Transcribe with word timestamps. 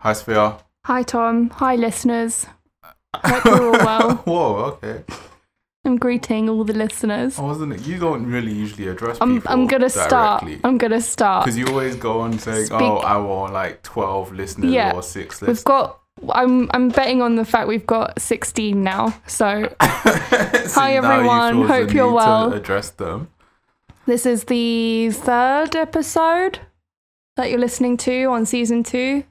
Hi, 0.00 0.12
Sophia. 0.12 0.58
Hi, 0.86 1.02
Tom. 1.02 1.50
Hi, 1.50 1.76
listeners. 1.76 2.46
Hope 3.14 3.44
you're 3.44 3.64
all 3.66 3.84
well. 3.84 4.14
Whoa, 4.24 4.54
okay. 4.64 5.04
I'm 5.84 5.96
greeting 5.96 6.48
all 6.48 6.64
the 6.64 6.74
listeners. 6.74 7.38
Oh, 7.38 7.44
I 7.44 7.46
wasn't? 7.48 7.86
You 7.86 7.98
don't 7.98 8.26
really 8.26 8.52
usually 8.52 8.88
address 8.88 9.18
I'm, 9.20 9.36
people. 9.36 9.50
I'm 9.50 9.66
gonna 9.66 9.88
start. 9.90 10.42
directly. 10.42 10.60
I'm 10.62 10.76
gonna 10.78 11.00
start. 11.00 11.44
Because 11.44 11.56
you 11.58 11.66
always 11.68 11.96
go 11.96 12.20
on 12.20 12.38
saying, 12.38 12.66
Speak- 12.66 12.80
"Oh, 12.80 12.98
I 12.98 13.16
want 13.16 13.52
like 13.54 13.82
twelve 13.82 14.30
listeners 14.32 14.72
Yeah. 14.72 14.92
or 14.94 15.02
six 15.02 15.40
We've 15.40 15.48
listeners." 15.48 15.64
got. 15.64 15.96
I'm 16.28 16.70
I'm 16.72 16.90
betting 16.90 17.22
on 17.22 17.36
the 17.36 17.46
fact 17.46 17.66
we've 17.66 17.86
got 17.86 18.20
16 18.20 18.82
now. 18.82 19.14
So 19.26 19.74
Hi, 19.80 20.92
everyone. 20.96 21.66
Hope 21.66 21.94
you're 21.94 22.12
well. 22.12 22.50
To 22.50 22.56
address 22.56 22.90
them. 22.90 23.28
this 24.04 24.26
is 24.26 24.44
the 24.44 25.10
third 25.12 25.74
episode 25.74 26.58
that 27.36 27.48
you're 27.48 27.58
listening 27.58 27.96
to 27.98 28.24
on 28.24 28.44
season 28.44 28.82
two. 28.82 29.24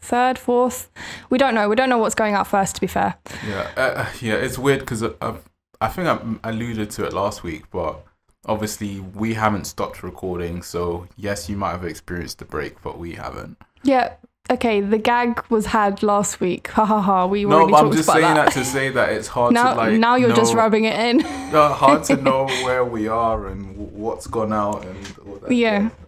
Third, 0.00 0.38
fourth. 0.38 0.90
We 1.28 1.38
don't 1.38 1.54
know. 1.54 1.68
We 1.68 1.76
don't 1.76 1.88
know 1.90 1.98
what's 1.98 2.14
going 2.14 2.34
out 2.34 2.46
first. 2.46 2.74
To 2.76 2.80
be 2.80 2.86
fair. 2.86 3.14
Yeah, 3.46 3.70
uh, 3.76 4.06
yeah. 4.20 4.34
It's 4.34 4.58
weird 4.58 4.80
because 4.80 5.02
I, 5.02 5.34
I 5.80 5.88
think 5.88 6.08
I 6.08 6.48
alluded 6.50 6.90
to 6.92 7.04
it 7.04 7.12
last 7.12 7.42
week, 7.42 7.64
but 7.70 8.04
obviously 8.46 9.00
we 9.00 9.34
haven't 9.34 9.66
stopped 9.66 10.02
recording. 10.02 10.62
So 10.62 11.06
yes, 11.16 11.48
you 11.48 11.56
might 11.56 11.72
have 11.72 11.84
experienced 11.84 12.38
the 12.38 12.44
break, 12.46 12.80
but 12.82 12.98
we 12.98 13.12
haven't. 13.12 13.56
Yeah. 13.82 14.14
Okay. 14.50 14.80
The 14.80 14.98
gag 14.98 15.44
was 15.50 15.66
had 15.66 16.02
last 16.02 16.40
week. 16.40 16.68
Ha 16.68 16.84
ha 16.84 17.00
ha. 17.00 17.26
We 17.26 17.44
No, 17.44 17.56
already 17.56 17.72
but 17.72 17.84
I'm 17.84 17.92
just 17.92 18.08
about 18.08 18.12
saying 18.20 18.34
that. 18.34 18.44
that. 18.46 18.52
to 18.54 18.64
say 18.64 18.88
that 18.88 19.10
it's 19.10 19.28
hard 19.28 19.52
now, 19.54 19.72
to 19.74 19.76
like. 19.78 19.92
now 20.00 20.16
you're 20.16 20.34
just 20.34 20.54
rubbing 20.54 20.84
it 20.86 20.98
in. 20.98 21.22
uh, 21.54 21.72
hard 21.74 22.04
to 22.04 22.16
know 22.26 22.46
where 22.64 22.84
we 22.84 23.06
are 23.06 23.46
and 23.48 23.66
w- 23.76 23.90
what's 23.92 24.26
gone 24.26 24.52
out 24.52 24.84
and 24.86 25.14
all 25.26 25.36
that. 25.36 25.52
Yeah. 25.52 25.88
stuff. 25.90 25.98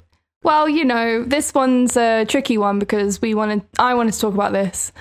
Well, 0.43 0.69
you 0.69 0.85
know, 0.85 1.25
this 1.25 1.55
one's 1.55 1.97
a 1.97 2.25
tricky 2.25 2.59
one 2.59 2.79
because 2.79 3.23
we 3.23 3.35
wanted 3.35 3.63
I 3.79 3.95
wanted 3.95 4.15
to 4.15 4.21
talk 4.21 4.35
about 4.35 4.53
this 4.53 4.93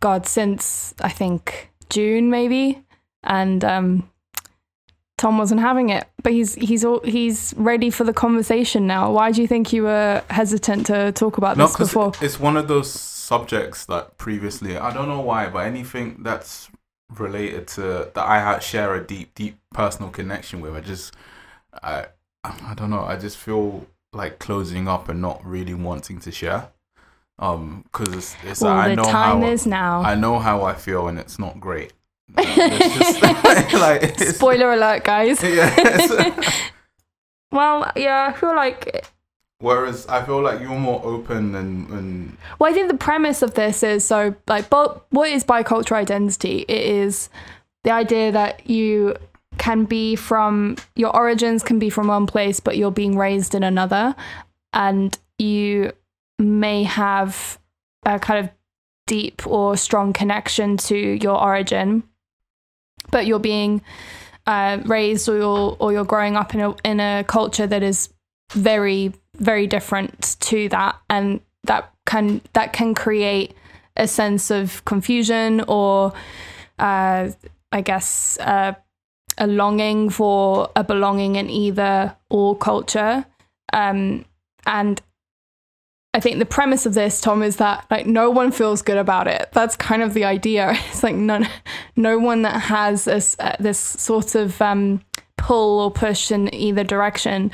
god 0.00 0.26
since 0.26 0.94
I 1.02 1.10
think 1.10 1.70
June 1.90 2.30
maybe 2.30 2.82
and 3.22 3.62
um 3.64 4.10
Tom 5.18 5.36
wasn't 5.36 5.60
having 5.60 5.90
it, 5.90 6.08
but 6.22 6.32
he's 6.32 6.54
he's 6.54 6.82
all, 6.82 7.00
he's 7.04 7.52
ready 7.58 7.90
for 7.90 8.04
the 8.04 8.14
conversation 8.14 8.86
now. 8.86 9.12
Why 9.12 9.32
do 9.32 9.42
you 9.42 9.46
think 9.46 9.70
you 9.70 9.82
were 9.82 10.22
hesitant 10.30 10.86
to 10.86 11.12
talk 11.12 11.36
about 11.36 11.58
No, 11.58 11.66
this 11.66 11.76
before? 11.76 12.12
it's 12.22 12.40
one 12.40 12.56
of 12.56 12.68
those 12.68 12.90
subjects 12.90 13.84
that 13.86 14.16
previously 14.16 14.78
I 14.78 14.92
don't 14.94 15.08
know 15.08 15.20
why, 15.20 15.48
but 15.48 15.66
anything 15.66 16.22
that's 16.22 16.70
related 17.18 17.66
to 17.68 18.10
that 18.14 18.26
I 18.26 18.58
share 18.60 18.94
a 18.94 19.04
deep, 19.04 19.34
deep 19.34 19.58
personal 19.74 20.10
connection 20.10 20.60
with, 20.62 20.74
I 20.74 20.80
just 20.80 21.14
I 21.82 22.06
I 22.42 22.72
don't 22.74 22.88
know. 22.90 23.04
I 23.04 23.16
just 23.16 23.36
feel 23.36 23.86
like 24.12 24.38
closing 24.38 24.88
up 24.88 25.08
and 25.08 25.20
not 25.20 25.44
really 25.44 25.74
wanting 25.74 26.20
to 26.20 26.32
share. 26.32 26.68
Um, 27.38 27.84
because 27.90 28.08
it's, 28.14 28.36
it's 28.44 28.60
well, 28.60 28.72
I 28.74 28.94
know 28.94 29.04
time 29.04 29.40
how 29.40 29.46
is 29.48 29.66
now. 29.66 30.02
I 30.02 30.14
know 30.14 30.38
how 30.38 30.62
I 30.62 30.74
feel, 30.74 31.08
and 31.08 31.18
it's 31.18 31.38
not 31.38 31.58
great. 31.60 31.92
It's 32.38 32.98
just, 32.98 33.22
like, 33.72 34.02
it's- 34.02 34.36
Spoiler 34.36 34.72
alert, 34.72 35.04
guys. 35.04 35.42
Yeah, 35.44 36.38
Well, 37.52 37.90
yeah, 37.96 38.32
I 38.32 38.38
feel 38.38 38.54
like 38.54 39.06
Whereas 39.58 40.06
I 40.06 40.24
feel 40.24 40.40
like 40.40 40.60
you're 40.60 40.70
more 40.78 41.04
open 41.04 41.54
and, 41.54 41.88
and 41.90 42.36
Well, 42.58 42.70
I 42.70 42.74
think 42.74 42.88
the 42.90 42.96
premise 42.96 43.42
of 43.42 43.54
this 43.54 43.82
is 43.82 44.04
so 44.04 44.34
like, 44.46 44.70
but 44.70 45.04
what 45.10 45.28
is 45.28 45.44
bicultural 45.44 45.96
identity? 45.96 46.64
It 46.68 46.82
is 46.82 47.28
the 47.84 47.90
idea 47.90 48.32
that 48.32 48.68
you 48.70 49.16
can 49.60 49.84
be 49.84 50.16
from 50.16 50.74
your 50.96 51.14
origins 51.14 51.62
can 51.62 51.78
be 51.78 51.90
from 51.90 52.06
one 52.06 52.26
place, 52.26 52.60
but 52.60 52.78
you're 52.78 52.90
being 52.90 53.18
raised 53.18 53.54
in 53.54 53.62
another, 53.62 54.16
and 54.72 55.18
you 55.38 55.92
may 56.38 56.82
have 56.82 57.58
a 58.06 58.18
kind 58.18 58.42
of 58.42 58.50
deep 59.06 59.46
or 59.46 59.76
strong 59.76 60.14
connection 60.14 60.78
to 60.78 60.96
your 60.96 61.38
origin, 61.38 62.02
but 63.10 63.26
you're 63.26 63.38
being 63.38 63.82
uh, 64.46 64.78
raised 64.86 65.28
or 65.28 65.36
you're 65.36 65.76
or 65.78 65.92
you're 65.92 66.06
growing 66.06 66.36
up 66.36 66.54
in 66.54 66.60
a 66.60 66.74
in 66.82 66.98
a 66.98 67.22
culture 67.28 67.66
that 67.66 67.82
is 67.82 68.08
very 68.52 69.12
very 69.36 69.66
different 69.66 70.36
to 70.40 70.70
that. 70.70 70.96
And 71.10 71.42
that 71.64 71.92
can 72.06 72.40
that 72.54 72.72
can 72.72 72.94
create 72.94 73.54
a 73.94 74.08
sense 74.08 74.50
of 74.50 74.82
confusion 74.86 75.60
or 75.68 76.14
uh, 76.78 77.28
I 77.72 77.80
guess 77.82 78.38
uh, 78.40 78.72
a 79.40 79.46
longing 79.46 80.08
for 80.10 80.70
a 80.76 80.84
belonging 80.84 81.34
in 81.34 81.50
either 81.50 82.16
or 82.28 82.56
culture 82.56 83.26
um, 83.72 84.24
and 84.66 85.00
I 86.12 86.18
think 86.18 86.38
the 86.38 86.46
premise 86.46 86.86
of 86.86 86.94
this, 86.94 87.20
Tom, 87.20 87.42
is 87.42 87.56
that 87.56 87.86
like 87.90 88.06
no 88.06 88.30
one 88.30 88.50
feels 88.50 88.82
good 88.82 88.96
about 88.96 89.28
it. 89.28 89.48
That's 89.52 89.76
kind 89.76 90.02
of 90.02 90.14
the 90.14 90.24
idea. 90.24 90.76
It's 90.90 91.02
like 91.02 91.14
none, 91.14 91.48
no 91.96 92.18
one 92.18 92.42
that 92.42 92.60
has 92.62 93.04
this 93.04 93.36
uh, 93.38 93.56
this 93.60 93.78
sort 93.78 94.34
of 94.34 94.60
um, 94.60 95.02
pull 95.36 95.80
or 95.80 95.90
push 95.90 96.32
in 96.32 96.52
either 96.52 96.82
direction. 96.82 97.52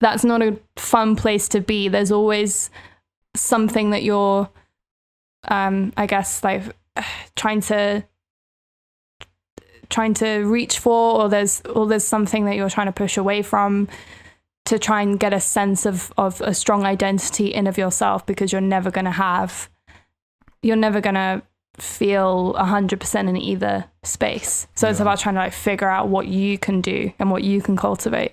That's 0.00 0.24
not 0.24 0.42
a 0.42 0.58
fun 0.76 1.16
place 1.16 1.48
to 1.48 1.60
be. 1.60 1.88
There's 1.88 2.12
always 2.12 2.68
something 3.34 3.90
that 3.90 4.02
you're, 4.02 4.50
um, 5.48 5.92
I 5.96 6.06
guess, 6.06 6.44
like 6.44 6.62
trying 7.36 7.62
to 7.62 8.04
trying 9.94 10.14
to 10.14 10.40
reach 10.56 10.78
for, 10.80 11.22
or 11.22 11.28
there's 11.28 11.62
or 11.62 11.86
there's 11.86 12.04
something 12.04 12.44
that 12.46 12.56
you're 12.56 12.70
trying 12.70 12.86
to 12.86 12.92
push 12.92 13.16
away 13.16 13.42
from 13.42 13.88
to 14.64 14.78
try 14.78 15.02
and 15.02 15.20
get 15.20 15.32
a 15.32 15.40
sense 15.40 15.86
of 15.86 16.12
of 16.18 16.40
a 16.40 16.52
strong 16.52 16.84
identity 16.84 17.54
in 17.54 17.66
of 17.66 17.78
yourself 17.78 18.26
because 18.26 18.50
you're 18.52 18.60
never 18.76 18.90
going 18.90 19.04
to 19.04 19.18
have 19.28 19.70
you're 20.62 20.84
never 20.88 21.00
going 21.00 21.14
to 21.14 21.42
feel 21.76 22.54
100% 22.54 23.28
in 23.28 23.36
either 23.36 23.84
space. 24.02 24.66
So 24.74 24.88
it's 24.88 25.00
about 25.00 25.18
trying 25.18 25.34
to 25.34 25.42
like 25.42 25.52
figure 25.52 25.88
out 25.88 26.08
what 26.08 26.26
you 26.26 26.56
can 26.56 26.80
do 26.80 27.12
and 27.18 27.30
what 27.30 27.42
you 27.42 27.60
can 27.60 27.76
cultivate. 27.76 28.32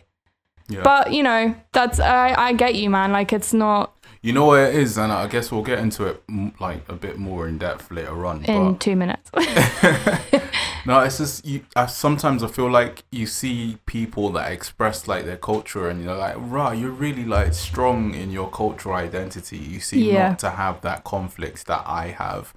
Yeah. 0.69 0.83
but 0.83 1.11
you 1.11 1.21
know 1.21 1.53
that's 1.73 1.99
i 1.99 2.33
i 2.47 2.53
get 2.53 2.75
you 2.75 2.89
man. 2.89 3.11
Like 3.11 3.33
it's 3.33 3.53
not 3.53 3.93
you 4.21 4.33
know 4.33 4.45
what 4.45 4.59
it 4.59 4.75
is, 4.75 4.97
and 4.97 5.11
I 5.11 5.27
guess 5.27 5.51
we'll 5.51 5.63
get 5.63 5.79
into 5.79 6.05
it 6.05 6.23
like 6.59 6.87
a 6.87 6.93
bit 6.93 7.17
more 7.17 7.47
in 7.47 7.57
depth 7.57 7.91
later 7.91 8.25
on. 8.25 8.43
in 8.45 8.73
but 8.73 8.79
2 8.79 8.95
minutes 8.95 9.31
no, 10.85 10.99
it's 11.01 11.17
just 11.17 11.45
you. 11.45 11.61
I, 11.75 11.85
sometimes 11.85 12.43
I 12.43 12.47
feel 12.47 12.69
like 12.69 13.03
you 13.11 13.25
see 13.27 13.77
people 13.85 14.31
that 14.33 14.51
express 14.51 15.07
like 15.07 15.25
their 15.25 15.37
culture, 15.37 15.87
and 15.89 16.03
you're 16.03 16.15
like, 16.15 16.35
right, 16.37 16.77
you're 16.77 16.89
really 16.91 17.25
like 17.25 17.53
strong 17.53 18.13
in 18.13 18.31
your 18.31 18.49
cultural 18.49 18.95
identity. 18.95 19.57
You 19.57 19.79
seem 19.79 20.03
Yeah. 20.13 20.29
not 20.29 20.39
to 20.39 20.49
have 20.51 20.81
that 20.81 21.03
conflict 21.03 21.67
that 21.67 21.83
I 21.85 22.07
have. 22.17 22.53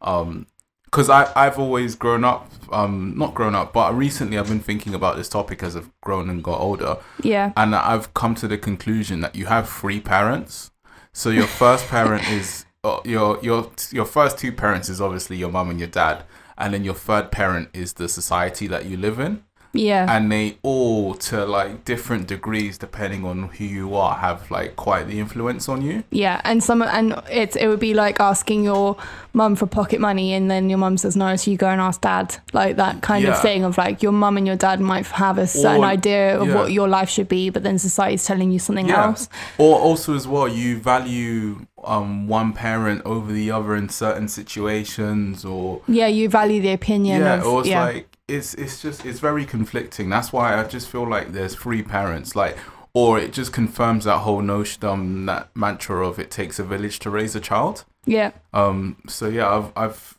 Um, 0.00 0.46
because 0.84 1.10
I 1.10 1.30
I've 1.36 1.58
always 1.58 1.94
grown 1.94 2.24
up, 2.24 2.50
um, 2.72 3.14
not 3.16 3.34
grown 3.34 3.54
up, 3.54 3.72
but 3.72 3.94
recently 3.94 4.38
I've 4.38 4.48
been 4.48 4.60
thinking 4.60 4.94
about 4.94 5.16
this 5.16 5.28
topic 5.28 5.62
as 5.62 5.76
I've 5.76 5.90
grown 6.00 6.30
and 6.30 6.42
got 6.42 6.60
older, 6.60 6.96
yeah 7.22 7.52
and 7.56 7.74
I've 7.74 8.14
come 8.14 8.34
to 8.36 8.48
the 8.48 8.56
conclusion 8.56 9.20
that 9.20 9.34
you 9.34 9.46
have 9.46 9.68
three 9.68 10.00
parents. 10.00 10.70
So 11.16 11.30
your 11.30 11.46
first 11.46 11.86
parent 11.88 12.28
is 12.28 12.66
uh, 12.84 13.00
your 13.02 13.38
your 13.40 13.70
your 13.90 14.04
first 14.04 14.36
two 14.36 14.52
parents 14.52 14.90
is 14.90 15.00
obviously 15.00 15.38
your 15.38 15.48
mum 15.50 15.70
and 15.70 15.80
your 15.80 15.88
dad, 15.88 16.24
and 16.58 16.74
then 16.74 16.84
your 16.84 16.92
third 16.92 17.32
parent 17.32 17.70
is 17.72 17.94
the 17.94 18.06
society 18.06 18.66
that 18.66 18.84
you 18.84 18.98
live 18.98 19.18
in, 19.18 19.42
yeah 19.72 20.06
and 20.14 20.30
they 20.32 20.56
all 20.62 21.14
to 21.14 21.44
like 21.44 21.84
different 21.84 22.26
degrees 22.26 22.78
depending 22.78 23.24
on 23.24 23.44
who 23.48 23.64
you 23.64 23.94
are 23.94 24.14
have 24.16 24.50
like 24.50 24.76
quite 24.76 25.06
the 25.06 25.18
influence 25.20 25.68
on 25.68 25.82
you. 25.82 26.02
yeah 26.10 26.40
and 26.44 26.62
some 26.62 26.82
and 26.82 27.14
it's 27.30 27.56
it 27.56 27.66
would 27.68 27.80
be 27.80 27.94
like 27.94 28.18
asking 28.20 28.64
your 28.64 28.96
mum 29.32 29.54
for 29.54 29.66
pocket 29.66 30.00
money 30.00 30.32
and 30.32 30.50
then 30.50 30.70
your 30.70 30.78
mum 30.78 30.96
says 30.96 31.14
no 31.16 31.36
so 31.36 31.50
you 31.50 31.56
go 31.56 31.68
and 31.68 31.80
ask 31.80 32.00
dad 32.00 32.36
like 32.52 32.76
that 32.76 33.02
kind 33.02 33.24
Yeah. 33.24 33.32
of 33.34 33.42
thing 33.42 33.64
of 33.64 33.76
like 33.76 34.02
your 34.02 34.12
mum 34.12 34.36
and 34.38 34.46
your 34.46 34.56
dad 34.56 34.80
might 34.80 35.06
have 35.06 35.36
a 35.38 35.46
certain 35.46 35.82
Or- 35.82 35.86
idea 35.86 36.38
of 36.40 36.48
yeah. 36.48 36.54
what 36.54 36.72
your 36.72 36.88
life 36.88 37.10
should 37.10 37.28
be 37.28 37.50
but 37.50 37.62
then 37.62 37.78
society's 37.78 38.24
telling 38.24 38.50
you 38.50 38.58
something 38.58 38.88
Yeah. 38.88 39.06
else 39.06 39.28
Or 39.58 39.78
also 39.78 40.14
as 40.14 40.26
well, 40.26 40.48
you 40.48 40.78
value 40.78 41.66
um 41.84 42.26
one 42.28 42.52
parent 42.52 43.02
over 43.04 43.30
the 43.32 43.50
other 43.50 43.76
in 43.76 43.88
certain 43.88 44.26
situations, 44.28 45.44
or 45.44 45.80
yeah 45.86 46.06
you 46.06 46.28
value 46.28 46.60
the 46.60 46.72
opinion 46.72 47.20
yeah, 47.20 47.34
of 47.40 47.46
or 47.46 47.60
it's 47.60 47.68
like 47.70 48.08
it's 48.28 48.54
it's 48.54 48.82
just 48.82 49.04
it's 49.06 49.20
very 49.20 49.44
conflicting. 49.44 50.08
That's 50.08 50.32
why 50.32 50.58
I 50.58 50.64
just 50.64 50.88
feel 50.88 51.08
like 51.08 51.32
there's 51.32 51.54
three 51.54 51.82
parents, 51.82 52.34
like, 52.34 52.56
or 52.92 53.18
it 53.18 53.32
just 53.32 53.52
confirms 53.52 54.04
that 54.04 54.18
whole 54.18 54.42
notion, 54.42 54.84
um, 54.84 55.26
that 55.26 55.48
mantra 55.54 56.06
of 56.06 56.18
it 56.18 56.30
takes 56.30 56.58
a 56.58 56.64
village 56.64 56.98
to 57.00 57.10
raise 57.10 57.36
a 57.36 57.40
child. 57.40 57.84
yeah 58.04 58.32
Um, 58.52 58.96
so 59.08 59.28
yeah, 59.28 59.48
I've 59.48 59.72
I've, 59.76 60.18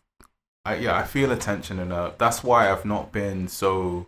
I, 0.66 0.76
yeah, 0.76 0.98
I 0.98 1.04
feel 1.04 1.32
a 1.32 1.36
tension, 1.38 1.80
and 1.80 1.92
uh, 1.92 2.12
that's 2.18 2.44
why 2.44 2.72
I've 2.72 2.86
not 2.86 3.12
been 3.12 3.48
so. 3.48 4.08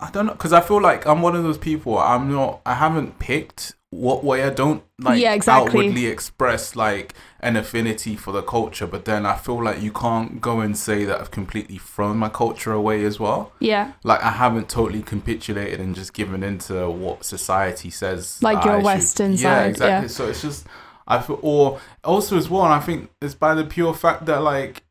I 0.00 0.10
don't 0.10 0.26
know, 0.26 0.32
because 0.32 0.52
I 0.52 0.60
feel 0.60 0.80
like 0.80 1.06
I'm 1.06 1.22
one 1.22 1.34
of 1.34 1.42
those 1.42 1.58
people. 1.58 1.98
I'm 1.98 2.32
not. 2.32 2.60
I 2.64 2.74
haven't 2.74 3.18
picked 3.18 3.74
what 3.90 4.22
way. 4.24 4.44
I 4.44 4.50
don't 4.50 4.82
like 5.00 5.20
Yeah, 5.20 5.34
exactly. 5.34 5.68
outwardly 5.68 6.06
express 6.06 6.76
like 6.76 7.14
an 7.40 7.54
affinity 7.56 8.16
for 8.16 8.32
the 8.32 8.42
culture, 8.42 8.86
but 8.86 9.04
then 9.04 9.24
I 9.24 9.36
feel 9.36 9.62
like 9.62 9.80
you 9.80 9.92
can't 9.92 10.40
go 10.40 10.60
and 10.60 10.76
say 10.76 11.04
that 11.04 11.20
I've 11.20 11.30
completely 11.30 11.78
thrown 11.78 12.16
my 12.16 12.28
culture 12.28 12.72
away 12.72 13.04
as 13.04 13.20
well. 13.20 13.52
yeah 13.60 13.92
Like 14.02 14.22
I 14.24 14.30
haven't 14.32 14.68
totally 14.68 15.02
capitulated 15.02 15.78
and 15.80 15.94
just 15.94 16.12
given 16.14 16.42
into 16.42 16.90
what 16.90 17.24
society 17.24 17.90
says. 17.90 18.42
Like 18.42 18.64
your 18.64 18.74
I 18.74 18.78
should- 18.78 18.84
Western 18.84 19.32
yeah, 19.34 19.64
exactly. 19.64 20.02
yeah. 20.02 20.06
So 20.08 20.26
it's 20.28 20.42
just 20.42 20.66
I 21.06 21.20
feel, 21.20 21.38
or 21.42 21.80
also 22.04 22.36
as 22.36 22.50
well, 22.50 22.64
and 22.64 22.74
I 22.74 22.80
think 22.80 23.10
it's 23.22 23.34
by 23.34 23.54
the 23.54 23.64
pure 23.64 23.94
fact 23.94 24.26
that 24.26 24.42
like 24.42 24.82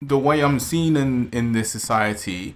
the 0.00 0.18
way 0.18 0.40
I'm 0.42 0.58
seen 0.60 0.96
in 0.96 1.30
in 1.32 1.52
this 1.52 1.70
society, 1.70 2.54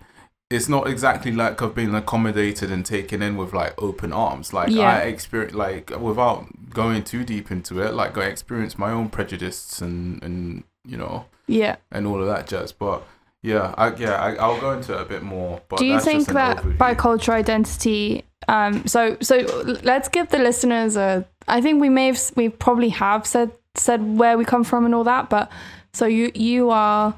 it's 0.50 0.68
not 0.68 0.86
exactly 0.86 1.32
like 1.32 1.60
I've 1.62 1.74
been 1.74 1.94
accommodated 1.94 2.70
and 2.70 2.84
taken 2.86 3.22
in 3.22 3.36
with 3.36 3.52
like 3.52 3.74
open 3.82 4.12
arms. 4.12 4.52
Like 4.52 4.68
Yeah. 4.70 4.88
I 4.96 4.98
experience, 4.98 5.54
like 5.54 5.90
without 5.98 6.46
going 6.82 7.02
too 7.12 7.24
deep 7.24 7.50
into 7.50 7.80
it, 7.84 7.94
like 7.94 8.16
I 8.18 8.26
experienced 8.34 8.78
my 8.78 8.90
own 8.92 9.08
prejudices 9.08 9.80
and 9.82 10.22
and 10.22 10.64
you 10.84 10.96
know 11.02 11.24
Yeah. 11.48 11.76
and 11.90 12.06
all 12.06 12.20
of 12.20 12.28
that 12.32 12.46
jazz. 12.46 12.72
But 12.72 12.98
yeah, 13.42 13.74
I 13.78 13.86
yeah 13.96 14.16
I, 14.26 14.34
I'll 14.36 14.60
go 14.60 14.70
into 14.76 14.92
it 14.96 15.00
a 15.00 15.04
bit 15.14 15.22
more. 15.22 15.60
But 15.68 15.78
Do 15.78 15.86
you 15.86 16.00
think 16.00 16.28
that 16.28 16.58
overview. 16.58 16.76
bicultural 16.78 17.34
identity? 17.34 18.24
Um, 18.48 18.86
so 18.86 19.16
so 19.20 19.36
let's 19.82 20.08
give 20.08 20.28
the 20.28 20.38
listeners 20.38 20.96
a. 20.96 21.24
I 21.48 21.60
think 21.60 21.80
we 21.80 21.88
may 21.88 22.06
have 22.08 22.20
we 22.36 22.48
probably 22.48 22.90
have 22.90 23.26
said 23.26 23.50
said 23.74 24.00
where 24.18 24.36
we 24.38 24.44
come 24.44 24.64
from 24.64 24.84
and 24.84 24.94
all 24.94 25.04
that, 25.04 25.28
but 25.30 25.50
so 25.92 26.06
you 26.06 26.30
you 26.34 26.70
are 26.70 27.14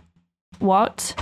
what? 0.60 1.14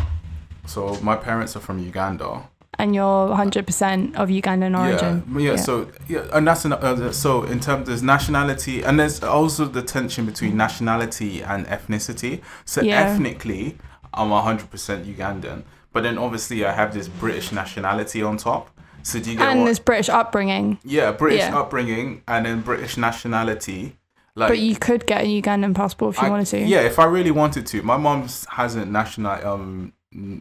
So 0.66 0.98
my 1.02 1.16
parents 1.16 1.56
are 1.56 1.60
from 1.60 1.78
Uganda. 1.78 2.30
And 2.78 2.94
you're 2.94 3.28
100% 3.28 4.16
of 4.16 4.28
Ugandan 4.28 4.78
origin. 4.78 5.24
Yeah, 5.34 5.52
yeah, 5.52 5.56
So 5.56 5.88
yeah, 6.08 6.26
and 6.32 6.46
that's 6.46 6.64
an, 6.66 6.74
uh, 6.74 7.10
so 7.12 7.42
in 7.44 7.58
terms 7.60 7.86
there's 7.88 8.02
nationality, 8.02 8.82
and 8.82 9.00
there's 9.00 9.22
also 9.22 9.64
the 9.64 9.82
tension 9.82 10.26
between 10.26 10.56
nationality 10.56 11.42
and 11.42 11.66
ethnicity. 11.66 12.42
So 12.66 12.82
Yeah. 12.82 13.00
ethnically, 13.00 13.78
I'm 14.12 14.30
100% 14.30 15.04
Ugandan, 15.06 15.62
but 15.92 16.02
then 16.02 16.18
obviously 16.18 16.66
I 16.66 16.72
have 16.72 16.92
this 16.92 17.08
British 17.08 17.50
nationality 17.52 18.22
on 18.22 18.36
top. 18.36 18.68
So 19.02 19.20
do 19.20 19.30
you 19.30 19.38
get 19.38 19.48
and 19.48 19.60
what? 19.60 19.66
this 19.66 19.78
British 19.78 20.08
upbringing. 20.08 20.78
Yeah, 20.84 21.12
British 21.12 21.40
Yeah. 21.40 21.58
upbringing 21.58 22.22
and 22.28 22.44
then 22.44 22.60
British 22.60 22.96
nationality. 22.96 23.96
Like 24.34 24.48
But 24.50 24.58
you 24.58 24.76
could 24.76 25.06
get 25.06 25.22
a 25.24 25.26
Ugandan 25.26 25.74
passport 25.74 26.14
if 26.16 26.20
you 26.20 26.26
I- 26.26 26.30
wanted 26.30 26.46
to. 26.48 26.58
Yeah, 26.58 26.80
if 26.80 26.98
I 26.98 27.04
really 27.04 27.30
wanted 27.30 27.66
to. 27.68 27.82
My 27.82 27.96
mom's 27.96 28.46
hasn't 28.50 28.90
national 28.90 29.32
um 29.46 29.92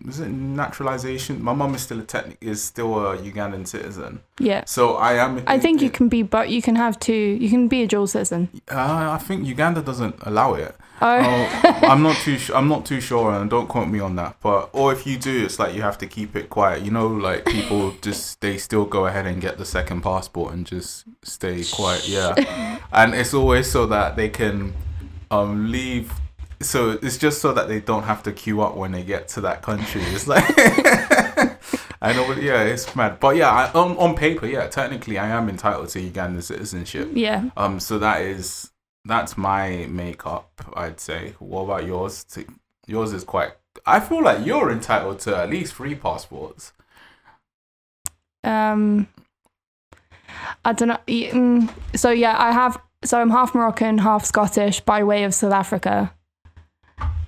is 0.07 0.19
it 0.19 0.29
naturalization? 0.29 1.43
My 1.43 1.53
mom 1.53 1.75
is 1.75 1.81
still 1.81 1.99
a 1.99 2.03
technic 2.03 2.37
is 2.41 2.63
still 2.63 2.93
a 3.11 3.17
Ugandan 3.17 3.67
citizen. 3.67 4.21
Yeah. 4.39 4.63
So 4.65 4.95
I 4.95 5.13
am 5.15 5.43
I 5.47 5.59
think 5.59 5.81
you 5.81 5.89
can 5.89 6.07
be, 6.09 6.21
but 6.23 6.49
you 6.49 6.61
can 6.61 6.75
have 6.75 6.99
two. 6.99 7.13
You 7.13 7.49
can 7.49 7.67
be 7.67 7.83
a 7.83 7.87
dual 7.87 8.07
citizen. 8.07 8.49
Uh, 8.71 9.11
I 9.11 9.17
think 9.17 9.45
Uganda 9.45 9.81
doesn't 9.81 10.15
allow 10.21 10.53
it. 10.53 10.75
Oh, 11.01 11.19
Oh, 11.19 11.79
I'm 11.91 12.01
not 12.03 12.15
too. 12.17 12.37
Su- 12.37 12.53
I'm 12.55 12.67
not 12.69 12.85
too 12.85 13.01
sure, 13.01 13.31
and 13.33 13.49
don't 13.49 13.67
quote 13.67 13.89
me 13.89 13.99
on 13.99 14.15
that. 14.15 14.37
But 14.41 14.69
or 14.71 14.93
if 14.93 15.05
you 15.05 15.17
do, 15.17 15.43
it's 15.45 15.59
like 15.59 15.75
you 15.75 15.81
have 15.81 15.97
to 15.97 16.07
keep 16.07 16.35
it 16.35 16.49
quiet. 16.49 16.83
You 16.83 16.91
know, 16.91 17.07
like 17.07 17.45
people 17.45 17.91
just 18.01 18.39
they 18.41 18.57
still 18.57 18.85
go 18.85 19.05
ahead 19.07 19.25
and 19.25 19.41
get 19.41 19.57
the 19.57 19.65
second 19.65 20.01
passport 20.01 20.53
and 20.53 20.65
just 20.65 21.03
stay 21.21 21.63
quiet. 21.69 22.07
Yeah, 22.07 22.79
and 22.93 23.13
it's 23.13 23.33
always 23.33 23.69
so 23.69 23.85
that 23.87 24.15
they 24.15 24.29
can 24.29 24.73
um 25.31 25.69
leave. 25.71 26.13
So 26.61 26.91
it's 27.01 27.17
just 27.17 27.41
so 27.41 27.53
that 27.53 27.67
they 27.67 27.79
don't 27.81 28.03
have 28.03 28.23
to 28.23 28.31
queue 28.31 28.61
up 28.61 28.75
when 28.75 28.91
they 28.91 29.03
get 29.03 29.27
to 29.29 29.41
that 29.41 29.61
country. 29.61 30.01
It's 30.03 30.27
like. 30.27 30.43
I 32.01 32.13
know, 32.13 32.27
but 32.27 32.41
yeah, 32.43 32.61
it's 32.63 32.95
mad. 32.95 33.19
But 33.19 33.35
yeah, 33.35 33.49
I, 33.49 33.71
on 33.71 33.97
on 33.97 34.15
paper, 34.15 34.45
yeah, 34.45 34.67
technically, 34.67 35.17
I 35.17 35.27
am 35.29 35.49
entitled 35.49 35.89
to 35.89 35.99
Ugandan 35.99 36.43
citizenship. 36.43 37.09
yeah. 37.13 37.49
Um, 37.57 37.79
so 37.79 37.97
that 37.99 38.21
is 38.21 38.71
that's 39.05 39.37
my 39.37 39.87
makeup. 39.89 40.49
I'd 40.75 40.99
say. 40.99 41.33
What 41.39 41.63
about 41.63 41.85
yours? 41.85 42.25
Yours 42.87 43.13
is 43.13 43.23
quite. 43.23 43.53
I 43.85 43.99
feel 43.99 44.23
like 44.23 44.45
you're 44.45 44.71
entitled 44.71 45.19
to 45.21 45.35
at 45.35 45.49
least 45.49 45.73
three 45.73 45.95
passports. 45.95 46.73
Um, 48.43 49.07
I 50.63 50.73
don't 50.73 50.89
know. 50.89 50.99
mm, 51.07 51.69
So 51.95 52.11
yeah, 52.11 52.35
I 52.37 52.51
have. 52.51 52.77
So 53.03 53.19
I'm 53.19 53.29
half 53.29 53.53
Moroccan, 53.55 53.99
half 53.99 54.25
Scottish 54.25 54.81
by 54.81 55.03
way 55.03 55.23
of 55.23 55.33
South 55.33 55.53
Africa, 55.53 56.13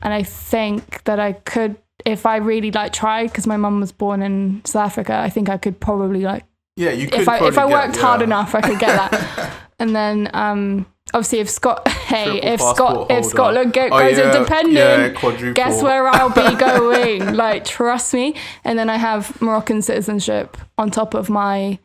and 0.02 0.14
I 0.14 0.24
think 0.24 1.04
that 1.06 1.20
I 1.20 1.34
could, 1.34 1.78
if 2.06 2.26
I 2.26 2.38
really 2.38 2.72
like 2.72 2.94
tried, 2.94 3.28
because 3.28 3.48
my 3.48 3.58
mum 3.58 3.80
was 3.80 3.92
born 3.92 4.22
in 4.22 4.62
South 4.66 4.86
Africa. 4.92 5.16
I 5.18 5.30
think 5.30 5.50
I 5.50 5.58
could 5.58 5.80
probably 5.80 6.22
like 6.22 6.44
Yeah, 6.76 6.92
you 6.92 7.08
could. 7.08 7.22
if 7.22 7.28
I 7.30 7.48
if 7.48 7.58
I 7.58 7.68
get- 7.68 7.74
worked 7.78 7.98
hard 7.98 8.22
yeah. 8.22 8.26
enough, 8.28 8.56
I 8.56 8.62
could 8.62 8.80
get 8.80 8.96
that. 8.96 9.54
and 9.80 9.96
then 9.96 10.30
um, 10.34 10.86
obviously 11.14 11.40
if 11.40 11.50
Scott, 11.50 11.88
hey, 11.88 12.40
Triple 12.40 12.50
if 12.54 12.62
Scott 12.76 13.12
if. 13.12 13.26
Scotland 13.26 13.74
go, 13.74 13.86
Oh, 13.92 14.00
goes 14.00 14.18
yeah, 14.18 14.36
independent, 14.36 14.74
yeah, 14.76 15.52
guess 15.54 15.82
where 15.84 16.08
I'll 16.08 16.30
be 16.30 16.56
going? 16.60 17.36
like, 17.36 17.66
trust 17.66 18.14
me. 18.14 18.36
And 18.64 18.78
then 18.78 18.90
I 18.90 18.98
have 18.98 19.42
Moroccan 19.42 19.82
citizenship 19.82 20.58
on 20.78 20.92
top 20.92 21.14
of 21.14 21.30
my 21.30 21.80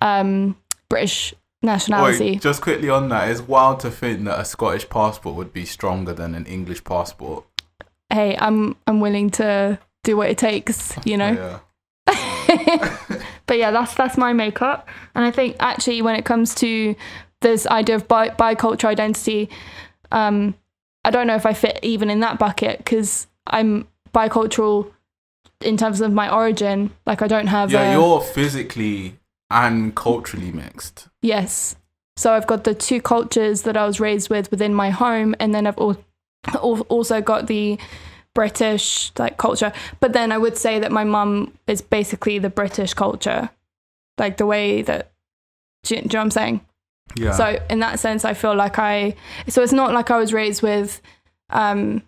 um, 0.00 0.56
British 0.88 1.34
nationality. 1.62 2.32
Wait, 2.32 2.42
just 2.42 2.60
quickly 2.60 2.90
on 2.90 3.08
that, 3.08 3.28
it's 3.30 3.40
wild 3.40 3.80
to 3.80 3.90
think 3.90 4.24
that 4.24 4.38
a 4.38 4.44
Scottish 4.44 4.88
passport 4.90 5.34
would 5.36 5.52
be 5.52 5.64
stronger 5.64 6.12
than 6.12 6.34
an 6.34 6.44
English 6.46 6.84
passport. 6.84 7.44
Hey, 8.14 8.36
I'm 8.38 8.76
I'm 8.86 9.00
willing 9.00 9.30
to 9.32 9.78
do 10.04 10.16
what 10.16 10.30
it 10.30 10.38
takes, 10.38 10.94
you 11.04 11.16
know. 11.16 11.32
Yeah. 11.32 11.58
but 13.46 13.58
yeah, 13.58 13.70
that's 13.70 13.94
that's 13.94 14.16
my 14.16 14.32
makeup, 14.32 14.88
and 15.14 15.24
I 15.24 15.30
think 15.30 15.56
actually 15.60 16.02
when 16.02 16.14
it 16.16 16.24
comes 16.24 16.54
to 16.56 16.94
this 17.40 17.66
idea 17.66 17.96
of 17.96 18.06
bi- 18.08 18.30
bicultural 18.30 18.88
identity, 18.88 19.50
um, 20.12 20.54
I 21.04 21.10
don't 21.10 21.26
know 21.26 21.34
if 21.36 21.46
I 21.46 21.52
fit 21.54 21.78
even 21.82 22.08
in 22.10 22.20
that 22.20 22.38
bucket 22.38 22.78
because 22.78 23.26
I'm 23.46 23.86
bicultural 24.14 24.90
in 25.60 25.76
terms 25.76 26.00
of 26.00 26.12
my 26.12 26.32
origin. 26.32 26.90
Like 27.06 27.22
I 27.22 27.26
don't 27.26 27.48
have 27.48 27.70
Yeah, 27.72 27.90
a, 27.90 27.92
you're 27.92 28.20
physically 28.20 29.18
and 29.50 29.94
culturally 29.94 30.52
mixed. 30.52 31.08
Yes. 31.22 31.76
So 32.16 32.32
I've 32.32 32.46
got 32.46 32.64
the 32.64 32.74
two 32.74 33.00
cultures 33.00 33.62
that 33.62 33.76
I 33.76 33.84
was 33.86 33.98
raised 33.98 34.30
with 34.30 34.50
within 34.50 34.72
my 34.74 34.90
home, 34.90 35.34
and 35.40 35.54
then 35.54 35.66
I've 35.66 35.78
al- 35.78 35.90
al- 35.90 36.04
also 36.62 37.20
got 37.20 37.46
the 37.46 37.78
British 38.34 39.12
like 39.18 39.36
culture. 39.36 39.72
But 40.00 40.12
then 40.12 40.32
I 40.32 40.38
would 40.38 40.56
say 40.56 40.78
that 40.78 40.92
my 40.92 41.04
mum 41.04 41.56
is 41.66 41.80
basically 41.80 42.38
the 42.38 42.50
British 42.50 42.94
culture, 42.94 43.50
like 44.18 44.36
the 44.36 44.46
way 44.46 44.82
that. 44.82 45.12
Do 45.84 45.96
you, 45.96 46.00
do 46.00 46.04
you 46.04 46.08
know 46.12 46.18
what 46.20 46.24
I'm 46.24 46.30
saying? 46.30 46.60
Yeah. 47.16 47.32
So 47.32 47.62
in 47.68 47.80
that 47.80 48.00
sense, 48.00 48.24
I 48.24 48.34
feel 48.34 48.54
like 48.54 48.78
I. 48.78 49.14
So 49.48 49.62
it's 49.62 49.72
not 49.72 49.92
like 49.92 50.10
I 50.10 50.18
was 50.18 50.32
raised 50.32 50.62
with, 50.62 51.00
um, 51.50 52.02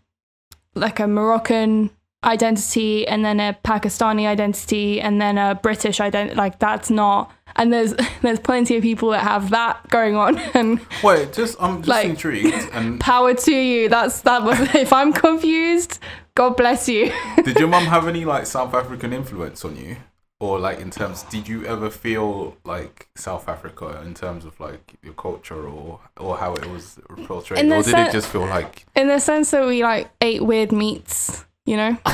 like 0.75 0.99
a 0.99 1.07
Moroccan 1.07 1.91
identity 2.27 3.07
and 3.07 3.25
then 3.25 3.41
a 3.41 3.57
Pakistani 3.65 4.27
identity 4.27 5.01
and 5.01 5.21
then 5.21 5.39
a 5.39 5.55
British 5.55 6.01
identity. 6.01 6.35
Like 6.37 6.59
that's 6.59 6.91
not. 6.91 7.33
And 7.57 7.73
there's 7.73 7.95
there's 8.23 8.41
plenty 8.41 8.77
of 8.77 8.83
people 8.83 9.11
that 9.11 9.23
have 9.23 9.51
that 9.51 9.89
going 9.89 10.17
on. 10.17 10.37
And 10.55 10.81
Wait, 11.03 11.33
just 11.33 11.57
I'm 11.61 11.79
just 11.79 11.89
Like- 11.89 12.07
intrigued. 12.09 12.55
And 12.73 13.01
power 13.01 13.33
to 13.35 13.53
you. 13.55 13.89
That's 13.89 14.21
that 14.23 14.43
was. 14.43 14.59
If 14.75 14.93
I'm 14.93 15.13
confused, 15.13 15.99
God 16.35 16.57
bless 16.57 16.89
you. 16.89 17.13
did 17.45 17.59
your 17.59 17.69
mum 17.69 17.85
have 17.85 18.07
any 18.09 18.25
like 18.25 18.47
South 18.47 18.75
African 18.75 19.13
influence 19.15 19.65
on 19.65 19.77
you, 19.77 19.97
or 20.41 20.59
like 20.59 20.81
in 20.81 20.91
terms? 20.91 21.23
Did 21.25 21.49
you 21.49 21.65
ever 21.65 21.89
feel 21.89 22.57
like 22.65 23.09
South 23.17 23.49
Africa 23.49 24.03
in 24.05 24.13
terms 24.13 24.45
of 24.45 24.59
like 24.61 24.95
your 25.03 25.15
culture 25.15 25.67
or 25.67 26.01
or 26.19 26.37
how 26.37 26.53
it 26.55 26.67
was 26.71 26.99
portrayed, 27.25 27.65
or 27.65 27.77
did 27.83 27.87
sen- 27.87 28.09
it 28.09 28.13
just 28.13 28.29
feel 28.29 28.45
like? 28.47 28.85
In 28.95 29.09
the 29.09 29.19
sense 29.19 29.51
that 29.53 29.67
we 29.67 29.83
like 29.83 30.11
ate 30.21 30.45
weird 30.45 30.73
meats, 30.73 31.46
you 31.67 31.77
know, 31.77 31.99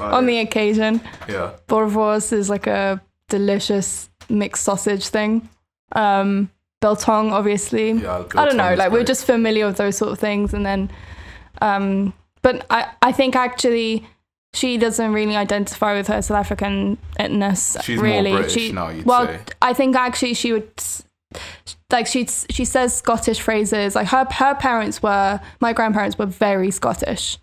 on 0.00 0.26
the 0.26 0.38
occasion. 0.38 1.00
yeah. 1.28 1.52
Boerewors 1.66 2.32
is 2.32 2.48
like 2.48 2.66
a 2.66 3.00
delicious 3.28 4.08
mixed 4.28 4.64
sausage 4.64 5.08
thing. 5.08 5.48
Um, 5.92 6.50
biltong, 6.80 7.32
obviously. 7.32 7.92
Yeah, 7.92 8.24
I 8.34 8.44
don't 8.44 8.56
know. 8.56 8.74
Like 8.74 8.92
we're 8.92 9.04
just 9.04 9.24
familiar 9.24 9.66
with 9.66 9.76
those 9.76 9.96
sort 9.96 10.12
of 10.12 10.18
things, 10.18 10.54
and 10.54 10.64
then, 10.64 10.90
um, 11.60 12.14
but 12.42 12.64
I 12.70 12.88
I 13.02 13.12
think 13.12 13.36
actually 13.36 14.06
she 14.54 14.78
doesn't 14.78 15.12
really 15.12 15.36
identify 15.36 15.94
with 15.94 16.06
her 16.06 16.22
South 16.22 16.46
Africanness. 16.46 17.82
She's 17.82 18.00
really. 18.00 18.30
more 18.30 18.40
British 18.40 18.62
she, 18.62 18.72
now. 18.72 18.88
You'd 18.88 19.04
well, 19.04 19.26
say. 19.26 19.40
I 19.60 19.72
think 19.72 19.96
actually 19.96 20.34
she 20.34 20.52
would. 20.52 20.70
Like 21.90 22.06
she 22.06 22.26
she 22.50 22.64
says 22.64 22.94
Scottish 22.96 23.40
phrases. 23.40 23.94
Like 23.94 24.08
her 24.08 24.26
her 24.30 24.54
parents 24.54 25.02
were 25.02 25.40
my 25.60 25.72
grandparents 25.72 26.18
were 26.18 26.26
very 26.26 26.70
Scottish. 26.70 27.38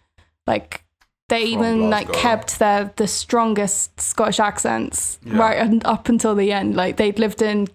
Like 0.47 0.83
they 1.29 1.53
From 1.53 1.63
even 1.63 1.89
like 1.89 2.11
kept 2.13 2.59
their 2.59 2.91
the 2.95 3.07
strongest 3.07 3.99
Scottish 3.99 4.39
accents 4.39 5.19
Yeah. 5.23 5.37
right 5.37 5.85
up 5.85 6.09
until 6.09 6.35
the 6.35 6.51
end. 6.51 6.75
Like 6.75 6.97
they'd 6.97 7.17
lived 7.19 7.41
in 7.41 7.67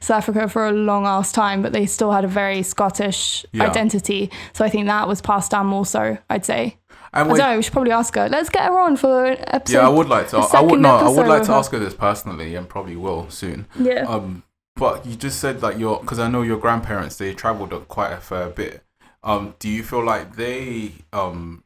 South 0.00 0.18
Africa 0.28 0.48
for 0.48 0.66
a 0.66 0.72
long 0.72 1.04
ass 1.06 1.30
time, 1.32 1.60
but 1.62 1.72
they 1.72 1.86
still 1.86 2.10
had 2.12 2.24
a 2.24 2.28
very 2.28 2.62
Scottish 2.62 3.44
Yeah. 3.52 3.64
identity. 3.68 4.30
So 4.52 4.64
I 4.64 4.68
think 4.68 4.86
that 4.86 5.06
was 5.08 5.20
passed 5.20 5.50
down 5.50 5.66
more 5.66 5.84
so, 5.86 6.16
I'd 6.30 6.44
say. 6.44 6.76
And 7.12 7.24
I 7.24 7.28
don't 7.28 7.38
know, 7.38 7.56
we 7.56 7.62
should 7.62 7.72
probably 7.72 7.90
ask 7.92 8.14
her. 8.14 8.28
Let's 8.28 8.48
get 8.50 8.62
her 8.64 8.78
on 8.78 8.96
for 8.96 9.26
an 9.26 9.38
episode. 9.48 9.78
yeah, 9.78 9.86
I 9.86 9.88
would 9.88 10.08
like 10.08 10.28
to. 10.28 10.36
I 10.36 10.40
would 10.40 10.48
second 10.50 10.80
no, 10.82 10.96
I 10.96 11.08
would 11.08 11.26
like 11.26 11.42
to 11.42 11.48
her. 11.52 11.54
ask 11.58 11.72
her 11.72 11.78
this 11.80 11.94
personally, 11.94 12.54
and 12.54 12.68
probably 12.68 12.94
will 12.94 13.28
soon. 13.30 13.66
Yeah. 13.78 14.04
Um, 14.06 14.44
but 14.76 15.04
you 15.06 15.14
just 15.16 15.40
said 15.40 15.60
that 15.60 15.78
your 15.78 16.00
because 16.00 16.18
I 16.18 16.28
know 16.28 16.42
your 16.42 16.58
grandparents 16.58 17.16
they 17.16 17.34
traveled 17.34 17.72
a- 17.72 17.80
quite 17.80 18.12
a 18.12 18.18
fair 18.18 18.48
bit. 18.48 18.82
Um, 19.22 19.54
do 19.58 19.68
you 19.68 19.82
feel 19.82 20.04
like 20.04 20.36
they 20.36 20.92
um 21.12 21.64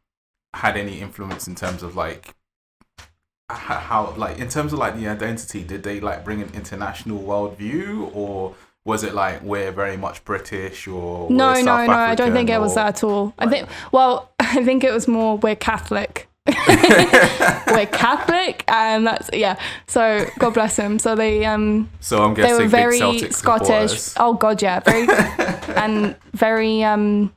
had 0.54 0.76
any 0.76 1.00
influence 1.00 1.46
in 1.46 1.54
terms 1.54 1.82
of 1.82 1.94
like 1.96 2.34
how 3.50 4.14
like 4.16 4.38
in 4.38 4.49
terms 4.49 4.73
of 4.73 4.78
like 4.78 4.96
the 4.96 5.06
identity? 5.08 5.62
Did 5.62 5.82
they 5.82 6.00
like 6.00 6.25
bring 6.25 6.42
an 6.42 6.50
international 6.54 7.20
worldview, 7.23 8.11
or 8.14 8.54
was 8.84 9.04
it 9.04 9.14
like 9.14 9.42
we're 9.42 9.70
very 9.70 9.96
much 9.96 10.25
British 10.25 10.87
or 10.87 11.30
No, 11.30 11.52
no, 11.54 11.62
South 11.64 11.87
no. 11.87 11.92
I 11.92 12.14
don't 12.14 12.32
think 12.32 12.50
it 12.50 12.61
was 12.61 12.75
that 12.75 12.88
at 12.88 13.04
all. 13.04 13.34
I 13.38 13.46
think. 13.49 13.68
Well, 13.92 14.30
I 14.40 14.64
think 14.64 14.82
it 14.84 14.92
was 14.92 15.06
more 15.06 15.37
we're 15.38 15.56
Catholic. 15.56 16.28
we're 17.68 17.86
Catholic, 17.86 18.64
and 18.68 19.06
that's 19.06 19.30
yeah. 19.32 19.58
So 19.86 20.26
God 20.38 20.52
bless 20.54 20.76
him. 20.76 20.98
So 20.98 21.14
they 21.14 21.46
um 21.46 21.88
So 22.00 22.22
I'm 22.22 22.34
guessing 22.34 22.56
they 22.56 22.62
were 22.64 22.68
very 22.68 23.30
Scottish. 23.30 24.12
Oh 24.18 24.34
God, 24.34 24.60
yeah, 24.60 24.80
very 24.80 25.06
and 25.76 26.16
very 26.34 26.84
um 26.84 27.32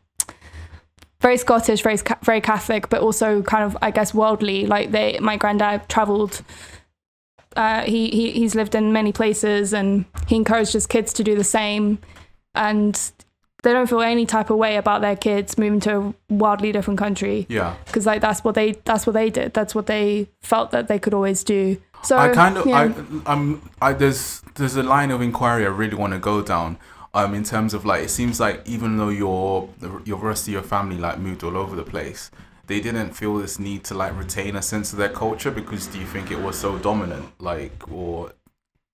very 1.22 1.38
Scottish, 1.38 1.82
very 1.82 1.98
very 2.22 2.42
Catholic, 2.42 2.90
but 2.90 3.02
also 3.02 3.42
kind 3.42 3.64
of 3.64 3.78
I 3.82 3.92
guess 3.92 4.14
worldly. 4.14 4.66
Like 4.66 4.92
they, 4.92 5.18
my 5.20 5.38
granddad 5.38 5.88
travelled. 5.90 6.42
Uh, 7.56 7.82
he, 7.84 8.10
he 8.10 8.32
he's 8.32 8.54
lived 8.56 8.76
in 8.76 8.94
many 8.94 9.12
places, 9.12 9.74
and 9.74 10.06
he 10.28 10.36
encouraged 10.36 10.74
his 10.74 10.86
kids 10.86 11.14
to 11.14 11.24
do 11.24 11.36
the 11.36 11.44
same. 11.44 12.00
And 12.54 13.00
they 13.64 13.74
don't 13.74 13.88
feel 13.88 14.02
any 14.02 14.26
type 14.26 14.50
of 14.50 14.58
way 14.58 14.78
about 14.78 15.02
their 15.02 15.16
kids 15.16 15.58
moving 15.58 15.80
to 15.82 15.98
a 16.00 16.14
wildly 16.34 16.72
different 16.72 17.00
country 17.00 17.46
Yeah. 17.50 17.76
because 17.86 18.06
like 18.06 18.22
that's 18.22 18.44
what 18.44 18.56
they 18.56 18.74
that's 18.86 19.06
what 19.08 19.14
they 19.14 19.30
did. 19.30 19.54
That's 19.54 19.74
what 19.74 19.88
they 19.88 20.30
felt 20.42 20.72
that 20.72 20.88
they 20.88 21.00
could 21.00 21.14
always 21.14 21.44
do. 21.44 21.82
So 22.04 22.18
I 22.18 22.30
kind 22.30 22.58
of, 22.58 22.66
yeah. 22.68 22.94
I, 23.26 23.34
I'm, 23.34 23.70
I 23.82 23.94
there's 23.94 24.42
there's 24.56 24.76
a 24.76 24.84
line 24.84 25.10
of 25.12 25.22
inquiry 25.22 25.66
I 25.66 25.70
really 25.70 25.96
want 25.96 26.14
to 26.14 26.20
go 26.20 26.42
down. 26.42 26.78
Um, 27.14 27.34
in 27.34 27.44
terms 27.44 27.74
of 27.74 27.84
like, 27.84 28.04
it 28.04 28.10
seems 28.10 28.40
like 28.40 28.62
even 28.68 28.98
though 28.98 29.10
your 29.10 29.68
the 29.80 30.02
your 30.06 30.18
rest 30.20 30.48
of 30.48 30.54
your 30.54 30.62
family 30.62 30.98
like 30.98 31.18
moved 31.18 31.44
all 31.44 31.58
over 31.58 31.76
the 31.76 31.84
place, 31.84 32.30
they 32.68 32.80
didn't 32.80 33.14
feel 33.14 33.36
this 33.38 33.58
need 33.58 33.84
to 33.86 33.96
like 33.96 34.16
retain 34.16 34.56
a 34.56 34.62
sense 34.62 34.92
of 34.94 35.00
their 35.00 35.10
culture 35.10 35.50
because 35.50 35.88
do 35.88 35.98
you 35.98 36.06
think 36.06 36.30
it 36.30 36.40
was 36.40 36.56
so 36.56 36.78
dominant, 36.78 37.26
like, 37.40 37.92
or 37.92 38.32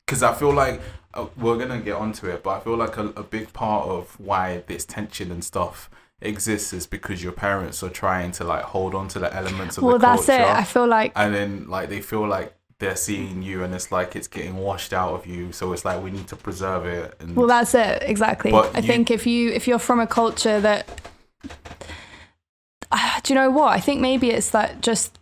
because 0.06 0.24
I 0.24 0.34
feel 0.34 0.54
like 0.54 0.82
uh, 1.14 1.28
we're 1.38 1.58
gonna 1.58 1.80
get 1.80 1.96
onto 1.96 2.28
it, 2.28 2.44
but 2.44 2.52
I 2.52 2.60
feel 2.60 2.76
like 2.76 2.98
a, 2.98 3.08
a 3.10 3.24
big 3.24 3.54
part 3.54 3.88
of 3.88 4.20
why 4.20 4.64
this 4.68 4.86
tension 4.86 5.32
and 5.32 5.44
stuff 5.44 5.90
exists 6.22 6.72
is 6.74 6.88
because 6.88 7.22
your 7.22 7.34
parents 7.34 7.84
are 7.84 7.90
trying 7.90 8.32
to 8.32 8.44
like 8.44 8.64
hold 8.64 8.96
on 8.96 9.08
to 9.10 9.20
the 9.20 9.34
elements 9.36 9.78
of 9.78 9.84
well, 9.84 9.94
the 9.94 10.00
that's 10.00 10.30
it. 10.30 10.40
I 10.40 10.64
feel 10.64 10.88
like 10.88 11.12
and 11.16 11.34
then 11.36 11.68
like 11.70 11.90
they 11.90 12.02
feel 12.02 12.26
like 12.28 12.56
they're 12.80 12.96
seeing 12.96 13.42
you 13.44 13.64
and 13.64 13.74
it's 13.74 13.92
like 13.92 14.16
it's 14.16 14.28
getting 14.28 14.58
washed 14.58 14.94
out 14.94 15.14
of 15.14 15.26
you 15.28 15.52
so 15.52 15.72
it's 15.74 15.86
like 15.86 16.02
we 16.04 16.12
need 16.12 16.28
to 16.28 16.36
preserve 16.36 16.86
it 16.86 17.16
and 17.20 17.36
Well, 17.36 17.48
that's 17.48 17.76
it 17.76 18.04
exactly. 18.04 18.52
But 18.52 18.76
I 18.76 18.80
you- 18.80 18.88
think 18.88 19.12
if 19.12 19.26
you 19.28 19.52
if 19.52 19.68
you're 19.68 19.80
from 19.80 20.00
a 20.00 20.08
culture 20.08 20.60
that, 20.62 20.88
Ah, 22.92 23.20
do 23.24 23.34
you 23.34 23.40
know 23.40 23.50
what? 23.50 23.74
I 23.74 23.80
think 23.80 24.02
maybe 24.02 24.30
it's 24.30 24.50
that 24.52 24.82
just 24.82 25.18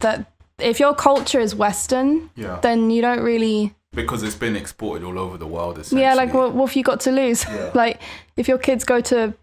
that 0.00 0.30
if 0.58 0.80
your 0.80 0.94
culture 0.94 1.40
is 1.40 1.54
Western, 1.54 2.30
yeah 2.36 2.58
then 2.60 2.90
you 2.90 3.00
don't 3.02 3.20
really. 3.22 3.74
Because 3.94 4.22
it's 4.22 4.34
been 4.34 4.56
exported 4.56 5.04
all 5.04 5.18
over 5.18 5.36
the 5.36 5.46
world. 5.46 5.86
Yeah, 5.92 6.14
like 6.14 6.34
what, 6.34 6.54
what 6.54 6.68
have 6.68 6.76
you 6.76 6.82
got 6.82 7.00
to 7.00 7.10
lose? 7.12 7.44
Yeah. 7.44 7.70
like 7.74 8.00
if 8.36 8.48
your 8.48 8.58
kids 8.58 8.84
go 8.84 9.00
to 9.02 9.34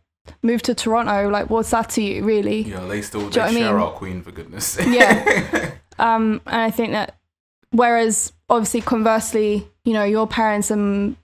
move 0.44 0.62
to 0.64 0.76
Toronto, 0.76 1.30
like 1.30 1.50
what's 1.50 1.72
that 1.72 1.90
to 1.92 2.02
you 2.02 2.24
really? 2.24 2.62
yeah 2.62 2.86
they 2.86 3.02
still 3.02 3.22
they 3.22 3.40
what 3.40 3.50
I 3.50 3.52
share 3.54 3.74
mean? 3.74 3.82
our 3.82 3.92
queen 3.92 4.22
for 4.22 4.32
goodness 4.32 4.66
sake 4.76 4.88
Yeah. 4.90 5.72
Um, 6.00 6.42
and 6.48 6.62
I 6.62 6.72
think 6.72 6.94
that 6.94 7.18
whereas 7.72 8.34
obviously 8.50 8.82
conversely, 8.82 9.68
you 9.86 9.94
know, 9.94 10.04
your 10.04 10.26
parents 10.26 10.72
and 10.72 11.16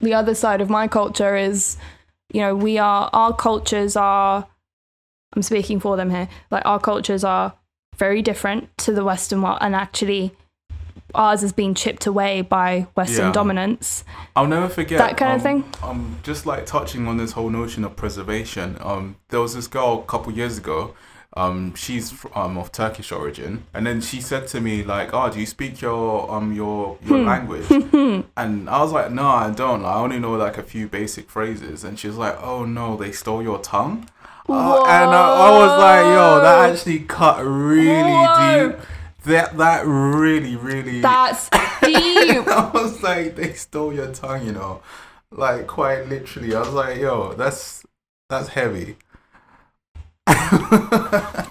the 0.00 0.14
other 0.14 0.34
side 0.34 0.60
of 0.60 0.70
my 0.70 0.86
culture 0.86 1.34
is, 1.34 1.76
you 2.32 2.40
know, 2.40 2.54
we 2.54 2.78
are 2.78 3.10
our 3.12 3.34
cultures 3.34 3.96
are 3.96 4.46
I'm 5.34 5.42
speaking 5.42 5.80
for 5.80 5.96
them 5.96 6.10
here. 6.10 6.28
Like 6.50 6.64
our 6.64 6.78
cultures 6.78 7.24
are 7.24 7.56
very 7.96 8.22
different 8.22 8.68
to 8.78 8.92
the 8.92 9.04
Western 9.04 9.42
world 9.42 9.58
and 9.60 9.74
actually 9.74 10.32
ours 11.16 11.40
has 11.40 11.52
been 11.52 11.74
chipped 11.74 12.06
away 12.06 12.42
by 12.42 12.86
Western 12.94 13.26
Yeah. 13.26 13.32
dominance. 13.32 14.04
I'll 14.36 14.46
never 14.46 14.68
forget 14.68 14.98
That 14.98 15.16
kind 15.16 15.32
of 15.32 15.38
um, 15.38 15.62
thing? 15.62 15.64
Um, 15.82 16.18
just 16.22 16.46
like 16.46 16.66
touching 16.66 17.08
on 17.08 17.16
this 17.16 17.32
whole 17.32 17.50
notion 17.50 17.84
of 17.84 17.96
preservation. 17.96 18.76
Um, 18.80 19.16
there 19.30 19.40
was 19.40 19.54
this 19.54 19.66
girl 19.66 20.04
a 20.06 20.10
couple 20.10 20.32
years 20.32 20.58
ago. 20.58 20.94
Um, 21.36 21.74
she's 21.74 22.14
um 22.34 22.56
of 22.56 22.72
Turkish 22.72 23.12
origin, 23.12 23.64
and 23.74 23.86
then 23.86 24.00
she 24.00 24.22
said 24.22 24.46
to 24.48 24.60
me 24.60 24.82
like, 24.82 25.10
"Oh, 25.12 25.28
do 25.30 25.38
you 25.38 25.44
speak 25.44 25.82
your 25.82 26.30
um 26.32 26.54
your 26.54 26.96
your 27.04 27.18
Hmm. 27.18 27.26
language?" 27.26 27.66
and 28.38 28.70
I 28.70 28.80
was 28.80 28.90
like, 28.92 29.10
"No, 29.10 29.26
I 29.28 29.50
don't. 29.50 29.84
I 29.84 29.96
only 29.96 30.18
know 30.18 30.32
like 30.32 30.56
a 30.56 30.62
few 30.62 30.88
basic 30.88 31.28
phrases." 31.28 31.84
And 31.84 31.98
she 31.98 32.06
was 32.08 32.16
like, 32.16 32.42
"Oh 32.42 32.64
no, 32.64 32.96
they 32.96 33.12
stole 33.12 33.42
your 33.42 33.58
tongue." 33.58 34.08
Uh, 34.48 34.78
and 34.86 35.10
I, 35.12 35.28
I 35.46 35.50
was 35.50 35.78
like, 35.78 36.06
"Yo, 36.06 36.40
that 36.40 36.70
actually 36.70 37.00
cut 37.00 37.44
really 37.44 38.12
Whoa. 38.12 38.68
deep. 38.70 38.78
That 39.26 39.56
that 39.58 39.86
really 39.86 40.56
really." 40.56 41.00
That's 41.00 41.48
deep. 41.82 42.46
I 42.48 42.70
was 42.72 43.02
like, 43.02 43.36
they 43.36 43.52
stole 43.52 43.92
your 43.92 44.12
tongue, 44.12 44.46
you 44.46 44.52
know, 44.52 44.82
like 45.30 45.66
quite 45.66 46.08
literally. 46.08 46.54
I 46.54 46.60
was 46.60 46.70
like, 46.70 46.98
yo, 46.98 47.34
that's 47.34 47.84
that's 48.28 48.48
heavy. 48.48 48.96
oh 50.28 51.48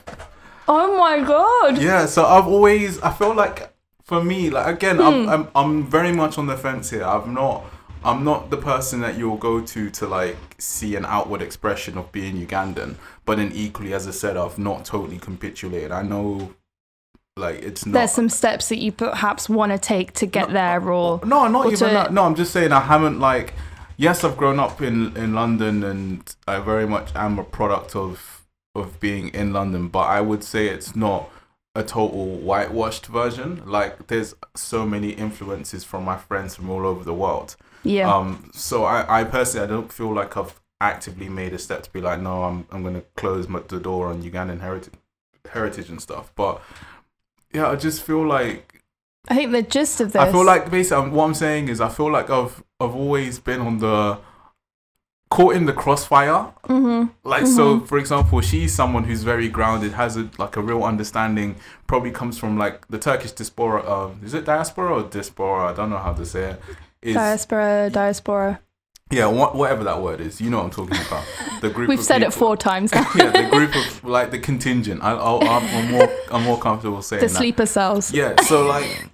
my 0.67 1.24
god. 1.25 1.77
yeah, 1.82 2.05
so 2.05 2.25
I've 2.25 2.48
always, 2.48 3.00
I 3.01 3.12
feel 3.13 3.34
like 3.34 3.74
for 4.03 4.24
me, 4.24 4.50
like 4.50 4.75
again, 4.75 5.00
I'm, 5.00 5.24
hmm. 5.24 5.29
I'm 5.29 5.48
I'm 5.55 5.88
very 5.88 6.12
much 6.12 6.38
on 6.38 6.48
the 6.48 6.58
fence 6.58 6.89
here. 6.89 7.03
I'm 7.03 7.34
not. 7.34 7.65
I'm 8.03 8.24
not 8.24 8.51
the 8.51 8.58
person 8.58 9.01
that 9.01 9.17
you'll 9.17 9.38
go 9.38 9.62
to 9.62 9.89
to 9.89 10.05
like 10.05 10.38
see 10.60 10.96
an 10.96 11.05
outward 11.05 11.41
expression 11.41 11.98
of 11.98 12.12
being 12.12 12.36
Ugandan, 12.36 12.98
but 13.25 13.38
then 13.38 13.51
equally, 13.51 13.96
as 13.96 14.08
I 14.08 14.12
said, 14.12 14.38
I've 14.38 14.60
not 14.60 14.86
totally 14.86 15.17
capitulated. 15.17 15.91
I 15.91 16.03
know, 16.03 16.53
like 17.38 17.62
it's 17.62 17.86
not. 17.86 17.94
There's 17.94 18.12
some 18.12 18.30
steps 18.30 18.70
that 18.70 18.77
you 18.77 18.92
perhaps 18.92 19.50
want 19.50 19.72
to 19.72 19.77
take 19.77 20.13
to 20.13 20.25
get 20.25 20.51
there 20.54 20.89
or 20.89 21.20
No, 21.25 21.48
not 21.48 21.65
or 21.65 21.72
even 21.74 21.89
to- 21.89 21.94
that. 21.94 22.13
No, 22.13 22.24
I'm 22.24 22.36
just 22.36 22.54
saying 22.54 22.72
I 22.72 22.80
haven't 22.82 23.20
like. 23.20 23.54
Yes, 23.98 24.24
I've 24.24 24.38
grown 24.38 24.60
up 24.60 24.82
in 24.82 25.15
in 25.18 25.34
London, 25.34 25.84
and 25.84 26.36
I 26.48 26.60
very 26.60 26.88
much 26.88 27.12
am 27.15 27.38
a 27.39 27.44
product 27.44 27.96
of 27.96 28.44
of 28.74 29.00
being 29.00 29.30
in 29.30 29.51
London. 29.54 29.88
But 29.89 30.08
I 30.08 30.22
would 30.22 30.44
say 30.44 30.68
it's 30.68 30.96
not 30.96 31.30
a 31.75 31.84
total 31.84 32.25
whitewashed 32.38 33.08
version. 33.08 33.62
Like, 33.65 34.08
there's 34.08 34.34
so 34.56 34.86
many 34.86 35.10
influences 35.10 35.84
from 35.84 36.06
my 36.06 36.18
friends 36.18 36.56
from 36.56 36.70
all 36.70 36.86
over 36.86 37.04
the 37.04 37.13
world. 37.13 37.58
yeah. 37.84 38.13
Um, 38.13 38.50
so 38.54 38.86
I, 38.86 39.22
I 39.22 39.24
personally, 39.25 39.65
I 39.68 39.70
don't 39.70 39.92
feel 39.92 40.13
like 40.13 40.38
I've 40.38 40.58
actively 40.80 41.27
made 41.27 41.51
a 41.54 41.60
step 41.60 41.84
to 41.84 41.92
be 41.92 42.00
like, 42.00 42.22
no, 42.22 42.44
I'm, 42.46 42.65
I'm 42.72 42.82
going 42.82 42.96
to 42.96 43.04
close 43.18 43.50
my, 43.50 43.60
the 43.68 43.80
door 43.82 44.08
on 44.08 44.24
Ugandan 44.24 44.62
heritage, 44.62 44.94
heritage 45.51 45.89
and 45.89 46.01
stuff. 46.01 46.32
But 46.36 46.62
yeah, 47.56 47.70
I 47.70 47.76
just 47.76 48.04
feel 48.04 48.26
like 48.28 48.82
I 49.28 49.36
think 49.36 49.52
the 49.52 49.64
gist 49.64 50.02
of 50.02 50.12
this 50.14 50.22
I 50.22 50.32
feel 50.32 50.46
like 50.46 50.70
basically 50.70 51.06
um, 51.06 51.12
what 51.12 51.26
I'm 51.26 51.34
saying 51.34 51.70
is 51.70 51.82
I 51.82 51.90
feel 51.90 52.12
like 52.12 52.30
I've 52.30 52.64
I've 52.80 52.96
always 52.96 53.40
been 53.40 53.62
on 53.62 53.80
the 53.80 54.20
caught 55.30 55.56
in 55.56 55.66
the 55.66 55.74
crossfire. 55.74 56.54
Mhm. 56.68 57.12
Like 57.24 57.48
so, 57.48 57.80
for 57.82 57.98
example, 57.98 58.42
she's 58.42 58.74
someone 58.74 59.04
who's 59.06 59.24
very 59.24 59.50
grounded, 59.50 59.94
has 59.94 60.18
a 60.18 60.30
like 60.38 60.56
a 60.56 60.62
real 60.62 60.84
understanding. 60.84 61.56
Probably 61.88 62.12
comes 62.12 62.38
from 62.38 62.58
like 62.58 62.88
the 62.88 63.00
Turkish 63.00 63.32
diaspora. 63.32 63.80
Um, 63.90 64.20
is 64.24 64.34
it 64.34 64.46
diaspora 64.46 64.94
or 64.94 65.04
diaspora? 65.04 65.72
I 65.72 65.74
don't 65.74 65.90
know 65.90 65.98
how 65.98 66.14
to 66.14 66.26
say 66.26 66.52
it. 66.52 66.62
Is 67.02 67.16
diaspora, 67.16 67.90
diaspora. 67.92 68.60
Yeah, 69.12 69.28
wha- 69.28 69.52
whatever 69.54 69.84
that 69.84 70.02
word 70.02 70.20
is. 70.20 70.42
You 70.42 70.50
know 70.50 70.58
what 70.58 70.64
I'm 70.66 70.70
talking 70.72 70.98
about. 71.06 71.24
The 71.62 71.70
group. 71.70 71.90
We've 71.90 72.04
said 72.04 72.24
it 72.24 72.34
four 72.34 72.58
times 72.58 72.92
now. 72.96 73.08
yeah, 73.16 73.30
the 73.30 73.48
group 73.52 73.76
of 73.76 74.04
like 74.04 74.32
the 74.32 74.40
contingent. 74.40 75.04
I, 75.04 75.12
I'll, 75.12 75.44
I'm, 75.44 75.64
I'm 75.68 75.92
more 75.92 76.10
I'm 76.32 76.44
more 76.44 76.60
comfortable 76.60 77.02
saying 77.04 77.22
the 77.22 77.28
that. 77.28 77.36
sleeper 77.36 77.66
cells. 77.68 78.12
Yeah, 78.12 78.40
so 78.42 78.66
like 78.66 79.08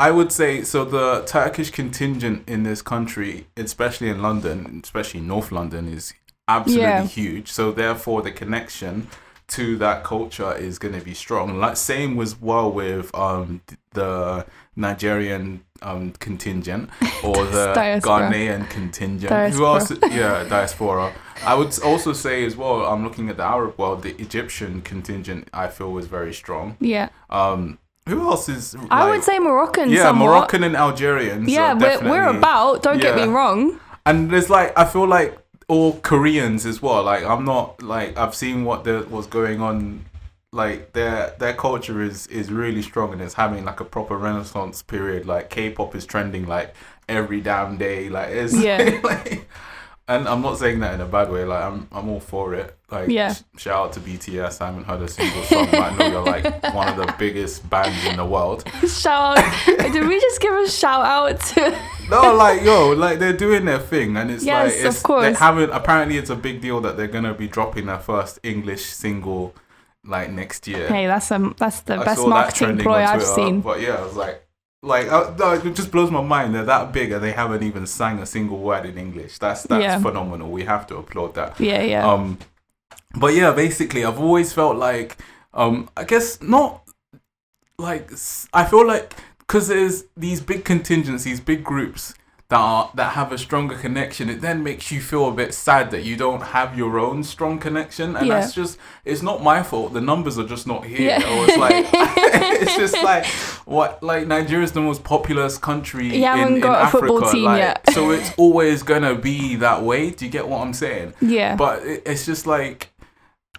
I 0.00 0.10
would 0.10 0.32
say 0.32 0.62
so 0.62 0.84
the 0.86 1.22
Turkish 1.26 1.70
contingent 1.70 2.48
in 2.48 2.62
this 2.62 2.80
country, 2.80 3.46
especially 3.58 4.08
in 4.08 4.22
London, 4.22 4.80
especially 4.82 5.20
North 5.20 5.52
London 5.52 5.86
is 5.92 6.14
absolutely 6.48 6.82
Yeah. 6.86 7.02
huge. 7.04 7.52
So 7.52 7.72
therefore 7.72 8.22
the 8.22 8.30
connection 8.32 9.08
to 9.48 9.76
that 9.78 10.02
culture 10.04 10.54
is 10.54 10.78
going 10.78 10.94
to 10.98 11.04
be 11.04 11.12
strong. 11.14 11.58
Like 11.60 11.76
same 11.76 12.16
was 12.16 12.40
well 12.40 12.72
with 12.72 13.14
um 13.14 13.60
the 13.92 14.46
Nigerian 14.76 15.64
um 15.82 16.12
contingent 16.18 16.90
or 17.24 17.44
the 17.46 17.72
Diaspora. 17.74 18.30
Ghanaian 18.30 18.68
contingent. 18.70 19.54
Who 19.54 19.64
else? 19.64 19.92
Yeah, 20.10 20.44
diaspora. 20.44 21.12
I 21.44 21.54
would 21.54 21.78
also 21.82 22.12
say 22.12 22.44
as 22.44 22.56
well. 22.56 22.84
I'm 22.84 23.04
looking 23.04 23.28
at 23.30 23.36
the 23.36 23.44
Arab 23.44 23.78
world. 23.78 24.02
The 24.02 24.14
Egyptian 24.20 24.82
contingent 24.82 25.48
I 25.52 25.68
feel 25.68 25.92
was 25.92 26.06
very 26.06 26.34
strong. 26.34 26.76
Yeah. 26.80 27.10
Um, 27.30 27.78
who 28.08 28.28
else 28.30 28.48
is? 28.48 28.74
I 28.90 29.08
would 29.08 29.22
say 29.22 29.38
Moroccan. 29.38 29.90
yeah, 29.90 30.04
somewhat. 30.04 30.26
Moroccan 30.26 30.64
and 30.64 30.74
Algerians. 30.74 31.48
Yeah, 31.48 31.74
we're, 31.74 32.00
we're 32.02 32.28
about. 32.28 32.82
Don't 32.82 33.00
get 33.00 33.14
me 33.16 33.24
wrong. 33.24 33.78
And 34.06 34.30
there's 34.30 34.48
like 34.48 34.76
I 34.78 34.84
feel 34.86 35.06
like 35.06 35.38
all 35.68 36.00
Koreans 36.00 36.64
as 36.64 36.80
well. 36.80 37.02
Like 37.04 37.24
I'm 37.24 37.44
not 37.44 37.82
like 37.82 38.16
I've 38.16 38.34
seen 38.34 38.64
what 38.64 38.84
the 38.84 39.06
was 39.10 39.26
going 39.26 39.60
on. 39.60 40.06
Like 40.58 40.92
their 40.92 41.34
their 41.38 41.54
culture 41.54 42.02
is 42.02 42.26
is 42.26 42.50
really 42.52 42.82
strong 42.82 43.12
and 43.14 43.22
it's 43.22 43.34
having 43.34 43.64
like 43.64 43.80
a 43.80 43.84
proper 43.84 44.16
renaissance 44.18 44.82
period. 44.82 45.24
Like 45.26 45.48
K-pop 45.50 45.94
is 45.94 46.04
trending 46.04 46.46
like 46.46 46.74
every 47.08 47.40
damn 47.40 47.78
day. 47.78 48.08
Like 48.08 48.28
it's 48.30 48.54
Yeah. 48.54 48.98
like 49.04 49.48
and 50.10 50.26
I'm 50.26 50.40
not 50.40 50.56
saying 50.56 50.80
that 50.80 50.94
in 50.94 51.00
a 51.02 51.06
bad 51.06 51.30
way. 51.30 51.44
Like 51.44 51.62
I'm, 51.62 51.86
I'm 51.92 52.08
all 52.08 52.18
for 52.20 52.54
it. 52.54 52.74
Like, 52.90 53.10
Yeah. 53.10 53.34
sh- 53.34 53.42
shout 53.58 53.78
out 53.88 53.92
to 53.92 54.00
BTS. 54.00 54.62
I 54.62 54.66
haven't 54.68 54.84
heard 54.84 55.02
a 55.02 55.08
single 55.08 55.42
song, 55.42 55.68
but 55.70 55.80
I 55.80 55.94
know 55.96 56.06
you're 56.08 56.24
like 56.24 56.44
one 56.74 56.88
of 56.88 56.96
the 56.96 57.14
biggest 57.18 57.68
bands 57.68 58.02
in 58.06 58.16
the 58.16 58.24
world. 58.24 58.64
shout 58.88 59.36
out. 59.38 59.92
Did 59.92 60.06
we 60.08 60.18
just 60.18 60.40
give 60.40 60.54
a 60.54 60.68
shout 60.68 61.04
out 61.04 61.38
to? 61.52 61.78
No, 62.10 62.32
like 62.34 62.62
yo, 62.62 62.92
like 62.92 63.18
they're 63.18 63.36
doing 63.46 63.66
their 63.66 63.78
thing, 63.78 64.16
and 64.16 64.30
it's 64.30 64.42
Yes, 64.42 64.78
like 64.82 64.86
of 64.96 65.02
course. 65.02 65.24
They 65.26 65.34
haven't. 65.34 65.68
Apparently, 65.72 66.16
it's 66.16 66.30
a 66.30 66.36
big 66.36 66.62
deal 66.62 66.80
that 66.80 66.96
they're 66.96 67.06
gonna 67.16 67.34
be 67.34 67.46
dropping 67.48 67.84
their 67.84 67.98
first 67.98 68.38
English 68.42 68.86
single 68.86 69.54
like 70.08 70.30
next 70.30 70.66
year. 70.66 70.88
Hey, 70.88 71.06
that's 71.06 71.30
a 71.30 71.54
that's 71.58 71.80
the 71.82 71.98
I 71.98 72.04
best 72.04 72.26
marketing 72.26 72.78
ploy 72.78 73.04
I've 73.04 73.22
seen. 73.22 73.60
But 73.60 73.80
yeah, 73.80 73.96
I 73.96 74.02
was 74.02 74.16
like, 74.16 74.46
like 74.82 75.10
uh, 75.12 75.34
no, 75.38 75.52
it 75.52 75.74
just 75.74 75.92
blows 75.92 76.10
my 76.10 76.22
mind. 76.22 76.54
They're 76.54 76.64
that 76.64 76.92
big 76.92 77.12
and 77.12 77.22
they 77.22 77.32
haven't 77.32 77.62
even 77.62 77.86
sang 77.86 78.18
a 78.18 78.26
single 78.26 78.58
word 78.58 78.86
in 78.86 78.96
English. 78.98 79.38
That's 79.38 79.62
that's 79.64 79.82
Yeah. 79.82 80.00
phenomenal. 80.00 80.50
We 80.50 80.64
have 80.64 80.86
to 80.88 80.96
applaud 80.96 81.34
that. 81.34 81.60
Yeah, 81.60 81.82
yeah. 81.82 82.10
Um, 82.10 82.38
but 83.14 83.34
yeah, 83.34 83.52
basically, 83.52 84.04
I've 84.04 84.18
always 84.20 84.52
felt 84.52 84.76
like, 84.76 85.16
um, 85.54 85.88
I 85.96 86.04
guess 86.04 86.40
not 86.42 86.82
like 87.78 88.10
I 88.52 88.64
feel 88.64 88.86
like 88.86 89.14
because 89.38 89.68
there's 89.68 90.04
these 90.16 90.40
big 90.40 90.64
contingencies, 90.64 91.40
big 91.40 91.62
groups 91.64 92.14
that 92.50 92.56
are 92.56 92.90
that 92.94 93.12
have 93.12 93.30
a 93.30 93.36
stronger 93.36 93.76
connection. 93.76 94.30
It 94.30 94.40
then 94.40 94.62
makes 94.62 94.90
you 94.90 95.02
feel 95.02 95.28
a 95.28 95.32
bit 95.32 95.52
sad 95.52 95.90
that 95.90 96.04
you 96.04 96.16
don't 96.16 96.40
have 96.40 96.78
your 96.78 96.98
own 96.98 97.22
strong 97.22 97.58
connection, 97.58 98.16
and 98.16 98.26
Yeah. 98.26 98.40
that's 98.40 98.54
just 98.54 98.78
it's 99.04 99.20
not 99.22 99.42
my 99.42 99.62
fault. 99.62 99.92
The 99.92 100.00
numbers 100.00 100.38
are 100.38 100.46
just 100.46 100.66
not 100.66 100.84
here. 100.86 101.10
Yeah. 101.10 101.16
Or 101.38 101.44
it's 101.46 101.58
like 101.58 101.86
it's 102.62 102.76
just 102.76 102.94
like 103.02 103.26
what 103.66 104.02
like 104.02 104.26
Nigeria's 104.26 104.72
the 104.72 104.80
most 104.80 105.04
populous 105.04 105.58
country 105.58 106.20
haven't 106.22 106.54
in, 106.54 106.60
got 106.60 106.68
in 106.68 106.74
a 106.74 106.84
Africa. 106.86 107.06
football 107.06 107.30
team 107.30 107.44
like, 107.44 107.58
yet. 107.58 107.90
so 107.92 108.10
it's 108.12 108.32
always 108.38 108.82
gonna 108.82 109.14
be 109.14 109.56
that 109.56 109.82
way. 109.82 110.10
Do 110.10 110.24
you 110.24 110.30
get 110.30 110.48
what 110.48 110.62
I'm 110.62 110.72
saying? 110.72 111.12
yeah. 111.20 111.54
But 111.54 111.82
it, 111.86 112.02
it's 112.06 112.24
just 112.24 112.46
like, 112.46 112.88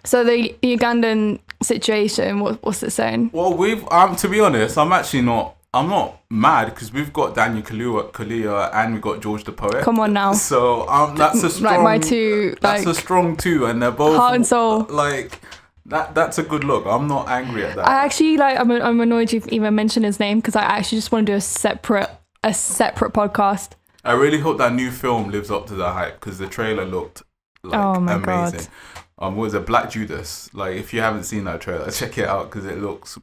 so 0.04 0.24
the 0.24 0.56
Ugandan 0.64 1.38
situation, 1.62 2.40
what, 2.40 2.60
what's 2.64 2.82
it 2.82 2.90
saying? 2.90 3.30
well, 3.32 3.56
we've 3.56 3.86
um 3.92 4.16
to 4.16 4.28
be 4.28 4.40
honest, 4.40 4.76
I'm 4.76 4.92
actually 4.92 5.22
not. 5.22 5.54
I'm 5.72 5.88
not 5.88 6.20
mad 6.30 6.66
because 6.66 6.92
we've 6.92 7.12
got 7.12 7.36
Daniel 7.36 7.62
Kaluuya, 7.62 8.10
Kaluuya 8.10 8.70
and 8.74 8.94
we've 8.94 9.02
got 9.02 9.22
George 9.22 9.44
the 9.44 9.52
poet. 9.52 9.84
Come 9.84 10.00
on 10.00 10.12
now. 10.12 10.32
So 10.32 10.88
um, 10.88 11.16
that's 11.16 11.42
a 11.44 11.50
strong. 11.50 11.84
like 11.84 12.02
my 12.02 12.08
two, 12.08 12.56
That's 12.60 12.84
like 12.84 12.96
a 12.96 12.98
strong 12.98 13.36
two, 13.36 13.66
and 13.66 13.80
they're 13.80 13.92
both 13.92 14.16
heart 14.16 14.34
and 14.34 14.44
soul. 14.46 14.84
Like 14.88 15.40
that. 15.86 16.14
That's 16.14 16.38
a 16.38 16.42
good 16.42 16.64
look. 16.64 16.86
I'm 16.86 17.06
not 17.06 17.28
angry 17.28 17.64
at 17.64 17.76
that. 17.76 17.86
I 17.86 18.04
actually 18.04 18.36
like. 18.36 18.58
I'm, 18.58 18.70
I'm 18.70 19.00
annoyed 19.00 19.32
you've 19.32 19.46
even 19.48 19.74
mentioned 19.76 20.04
his 20.04 20.18
name 20.18 20.40
because 20.40 20.56
I 20.56 20.62
actually 20.62 20.98
just 20.98 21.12
want 21.12 21.26
to 21.26 21.32
do 21.32 21.36
a 21.36 21.40
separate 21.40 22.10
a 22.42 22.52
separate 22.52 23.12
podcast. 23.12 23.72
I 24.02 24.12
really 24.12 24.40
hope 24.40 24.58
that 24.58 24.72
new 24.72 24.90
film 24.90 25.30
lives 25.30 25.50
up 25.50 25.66
to 25.68 25.74
the 25.74 25.92
hype 25.92 26.18
because 26.18 26.38
the 26.38 26.48
trailer 26.48 26.84
looked 26.84 27.22
like 27.62 27.78
Oh 27.78 28.00
my 28.00 28.14
amazing. 28.14 28.60
God. 28.60 28.68
Um, 29.26 29.36
what 29.36 29.44
was 29.44 29.54
it 29.54 29.66
Black 29.66 29.90
Judas? 29.90 30.48
Like, 30.54 30.76
if 30.76 30.94
you 30.94 31.02
haven't 31.02 31.24
seen 31.24 31.44
that 31.44 31.60
trailer, 31.60 31.90
check 31.92 32.16
it 32.18 32.26
out 32.26 32.50
because 32.50 32.64
it 32.64 32.78
looks 32.78 33.18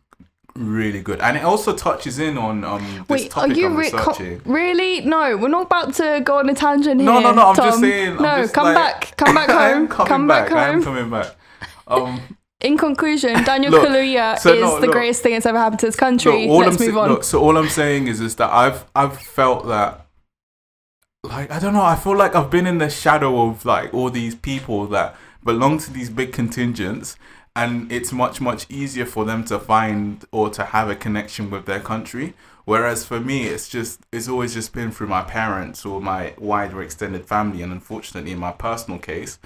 really 0.57 1.01
good, 1.01 1.19
and 1.21 1.37
it 1.37 1.43
also 1.43 1.75
touches 1.75 2.19
in 2.19 2.37
on 2.37 2.63
um 2.63 2.83
this 3.07 3.09
Wait, 3.09 3.25
are 3.37 3.41
topic 3.47 3.57
you 3.57 3.67
I'm 3.67 3.75
re- 3.77 3.91
co- 3.91 4.39
really? 4.45 5.01
No, 5.01 5.37
we're 5.37 5.47
not 5.47 5.67
about 5.67 5.93
to 5.95 6.21
go 6.25 6.39
on 6.39 6.49
a 6.49 6.53
tangent 6.53 6.99
here. 6.99 7.09
No, 7.09 7.19
no, 7.19 7.31
no. 7.33 7.47
I'm 7.49 7.55
just 7.55 7.79
saying. 7.79 8.17
I'm 8.17 8.23
no, 8.23 8.35
just 8.41 8.53
come 8.53 8.65
like- 8.65 8.75
back, 8.75 9.17
come 9.17 9.35
back 9.35 9.49
home, 9.73 9.87
come 9.87 10.27
back, 10.27 10.49
home. 10.49 10.57
I 10.57 10.67
am 10.69 10.83
coming 10.83 11.09
back. 11.09 11.35
Um, 11.87 12.19
In 12.59 12.77
conclusion, 12.77 13.43
Daniel 13.51 13.71
Look, 13.71 13.87
Kaluuya 13.87 14.39
so 14.39 14.53
is 14.53 14.61
no, 14.61 14.79
the 14.79 14.87
look. 14.87 14.91
greatest 14.95 15.21
thing 15.23 15.33
that's 15.33 15.45
ever 15.45 15.59
happened 15.59 15.79
to 15.81 15.85
this 15.85 15.95
country. 15.95 16.47
look, 16.47 16.65
Let's 16.65 16.79
I'm 16.81 16.85
move 16.87 16.95
sa- 16.95 17.01
on. 17.01 17.09
look, 17.09 17.23
so 17.23 17.39
all 17.41 17.55
I'm 17.57 17.69
saying 17.69 18.07
is, 18.07 18.19
is 18.19 18.35
that 18.37 18.51
I've 18.51 18.83
I've 18.95 19.17
felt 19.21 19.67
that, 19.67 20.07
like 21.23 21.51
I 21.51 21.59
don't 21.59 21.73
know, 21.73 21.83
I 21.83 21.95
feel 21.95 22.15
like 22.17 22.35
I've 22.35 22.49
been 22.49 22.67
in 22.67 22.77
the 22.77 22.89
shadow 22.89 23.47
of 23.47 23.65
like 23.65 23.93
all 23.93 24.09
these 24.09 24.35
people 24.35 24.87
that 24.87 25.15
belong 25.43 25.77
to 25.79 25.91
these 25.93 26.09
big 26.09 26.33
contingents, 26.33 27.15
and 27.61 27.91
it's 27.91 28.11
much 28.23 28.39
much 28.49 28.61
easier 28.69 29.05
for 29.05 29.23
them 29.25 29.43
to 29.51 29.57
find 29.59 30.25
or 30.31 30.49
to 30.57 30.63
have 30.75 30.87
a 30.89 30.95
connection 30.95 31.49
with 31.49 31.65
their 31.65 31.79
country. 31.91 32.33
Whereas 32.65 33.05
for 33.05 33.19
me, 33.19 33.37
it's 33.53 33.67
just 33.69 33.93
it's 34.11 34.27
always 34.29 34.53
just 34.53 34.73
been 34.73 34.91
through 34.91 35.07
my 35.07 35.23
parents 35.23 35.85
or 35.85 35.99
my 36.01 36.33
wider 36.37 36.81
extended 36.81 37.25
family, 37.25 37.61
and 37.63 37.71
unfortunately, 37.71 38.31
in 38.31 38.39
my 38.39 38.51
personal 38.51 38.99
case, 38.99 39.39